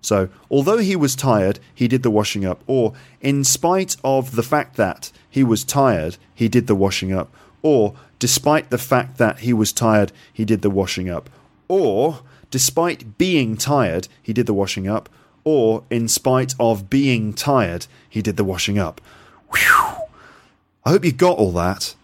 So, 0.00 0.28
although 0.50 0.78
he 0.78 0.96
was 0.96 1.14
tired, 1.14 1.60
he 1.72 1.86
did 1.86 2.02
the 2.02 2.10
washing 2.10 2.44
up. 2.44 2.62
Or, 2.66 2.92
in 3.20 3.44
spite 3.44 3.96
of 4.02 4.34
the 4.34 4.42
fact 4.42 4.76
that 4.76 5.12
he 5.30 5.44
was 5.44 5.62
tired, 5.62 6.16
he 6.34 6.48
did 6.48 6.66
the 6.66 6.74
washing 6.74 7.12
up. 7.12 7.32
Or, 7.62 7.94
despite 8.18 8.70
the 8.70 8.78
fact 8.78 9.18
that 9.18 9.40
he 9.40 9.52
was 9.52 9.72
tired, 9.72 10.10
he 10.32 10.44
did 10.44 10.62
the 10.62 10.70
washing 10.70 11.08
up. 11.08 11.30
Or, 11.68 12.20
despite 12.52 13.18
being 13.18 13.56
tired, 13.56 14.06
he 14.22 14.32
did 14.32 14.46
the 14.46 14.54
washing 14.54 14.86
up. 14.86 15.08
Or, 15.42 15.82
in 15.90 16.06
spite 16.06 16.54
of 16.60 16.88
being 16.88 17.32
tired, 17.32 17.88
he 18.08 18.22
did 18.22 18.36
the 18.36 18.44
washing 18.44 18.78
up. 18.78 19.00
Whew. 19.52 20.04
I 20.84 20.90
hope 20.90 21.04
you 21.04 21.10
got 21.10 21.38
all 21.38 21.50
that. 21.52 21.96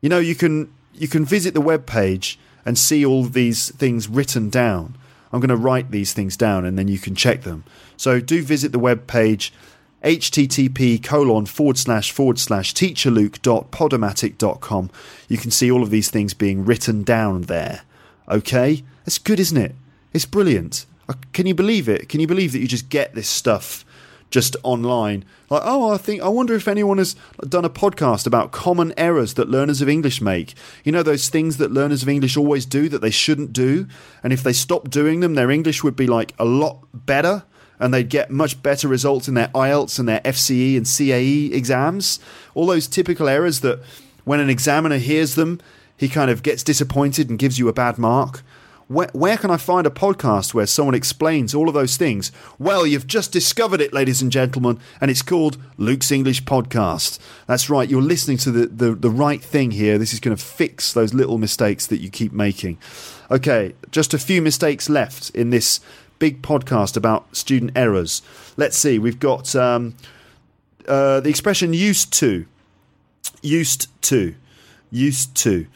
You 0.00 0.08
know, 0.08 0.18
you 0.18 0.34
can 0.34 0.72
you 0.94 1.08
can 1.08 1.26
visit 1.26 1.52
the 1.52 1.60
web 1.60 1.84
page 1.84 2.38
and 2.64 2.78
see 2.78 3.04
all 3.04 3.24
these 3.24 3.70
things 3.72 4.08
written 4.08 4.48
down. 4.48 4.96
I'm 5.30 5.40
going 5.40 5.50
to 5.50 5.56
write 5.56 5.90
these 5.90 6.14
things 6.14 6.38
down 6.38 6.64
and 6.64 6.78
then 6.78 6.88
you 6.88 6.98
can 6.98 7.14
check 7.14 7.42
them. 7.42 7.64
So 7.98 8.18
do 8.20 8.42
visit 8.42 8.72
the 8.72 8.78
web 8.78 9.06
page 9.06 9.52
http 10.02 11.02
colon 11.02 11.46
forward 11.46 11.78
slash 11.78 12.12
forward 12.12 12.38
slash 12.38 12.74
teacherluke.podomatic.com. 12.74 14.90
You 15.28 15.36
can 15.36 15.50
see 15.50 15.70
all 15.70 15.82
of 15.82 15.90
these 15.90 16.10
things 16.10 16.32
being 16.32 16.64
written 16.64 17.02
down 17.02 17.42
there. 17.42 17.82
Okay? 18.28 18.84
That's 19.04 19.18
good, 19.18 19.40
isn't 19.40 19.56
it? 19.56 19.74
It's 20.16 20.24
brilliant. 20.24 20.86
Can 21.34 21.46
you 21.46 21.54
believe 21.54 21.90
it? 21.90 22.08
Can 22.08 22.20
you 22.20 22.26
believe 22.26 22.52
that 22.52 22.60
you 22.60 22.66
just 22.66 22.88
get 22.88 23.14
this 23.14 23.28
stuff 23.28 23.84
just 24.30 24.56
online. 24.62 25.24
Like, 25.50 25.60
oh, 25.64 25.92
I 25.92 25.98
think 25.98 26.22
I 26.22 26.28
wonder 26.28 26.54
if 26.54 26.66
anyone 26.66 26.96
has 26.96 27.14
done 27.46 27.66
a 27.66 27.70
podcast 27.70 28.26
about 28.26 28.50
common 28.50 28.94
errors 28.96 29.34
that 29.34 29.50
learners 29.50 29.82
of 29.82 29.90
English 29.90 30.22
make. 30.22 30.54
You 30.84 30.90
know 30.90 31.02
those 31.02 31.28
things 31.28 31.58
that 31.58 31.70
learners 31.70 32.02
of 32.02 32.08
English 32.08 32.36
always 32.36 32.64
do 32.64 32.88
that 32.88 33.02
they 33.02 33.10
shouldn't 33.10 33.52
do, 33.52 33.86
and 34.24 34.32
if 34.32 34.42
they 34.42 34.54
stopped 34.54 34.90
doing 34.90 35.20
them, 35.20 35.34
their 35.34 35.50
English 35.50 35.84
would 35.84 35.94
be 35.94 36.06
like 36.06 36.32
a 36.38 36.46
lot 36.46 36.78
better 36.92 37.44
and 37.78 37.92
they'd 37.92 38.08
get 38.08 38.30
much 38.30 38.62
better 38.62 38.88
results 38.88 39.28
in 39.28 39.34
their 39.34 39.48
IELTS 39.48 39.98
and 39.98 40.08
their 40.08 40.20
FCE 40.20 40.78
and 40.78 40.86
CAE 40.86 41.52
exams. 41.52 42.18
All 42.54 42.66
those 42.66 42.88
typical 42.88 43.28
errors 43.28 43.60
that 43.60 43.80
when 44.24 44.40
an 44.40 44.48
examiner 44.48 44.96
hears 44.96 45.34
them, 45.34 45.60
he 45.94 46.08
kind 46.08 46.30
of 46.30 46.42
gets 46.42 46.62
disappointed 46.62 47.28
and 47.28 47.38
gives 47.38 47.58
you 47.58 47.68
a 47.68 47.74
bad 47.74 47.98
mark. 47.98 48.42
Where, 48.88 49.10
where 49.12 49.36
can 49.36 49.50
I 49.50 49.56
find 49.56 49.84
a 49.84 49.90
podcast 49.90 50.54
where 50.54 50.66
someone 50.66 50.94
explains 50.94 51.54
all 51.54 51.66
of 51.66 51.74
those 51.74 51.96
things? 51.96 52.30
Well, 52.56 52.86
you've 52.86 53.08
just 53.08 53.32
discovered 53.32 53.80
it, 53.80 53.92
ladies 53.92 54.22
and 54.22 54.30
gentlemen, 54.30 54.78
and 55.00 55.10
it's 55.10 55.22
called 55.22 55.58
Luke's 55.76 56.12
English 56.12 56.44
Podcast. 56.44 57.18
That's 57.48 57.68
right, 57.68 57.88
you're 57.88 58.00
listening 58.00 58.36
to 58.38 58.52
the, 58.52 58.66
the, 58.66 58.94
the 58.94 59.10
right 59.10 59.42
thing 59.42 59.72
here. 59.72 59.98
This 59.98 60.12
is 60.12 60.20
going 60.20 60.36
to 60.36 60.42
fix 60.42 60.92
those 60.92 61.12
little 61.12 61.36
mistakes 61.36 61.88
that 61.88 62.00
you 62.00 62.10
keep 62.10 62.32
making. 62.32 62.78
Okay, 63.28 63.74
just 63.90 64.14
a 64.14 64.18
few 64.18 64.40
mistakes 64.40 64.88
left 64.88 65.30
in 65.30 65.50
this 65.50 65.80
big 66.20 66.40
podcast 66.40 66.96
about 66.96 67.34
student 67.34 67.72
errors. 67.74 68.22
Let's 68.56 68.76
see, 68.76 69.00
we've 69.00 69.18
got 69.18 69.56
um, 69.56 69.96
uh, 70.86 71.18
the 71.18 71.28
expression 71.28 71.72
used 71.72 72.12
to. 72.14 72.46
Used 73.42 73.88
to. 74.02 74.36
Used 74.92 75.34
to. 75.38 75.66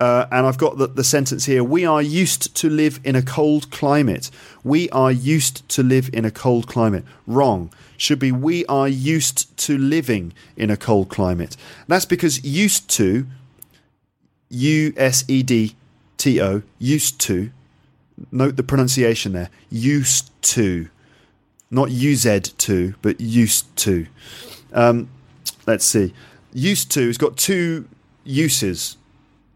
Uh, 0.00 0.26
and 0.32 0.46
I've 0.46 0.56
got 0.56 0.78
the, 0.78 0.86
the 0.86 1.04
sentence 1.04 1.44
here 1.44 1.62
We 1.62 1.84
are 1.84 2.00
used 2.00 2.54
to 2.56 2.70
live 2.70 3.00
in 3.04 3.14
a 3.14 3.22
cold 3.22 3.70
climate. 3.70 4.30
We 4.64 4.88
are 4.90 5.12
used 5.12 5.68
to 5.68 5.82
live 5.82 6.08
in 6.14 6.24
a 6.24 6.30
cold 6.30 6.66
climate. 6.66 7.04
Wrong. 7.26 7.70
Should 7.98 8.18
be 8.18 8.32
We 8.32 8.64
are 8.64 8.88
used 8.88 9.54
to 9.58 9.76
living 9.76 10.32
in 10.56 10.70
a 10.70 10.76
cold 10.76 11.10
climate. 11.10 11.54
That's 11.86 12.06
because 12.06 12.42
used 12.42 12.88
to, 12.90 13.26
U 14.48 14.94
S 14.96 15.22
E 15.28 15.42
D 15.42 15.76
T 16.16 16.40
O, 16.40 16.62
used 16.78 17.20
to, 17.20 17.50
note 18.32 18.56
the 18.56 18.62
pronunciation 18.62 19.34
there, 19.34 19.50
used 19.70 20.30
to. 20.42 20.88
Not 21.70 21.90
UZ 21.90 22.40
to, 22.56 22.94
but 23.02 23.20
used 23.20 23.76
to. 23.76 24.06
Um, 24.72 25.10
let's 25.66 25.84
see. 25.84 26.14
Used 26.54 26.90
to 26.92 27.06
has 27.06 27.18
got 27.18 27.36
two 27.36 27.86
uses 28.24 28.96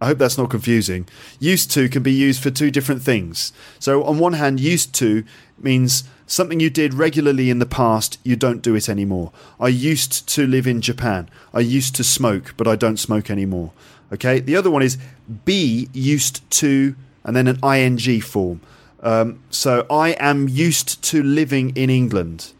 I 0.04 0.08
hope 0.08 0.18
that's 0.18 0.36
not 0.36 0.50
confusing. 0.50 1.08
Used 1.40 1.70
to 1.70 1.88
can 1.88 2.02
be 2.02 2.12
used 2.12 2.42
for 2.42 2.50
two 2.50 2.70
different 2.70 3.00
things. 3.00 3.54
So, 3.78 4.04
on 4.04 4.18
one 4.18 4.34
hand, 4.34 4.60
used 4.60 4.94
to 4.96 5.24
means 5.56 6.04
something 6.26 6.60
you 6.60 6.68
did 6.68 6.92
regularly 6.92 7.48
in 7.48 7.58
the 7.58 7.64
past, 7.64 8.18
you 8.22 8.36
don't 8.36 8.60
do 8.60 8.74
it 8.74 8.90
anymore. 8.90 9.32
I 9.58 9.68
used 9.68 10.28
to 10.28 10.46
live 10.46 10.66
in 10.66 10.82
Japan. 10.82 11.30
I 11.54 11.60
used 11.60 11.94
to 11.94 12.04
smoke, 12.04 12.52
but 12.58 12.68
I 12.68 12.76
don't 12.76 12.98
smoke 12.98 13.30
anymore. 13.30 13.72
Okay? 14.12 14.40
The 14.40 14.56
other 14.56 14.70
one 14.70 14.82
is 14.82 14.98
be 15.46 15.88
used 15.94 16.50
to, 16.60 16.94
and 17.24 17.34
then 17.34 17.48
an 17.48 17.58
ing 17.64 18.20
form. 18.20 18.60
Um, 19.02 19.42
so, 19.48 19.86
I 19.88 20.10
am 20.20 20.48
used 20.50 21.00
to 21.04 21.22
living 21.22 21.74
in 21.74 21.88
England. 21.88 22.52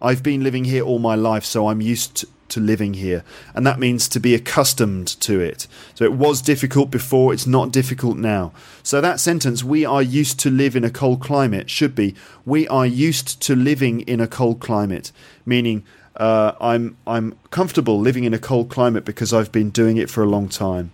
I've 0.00 0.22
been 0.22 0.44
living 0.44 0.66
here 0.66 0.84
all 0.84 1.00
my 1.00 1.16
life, 1.16 1.44
so 1.44 1.66
I'm 1.66 1.80
used 1.80 2.24
to 2.54 2.60
living 2.60 2.94
here. 2.94 3.22
And 3.54 3.66
that 3.66 3.78
means 3.78 4.08
to 4.08 4.20
be 4.20 4.34
accustomed 4.34 5.08
to 5.20 5.40
it. 5.40 5.66
So 5.94 6.04
it 6.04 6.12
was 6.12 6.40
difficult 6.40 6.90
before, 6.90 7.32
it's 7.32 7.46
not 7.46 7.70
difficult 7.72 8.16
now. 8.16 8.52
So 8.82 9.00
that 9.00 9.20
sentence, 9.20 9.62
we 9.62 9.84
are 9.84 10.02
used 10.02 10.40
to 10.40 10.50
live 10.50 10.74
in 10.74 10.84
a 10.84 10.90
cold 10.90 11.20
climate, 11.20 11.68
should 11.68 11.94
be, 11.94 12.14
we 12.46 12.66
are 12.68 12.86
used 12.86 13.40
to 13.42 13.54
living 13.54 14.00
in 14.02 14.20
a 14.20 14.26
cold 14.26 14.60
climate, 14.60 15.12
meaning 15.44 15.84
uh, 16.16 16.52
I'm, 16.60 16.96
I'm 17.06 17.36
comfortable 17.50 17.98
living 17.98 18.24
in 18.24 18.32
a 18.32 18.38
cold 18.38 18.68
climate 18.70 19.04
because 19.04 19.32
I've 19.32 19.52
been 19.52 19.70
doing 19.70 19.96
it 19.96 20.08
for 20.08 20.22
a 20.22 20.28
long 20.28 20.48
time. 20.48 20.92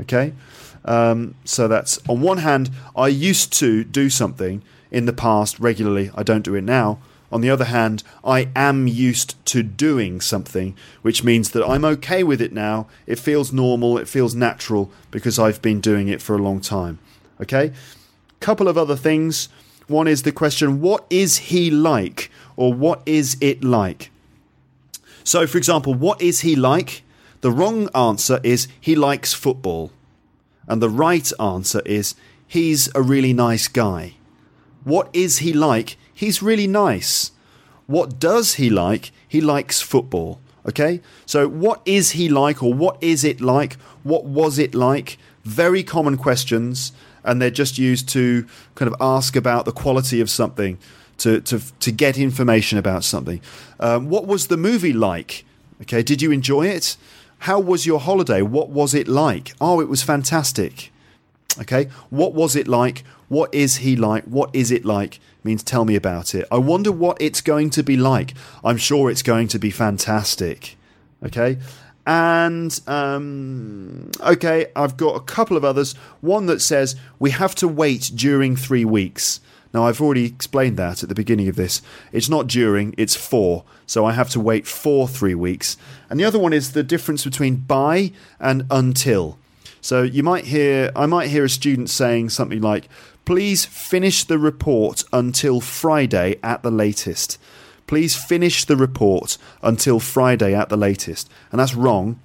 Okay? 0.00 0.32
Um, 0.84 1.34
so 1.44 1.68
that's 1.68 2.00
on 2.08 2.20
one 2.22 2.38
hand, 2.38 2.70
I 2.96 3.08
used 3.08 3.52
to 3.54 3.84
do 3.84 4.10
something 4.10 4.62
in 4.90 5.06
the 5.06 5.12
past 5.12 5.60
regularly, 5.60 6.10
I 6.14 6.22
don't 6.22 6.42
do 6.42 6.54
it 6.54 6.64
now. 6.64 6.98
On 7.32 7.40
the 7.40 7.48
other 7.48 7.64
hand, 7.64 8.04
I 8.22 8.50
am 8.54 8.86
used 8.86 9.42
to 9.46 9.62
doing 9.62 10.20
something, 10.20 10.76
which 11.00 11.24
means 11.24 11.50
that 11.50 11.66
I'm 11.66 11.84
okay 11.84 12.22
with 12.22 12.42
it 12.42 12.52
now. 12.52 12.88
It 13.06 13.18
feels 13.18 13.52
normal, 13.52 13.96
it 13.96 14.06
feels 14.06 14.34
natural 14.34 14.90
because 15.10 15.38
I've 15.38 15.62
been 15.62 15.80
doing 15.80 16.08
it 16.08 16.20
for 16.20 16.36
a 16.36 16.42
long 16.42 16.60
time. 16.60 16.98
Okay? 17.40 17.72
Couple 18.40 18.68
of 18.68 18.76
other 18.76 18.96
things. 18.96 19.48
One 19.86 20.06
is 20.06 20.24
the 20.24 20.32
question, 20.32 20.82
what 20.82 21.06
is 21.08 21.38
he 21.38 21.70
like? 21.70 22.30
Or 22.54 22.74
what 22.74 23.00
is 23.06 23.38
it 23.40 23.64
like? 23.64 24.10
So, 25.24 25.46
for 25.46 25.56
example, 25.56 25.94
what 25.94 26.20
is 26.20 26.40
he 26.40 26.54
like? 26.54 27.02
The 27.40 27.50
wrong 27.50 27.88
answer 27.94 28.40
is 28.42 28.68
he 28.78 28.94
likes 28.94 29.32
football. 29.32 29.90
And 30.68 30.82
the 30.82 30.90
right 30.90 31.30
answer 31.40 31.80
is 31.86 32.14
he's 32.46 32.94
a 32.94 33.00
really 33.00 33.32
nice 33.32 33.68
guy. 33.68 34.14
What 34.84 35.08
is 35.14 35.38
he 35.38 35.52
like? 35.52 35.96
He's 36.22 36.40
really 36.40 36.68
nice. 36.68 37.32
What 37.88 38.20
does 38.20 38.54
he 38.54 38.70
like? 38.70 39.10
He 39.26 39.40
likes 39.40 39.80
football. 39.80 40.38
Okay? 40.68 41.00
So, 41.26 41.48
what 41.48 41.82
is 41.84 42.12
he 42.12 42.28
like, 42.28 42.62
or 42.62 42.72
what 42.72 42.96
is 43.00 43.24
it 43.24 43.40
like? 43.40 43.72
What 44.04 44.24
was 44.24 44.56
it 44.56 44.72
like? 44.72 45.18
Very 45.42 45.82
common 45.82 46.16
questions, 46.16 46.92
and 47.24 47.42
they're 47.42 47.50
just 47.50 47.76
used 47.76 48.08
to 48.10 48.46
kind 48.76 48.88
of 48.88 48.94
ask 49.00 49.34
about 49.34 49.64
the 49.64 49.72
quality 49.72 50.20
of 50.20 50.30
something, 50.30 50.78
to, 51.18 51.40
to, 51.40 51.60
to 51.80 51.90
get 51.90 52.16
information 52.16 52.78
about 52.78 53.02
something. 53.02 53.40
Um, 53.80 54.08
what 54.08 54.24
was 54.28 54.46
the 54.46 54.56
movie 54.56 54.92
like? 54.92 55.44
Okay, 55.80 56.04
did 56.04 56.22
you 56.22 56.30
enjoy 56.30 56.68
it? 56.68 56.96
How 57.38 57.58
was 57.58 57.84
your 57.84 57.98
holiday? 57.98 58.42
What 58.42 58.68
was 58.68 58.94
it 58.94 59.08
like? 59.08 59.54
Oh, 59.60 59.80
it 59.80 59.88
was 59.88 60.04
fantastic. 60.04 60.92
Okay, 61.58 61.88
what 62.10 62.32
was 62.32 62.54
it 62.54 62.68
like? 62.68 63.02
What 63.32 63.54
is 63.54 63.76
he 63.76 63.96
like? 63.96 64.24
What 64.24 64.50
is 64.52 64.70
it 64.70 64.84
like? 64.84 65.18
Means 65.42 65.62
tell 65.62 65.86
me 65.86 65.96
about 65.96 66.34
it. 66.34 66.46
I 66.52 66.58
wonder 66.58 66.92
what 66.92 67.16
it's 67.18 67.40
going 67.40 67.70
to 67.70 67.82
be 67.82 67.96
like. 67.96 68.34
I'm 68.62 68.76
sure 68.76 69.10
it's 69.10 69.22
going 69.22 69.48
to 69.48 69.58
be 69.58 69.70
fantastic. 69.70 70.76
Okay, 71.24 71.56
and 72.06 72.78
um, 72.86 74.10
okay, 74.20 74.66
I've 74.76 74.98
got 74.98 75.16
a 75.16 75.20
couple 75.20 75.56
of 75.56 75.64
others. 75.64 75.94
One 76.20 76.44
that 76.44 76.60
says 76.60 76.94
we 77.18 77.30
have 77.30 77.54
to 77.54 77.66
wait 77.66 78.10
during 78.14 78.54
three 78.54 78.84
weeks. 78.84 79.40
Now, 79.72 79.86
I've 79.86 80.02
already 80.02 80.26
explained 80.26 80.76
that 80.76 81.02
at 81.02 81.08
the 81.08 81.14
beginning 81.14 81.48
of 81.48 81.56
this. 81.56 81.80
It's 82.12 82.28
not 82.28 82.48
during, 82.48 82.94
it's 82.98 83.16
for. 83.16 83.64
So 83.86 84.04
I 84.04 84.12
have 84.12 84.28
to 84.30 84.40
wait 84.40 84.66
for 84.66 85.08
three 85.08 85.34
weeks. 85.34 85.78
And 86.10 86.20
the 86.20 86.26
other 86.26 86.38
one 86.38 86.52
is 86.52 86.72
the 86.72 86.82
difference 86.82 87.24
between 87.24 87.56
by 87.56 88.12
and 88.38 88.66
until. 88.70 89.38
So 89.82 90.02
you 90.02 90.22
might 90.22 90.44
hear, 90.44 90.92
I 90.94 91.06
might 91.06 91.28
hear 91.28 91.44
a 91.44 91.48
student 91.48 91.90
saying 91.90 92.28
something 92.28 92.62
like, 92.62 92.88
please 93.24 93.64
finish 93.64 94.24
the 94.24 94.38
report 94.38 95.04
until 95.12 95.60
Friday 95.60 96.38
at 96.42 96.62
the 96.62 96.70
latest. 96.70 97.38
Please 97.86 98.16
finish 98.16 98.64
the 98.64 98.76
report 98.76 99.38
until 99.62 100.00
Friday 100.00 100.54
at 100.54 100.68
the 100.68 100.76
latest. 100.76 101.30
And 101.50 101.60
that's 101.60 101.74
wrong 101.74 102.20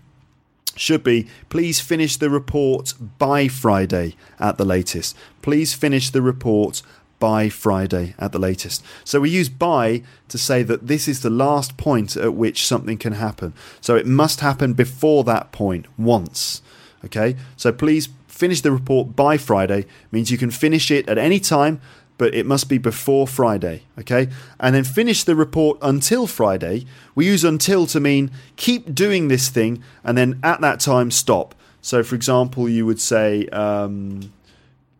should 0.75 1.03
be 1.03 1.27
please 1.49 1.79
finish 1.79 2.17
the 2.17 2.29
report 2.29 2.93
by 3.17 3.47
Friday 3.47 4.15
at 4.39 4.57
the 4.57 4.65
latest. 4.65 5.17
Please 5.41 5.73
finish 5.73 6.09
the 6.09 6.21
report 6.21 6.81
by 7.19 7.49
Friday 7.49 8.13
at 8.19 8.31
the 8.31 8.39
latest. 8.39 8.83
So 9.03 9.19
we 9.19 9.29
use 9.29 9.49
by 9.49 10.03
to 10.27 10.37
say 10.37 10.63
that 10.63 10.87
this 10.87 11.07
is 11.07 11.21
the 11.21 11.29
last 11.29 11.77
point 11.77 12.15
at 12.15 12.35
which 12.35 12.67
something 12.67 12.97
can 12.97 13.13
happen. 13.13 13.53
So 13.81 13.95
it 13.95 14.05
must 14.05 14.41
happen 14.41 14.73
before 14.73 15.23
that 15.23 15.51
point 15.51 15.87
once. 15.97 16.61
Okay? 17.05 17.35
So 17.55 17.71
please 17.71 18.09
finish 18.27 18.61
the 18.61 18.71
report 18.71 19.15
by 19.15 19.37
Friday 19.37 19.85
means 20.11 20.29
you 20.29 20.37
can 20.37 20.51
finish 20.51 20.91
it 20.91 21.07
at 21.09 21.17
any 21.17 21.39
time 21.39 21.81
but 22.17 22.33
it 22.33 22.45
must 22.45 22.67
be 22.67 22.77
before 22.77 23.27
Friday, 23.27 23.83
okay? 23.99 24.27
And 24.59 24.73
then 24.73 24.83
finish 24.83 25.23
the 25.23 25.35
report 25.35 25.77
until 25.81 26.25
Friday. 26.25 26.85
We 27.13 27.27
use 27.27 27.43
until 27.43 27.85
to 27.87 27.99
mean 27.99 28.31
keep 28.55 28.95
doing 28.95 29.27
this 29.27 29.49
thing 29.49 29.83
and 30.03 30.17
then 30.17 30.39
at 30.41 30.59
that 30.61 30.79
time 30.79 31.11
stop. 31.11 31.53
So, 31.81 32.03
for 32.03 32.15
example, 32.15 32.67
you 32.67 32.85
would 32.85 32.99
say, 32.99 33.47
um, 33.49 34.33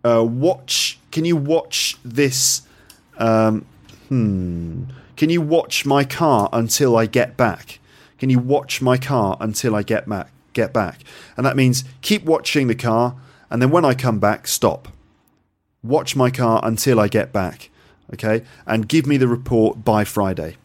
uh, 0.04 0.24
watch. 0.24 1.00
Can 1.12 1.26
you 1.26 1.36
watch 1.36 1.98
this? 2.06 2.62
Um, 3.18 3.66
hmm. 4.08 4.84
Can 5.16 5.30
you 5.30 5.42
watch 5.42 5.86
my 5.86 6.04
car 6.04 6.50
until 6.54 6.96
I 6.96 7.08
get 7.08 7.36
back? 7.36 7.80
Can 8.20 8.30
you 8.30 8.40
watch 8.40 8.82
my 8.82 8.98
car 8.98 9.38
until 9.40 9.76
I 9.76 9.84
get 9.84 10.08
back? 10.08 10.30
Get 10.58 10.74
back, 10.74 11.04
and 11.38 11.46
that 11.46 11.56
means 11.56 11.84
keep 12.02 12.24
watching 12.24 12.66
the 12.66 12.74
car, 12.74 13.16
and 13.52 13.62
then 13.62 13.70
when 13.70 13.86
I 13.86 13.94
come 13.94 14.18
back, 14.18 14.48
stop. 14.48 14.88
Watch 15.84 16.16
my 16.16 16.32
car 16.32 16.60
until 16.64 17.00
I 17.00 17.08
get 17.08 17.32
back, 17.32 17.70
okay, 18.12 18.44
and 18.66 18.90
give 18.90 19.06
me 19.06 19.18
the 19.18 19.28
report 19.28 19.86
by 19.86 20.04
Friday. 20.04 20.58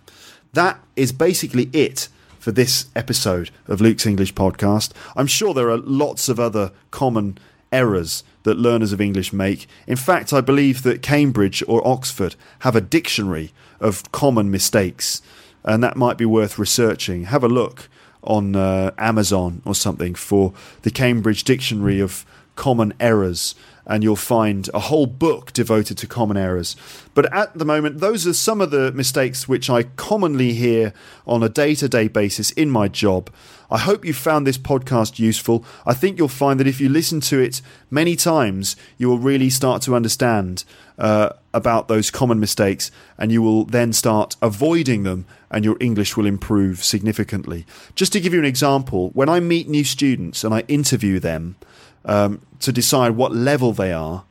That 0.55 0.81
is 0.97 1.13
basically 1.13 1.69
it 1.75 2.09
for 2.39 2.53
this 2.53 2.87
episode 2.97 3.51
of 3.67 3.83
Luke's 3.83 4.07
English 4.07 4.33
podcast. 4.33 4.93
I'm 5.15 5.27
sure 5.27 5.53
there 5.53 5.69
are 5.69 5.77
lots 5.77 6.31
of 6.31 6.41
other 6.41 6.73
common 6.91 7.37
errors 7.71 8.25
that 8.45 8.57
learners 8.57 8.95
of 8.95 9.01
English 9.03 9.31
make. 9.31 9.67
In 9.87 9.97
fact, 9.97 10.33
I 10.33 10.41
believe 10.41 10.85
that 10.85 11.03
Cambridge 11.03 11.63
or 11.69 11.87
Oxford 11.87 12.35
have 12.61 12.75
a 12.75 12.81
dictionary 12.81 13.53
of 13.79 14.11
common 14.11 14.51
mistakes, 14.51 15.21
and 15.65 15.85
that 15.85 15.99
might 15.99 16.17
be 16.17 16.25
worth 16.25 16.59
researching. 16.59 17.25
Have 17.25 17.45
a 17.45 17.49
look 17.49 17.91
on 18.23 18.57
uh, 18.57 18.93
Amazon 18.99 19.63
or 19.65 19.75
something 19.75 20.15
for 20.15 20.53
the 20.83 20.91
Cambridge 20.91 21.45
Dictionary 21.45 22.01
of 22.01 22.25
Common 22.57 22.93
Errors 23.01 23.55
and 23.87 24.03
you'll 24.03 24.17
find 24.17 24.69
a 24.73 24.79
whole 24.79 25.07
book 25.07 25.53
devoted 25.53 25.99
to 25.99 26.07
common 26.07 26.37
errors. 26.37 26.77
But 27.15 27.33
at 27.33 27.57
the 27.59 27.65
moment, 27.65 27.99
those 27.99 28.27
are 28.27 28.33
some 28.33 28.61
of 28.61 28.71
the 28.71 28.93
mistakes 28.93 29.49
which 29.49 29.69
I 29.69 29.83
commonly 29.83 30.53
hear 30.53 30.93
on 31.27 31.43
a 31.43 31.49
day 31.49 31.75
to 31.77 31.89
day 31.89 32.09
basis 32.09 32.51
in 32.53 32.71
my 32.71 32.89
job. 32.89 33.31
I 33.71 33.79
hope 33.79 34.05
you 34.05 34.13
found 34.13 34.47
this 34.47 34.59
podcast 34.59 35.19
useful. 35.19 35.65
I 35.87 35.95
think 35.95 36.19
you'll 36.19 36.29
find 36.29 36.61
that 36.61 36.67
if 36.67 36.81
you 36.81 36.89
listen 36.89 37.21
to 37.23 37.41
it 37.41 37.63
many 37.91 38.17
times, 38.17 38.77
you 38.99 39.09
will 39.09 39.19
really 39.19 39.49
start 39.49 39.81
to 39.83 39.95
understand 39.97 40.65
uh, 40.99 41.31
about 41.55 41.89
those 41.89 42.11
common 42.11 42.39
mistakes 42.39 42.91
and 43.19 43.33
you 43.33 43.41
will 43.41 43.65
then 43.65 43.93
start 43.93 44.37
avoiding 44.43 45.05
them 45.05 45.25
and 45.51 45.65
your 45.65 45.77
English 45.81 46.17
will 46.17 46.27
improve 46.27 46.85
significantly. 46.85 47.67
Just 47.95 48.13
to 48.13 48.21
give 48.21 48.33
you 48.33 48.39
an 48.39 48.45
example, 48.45 49.11
when 49.15 49.29
I 49.29 49.41
meet 49.41 49.69
new 49.69 49.85
students 49.85 50.45
and 50.45 50.55
I 50.55 50.61
interview 50.69 51.19
them, 51.19 51.57
um, 52.05 52.41
to 52.61 52.73
decide 52.73 53.13
what 53.13 53.35
level 53.35 53.73
they 53.73 53.93
are. 53.93 54.25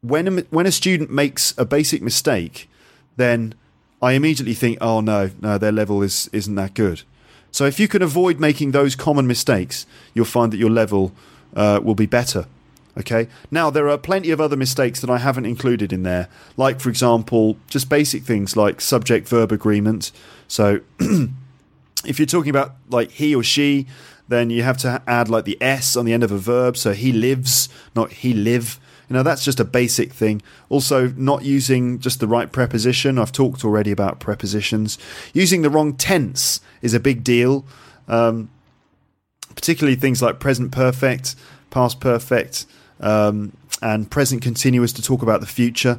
When 0.00 0.28
a, 0.28 0.40
when 0.50 0.66
a 0.66 0.72
student 0.72 1.10
makes 1.10 1.54
a 1.58 1.64
basic 1.64 2.02
mistake, 2.02 2.68
then 3.16 3.54
I 4.00 4.12
immediately 4.12 4.54
think, 4.54 4.78
oh 4.80 5.00
no, 5.00 5.30
no, 5.40 5.58
their 5.58 5.72
level 5.72 6.02
is 6.02 6.28
isn't 6.32 6.54
that 6.54 6.74
good. 6.74 7.02
So 7.50 7.64
if 7.64 7.80
you 7.80 7.88
can 7.88 8.02
avoid 8.02 8.38
making 8.38 8.70
those 8.72 8.94
common 8.94 9.26
mistakes, 9.26 9.86
you'll 10.14 10.26
find 10.26 10.52
that 10.52 10.58
your 10.58 10.70
level 10.70 11.12
uh, 11.56 11.80
will 11.82 11.94
be 11.94 12.06
better. 12.06 12.46
Okay. 12.98 13.28
Now 13.50 13.70
there 13.70 13.88
are 13.88 13.96
plenty 13.96 14.30
of 14.30 14.40
other 14.40 14.56
mistakes 14.56 15.00
that 15.00 15.10
I 15.10 15.18
haven't 15.18 15.46
included 15.46 15.92
in 15.92 16.02
there, 16.02 16.28
like 16.56 16.80
for 16.80 16.88
example, 16.88 17.56
just 17.68 17.88
basic 17.88 18.24
things 18.24 18.56
like 18.56 18.80
subject-verb 18.80 19.52
agreement. 19.52 20.10
So 20.48 20.80
if 22.04 22.18
you're 22.18 22.26
talking 22.26 22.50
about 22.50 22.74
like 22.90 23.12
he 23.12 23.34
or 23.34 23.42
she, 23.42 23.86
then 24.28 24.50
you 24.50 24.62
have 24.62 24.76
to 24.78 25.02
add 25.06 25.28
like 25.28 25.44
the 25.44 25.58
s 25.60 25.96
on 25.96 26.04
the 26.04 26.12
end 26.12 26.22
of 26.22 26.30
a 26.30 26.38
verb. 26.38 26.76
So 26.76 26.92
he 26.92 27.12
lives, 27.12 27.68
not 27.94 28.12
he 28.12 28.32
live. 28.32 28.78
You 29.08 29.14
know, 29.14 29.22
that's 29.22 29.42
just 29.42 29.58
a 29.58 29.64
basic 29.64 30.12
thing. 30.12 30.42
Also, 30.68 31.08
not 31.16 31.42
using 31.42 31.98
just 31.98 32.20
the 32.20 32.26
right 32.26 32.52
preposition. 32.52 33.18
I've 33.18 33.32
talked 33.32 33.64
already 33.64 33.90
about 33.90 34.20
prepositions. 34.20 34.98
Using 35.32 35.62
the 35.62 35.70
wrong 35.70 35.94
tense 35.94 36.60
is 36.82 36.92
a 36.92 37.00
big 37.00 37.24
deal, 37.24 37.64
um, 38.06 38.50
particularly 39.54 39.96
things 39.96 40.20
like 40.20 40.40
present 40.40 40.72
perfect, 40.72 41.36
past 41.70 42.00
perfect, 42.00 42.66
um, 43.00 43.56
and 43.80 44.10
present 44.10 44.42
continuous 44.42 44.92
to 44.92 45.02
talk 45.02 45.22
about 45.22 45.40
the 45.40 45.46
future. 45.46 45.98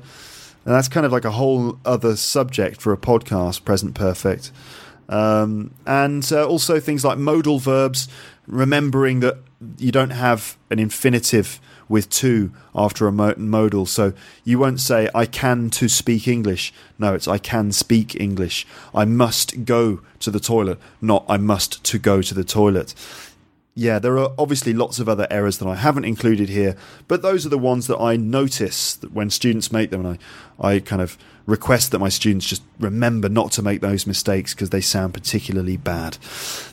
And 0.65 0.75
that's 0.75 0.87
kind 0.87 1.05
of 1.05 1.11
like 1.11 1.25
a 1.25 1.31
whole 1.31 1.79
other 1.85 2.15
subject 2.15 2.79
for 2.79 2.93
a 2.93 2.97
podcast, 2.97 3.65
present 3.65 3.95
perfect. 3.95 4.51
Um, 5.09 5.71
and 5.85 6.27
uh, 6.31 6.47
also 6.47 6.79
things 6.79 7.03
like 7.03 7.17
modal 7.17 7.59
verbs, 7.59 8.07
remembering 8.47 9.19
that 9.19 9.37
you 9.77 9.91
don't 9.91 10.11
have 10.11 10.57
an 10.69 10.79
infinitive 10.79 11.59
with 11.89 12.09
to 12.11 12.51
after 12.75 13.07
a 13.07 13.11
modal. 13.11 13.85
So 13.87 14.13
you 14.43 14.59
won't 14.59 14.79
say, 14.79 15.09
I 15.13 15.25
can 15.25 15.71
to 15.71 15.89
speak 15.89 16.27
English. 16.27 16.71
No, 16.99 17.15
it's 17.15 17.27
I 17.27 17.39
can 17.39 17.71
speak 17.71 18.15
English. 18.19 18.65
I 18.93 19.05
must 19.05 19.65
go 19.65 20.01
to 20.19 20.31
the 20.31 20.39
toilet, 20.39 20.77
not 21.01 21.25
I 21.27 21.37
must 21.37 21.83
to 21.85 21.97
go 21.97 22.21
to 22.21 22.33
the 22.33 22.43
toilet 22.43 22.93
yeah, 23.79 23.97
there 23.97 24.17
are 24.17 24.33
obviously 24.37 24.73
lots 24.73 24.99
of 24.99 25.07
other 25.07 25.25
errors 25.31 25.59
that 25.59 25.67
I 25.67 25.75
haven't 25.75 26.03
included 26.03 26.49
here, 26.49 26.75
but 27.07 27.21
those 27.21 27.45
are 27.45 27.49
the 27.49 27.57
ones 27.57 27.87
that 27.87 27.97
I 27.97 28.17
notice 28.17 28.99
when 29.13 29.29
students 29.29 29.71
make 29.71 29.89
them, 29.89 30.05
and 30.05 30.19
I, 30.59 30.73
I 30.73 30.79
kind 30.79 31.01
of 31.01 31.17
request 31.49 31.91
that 31.91 31.99
my 31.99 32.09
students 32.09 32.45
just 32.45 32.63
remember 32.79 33.27
not 33.27 33.51
to 33.53 33.61
make 33.61 33.81
those 33.81 34.07
mistakes 34.07 34.53
because 34.53 34.69
they 34.69 34.81
sound 34.81 35.13
particularly 35.13 35.77
bad. 35.77 36.17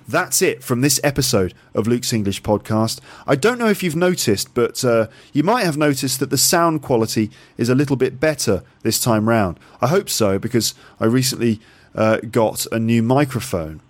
That's 0.07 0.43
it 0.43 0.63
from 0.63 0.81
this 0.81 1.01
episode 1.03 1.55
of 1.75 1.89
Luke's 1.89 2.13
English 2.13 2.43
podcast. 2.43 3.01
I 3.27 3.35
don't 3.35 3.59
know 3.59 3.69
if 3.69 3.83
you've 3.83 3.97
noticed, 3.97 4.55
but 4.55 4.85
uh, 4.85 5.09
you 5.33 5.43
might 5.43 5.65
have 5.65 5.77
noticed 5.77 6.21
that 6.21 6.31
the 6.31 6.39
sound 6.39 6.83
quality 6.83 7.31
is 7.57 7.69
a 7.69 7.75
little 7.75 7.97
bit 7.97 8.21
better 8.21 8.63
this 8.83 9.01
time 9.01 9.29
round. 9.29 9.59
I 9.81 9.89
hope 9.89 10.09
so 10.09 10.39
because 10.39 10.75
I 11.01 11.07
recently 11.07 11.61
uh, 11.95 12.19
got 12.19 12.67
a 12.71 12.79
new 12.79 13.03
microphone. 13.03 13.81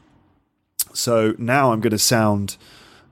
So 0.95 1.35
now 1.37 1.73
I'm 1.73 1.81
going 1.81 1.91
to 1.91 1.99
sound 1.99 2.57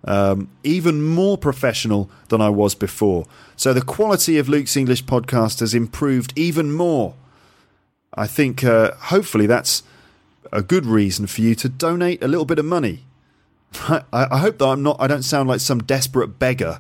um, 0.05 0.49
even 0.62 1.03
more 1.03 1.37
professional 1.37 2.11
than 2.29 2.41
I 2.41 2.49
was 2.49 2.75
before. 2.75 3.25
So 3.57 3.72
the 3.72 3.83
quality 3.83 4.39
of 4.39 4.49
Luke's 4.49 4.77
English 4.77 5.05
podcast 5.05 5.61
has 5.61 5.75
improved 5.75 6.33
even 6.37 6.72
more. 6.72 7.14
I 8.17 8.27
think 8.27 8.65
uh, 8.65 8.93
hopefully 8.95 9.47
that's 9.47 9.83
a 10.53 10.62
good 10.62 10.87
reason 10.87 11.27
for 11.27 11.41
you 11.41 11.55
to 11.57 11.69
donate 11.69 12.23
a 12.23 12.29
little 12.29 12.45
bit 12.45 12.59
of 12.59 12.65
money. 12.65 13.05
I, 13.75 14.03
I 14.12 14.39
hope 14.39 14.59
that 14.59 14.67
I'm 14.67 14.83
not. 14.83 14.97
I 15.01 15.07
don't 15.07 15.23
sound 15.23 15.49
like 15.49 15.61
some 15.61 15.83
desperate 15.83 16.39
beggar. 16.39 16.79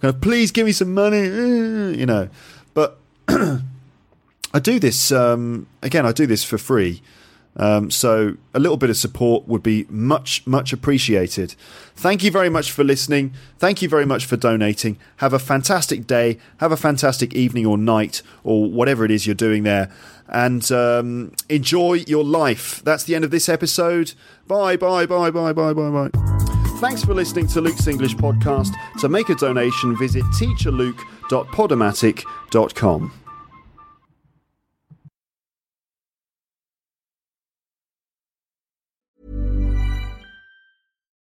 Kind 0.00 0.14
of, 0.14 0.20
please 0.20 0.50
give 0.50 0.66
me 0.66 0.72
some 0.72 0.92
money, 0.92 1.22
you 1.98 2.06
know. 2.06 2.28
But 2.74 2.98
I 3.28 4.58
do 4.60 4.78
this 4.78 5.12
um, 5.12 5.66
again. 5.82 6.04
I 6.04 6.12
do 6.12 6.26
this 6.26 6.44
for 6.44 6.58
free. 6.58 7.02
Um, 7.56 7.90
so 7.90 8.36
a 8.54 8.58
little 8.58 8.78
bit 8.78 8.90
of 8.90 8.96
support 8.96 9.46
would 9.46 9.62
be 9.62 9.84
much, 9.90 10.46
much 10.46 10.72
appreciated. 10.72 11.54
Thank 11.94 12.24
you 12.24 12.30
very 12.30 12.48
much 12.48 12.72
for 12.72 12.82
listening. 12.82 13.34
Thank 13.58 13.82
you 13.82 13.88
very 13.88 14.06
much 14.06 14.24
for 14.24 14.36
donating. 14.36 14.96
Have 15.18 15.34
a 15.34 15.38
fantastic 15.38 16.06
day. 16.06 16.38
Have 16.58 16.72
a 16.72 16.76
fantastic 16.76 17.34
evening 17.34 17.66
or 17.66 17.76
night 17.76 18.22
or 18.42 18.70
whatever 18.70 19.04
it 19.04 19.10
is 19.10 19.26
you're 19.26 19.34
doing 19.34 19.64
there. 19.64 19.90
And 20.28 20.70
um, 20.72 21.32
enjoy 21.50 22.04
your 22.06 22.24
life. 22.24 22.80
That's 22.84 23.04
the 23.04 23.14
end 23.14 23.24
of 23.24 23.30
this 23.30 23.50
episode. 23.50 24.14
Bye, 24.46 24.76
bye, 24.76 25.04
bye, 25.04 25.30
bye, 25.30 25.52
bye, 25.52 25.74
bye, 25.74 25.90
bye. 25.90 26.08
Thanks 26.78 27.04
for 27.04 27.12
listening 27.14 27.46
to 27.48 27.60
Luke's 27.60 27.86
English 27.86 28.16
podcast. 28.16 28.72
To 29.00 29.08
make 29.08 29.28
a 29.28 29.34
donation, 29.34 29.96
visit 29.96 30.22
teacherluke.podomatic.com. 30.24 33.21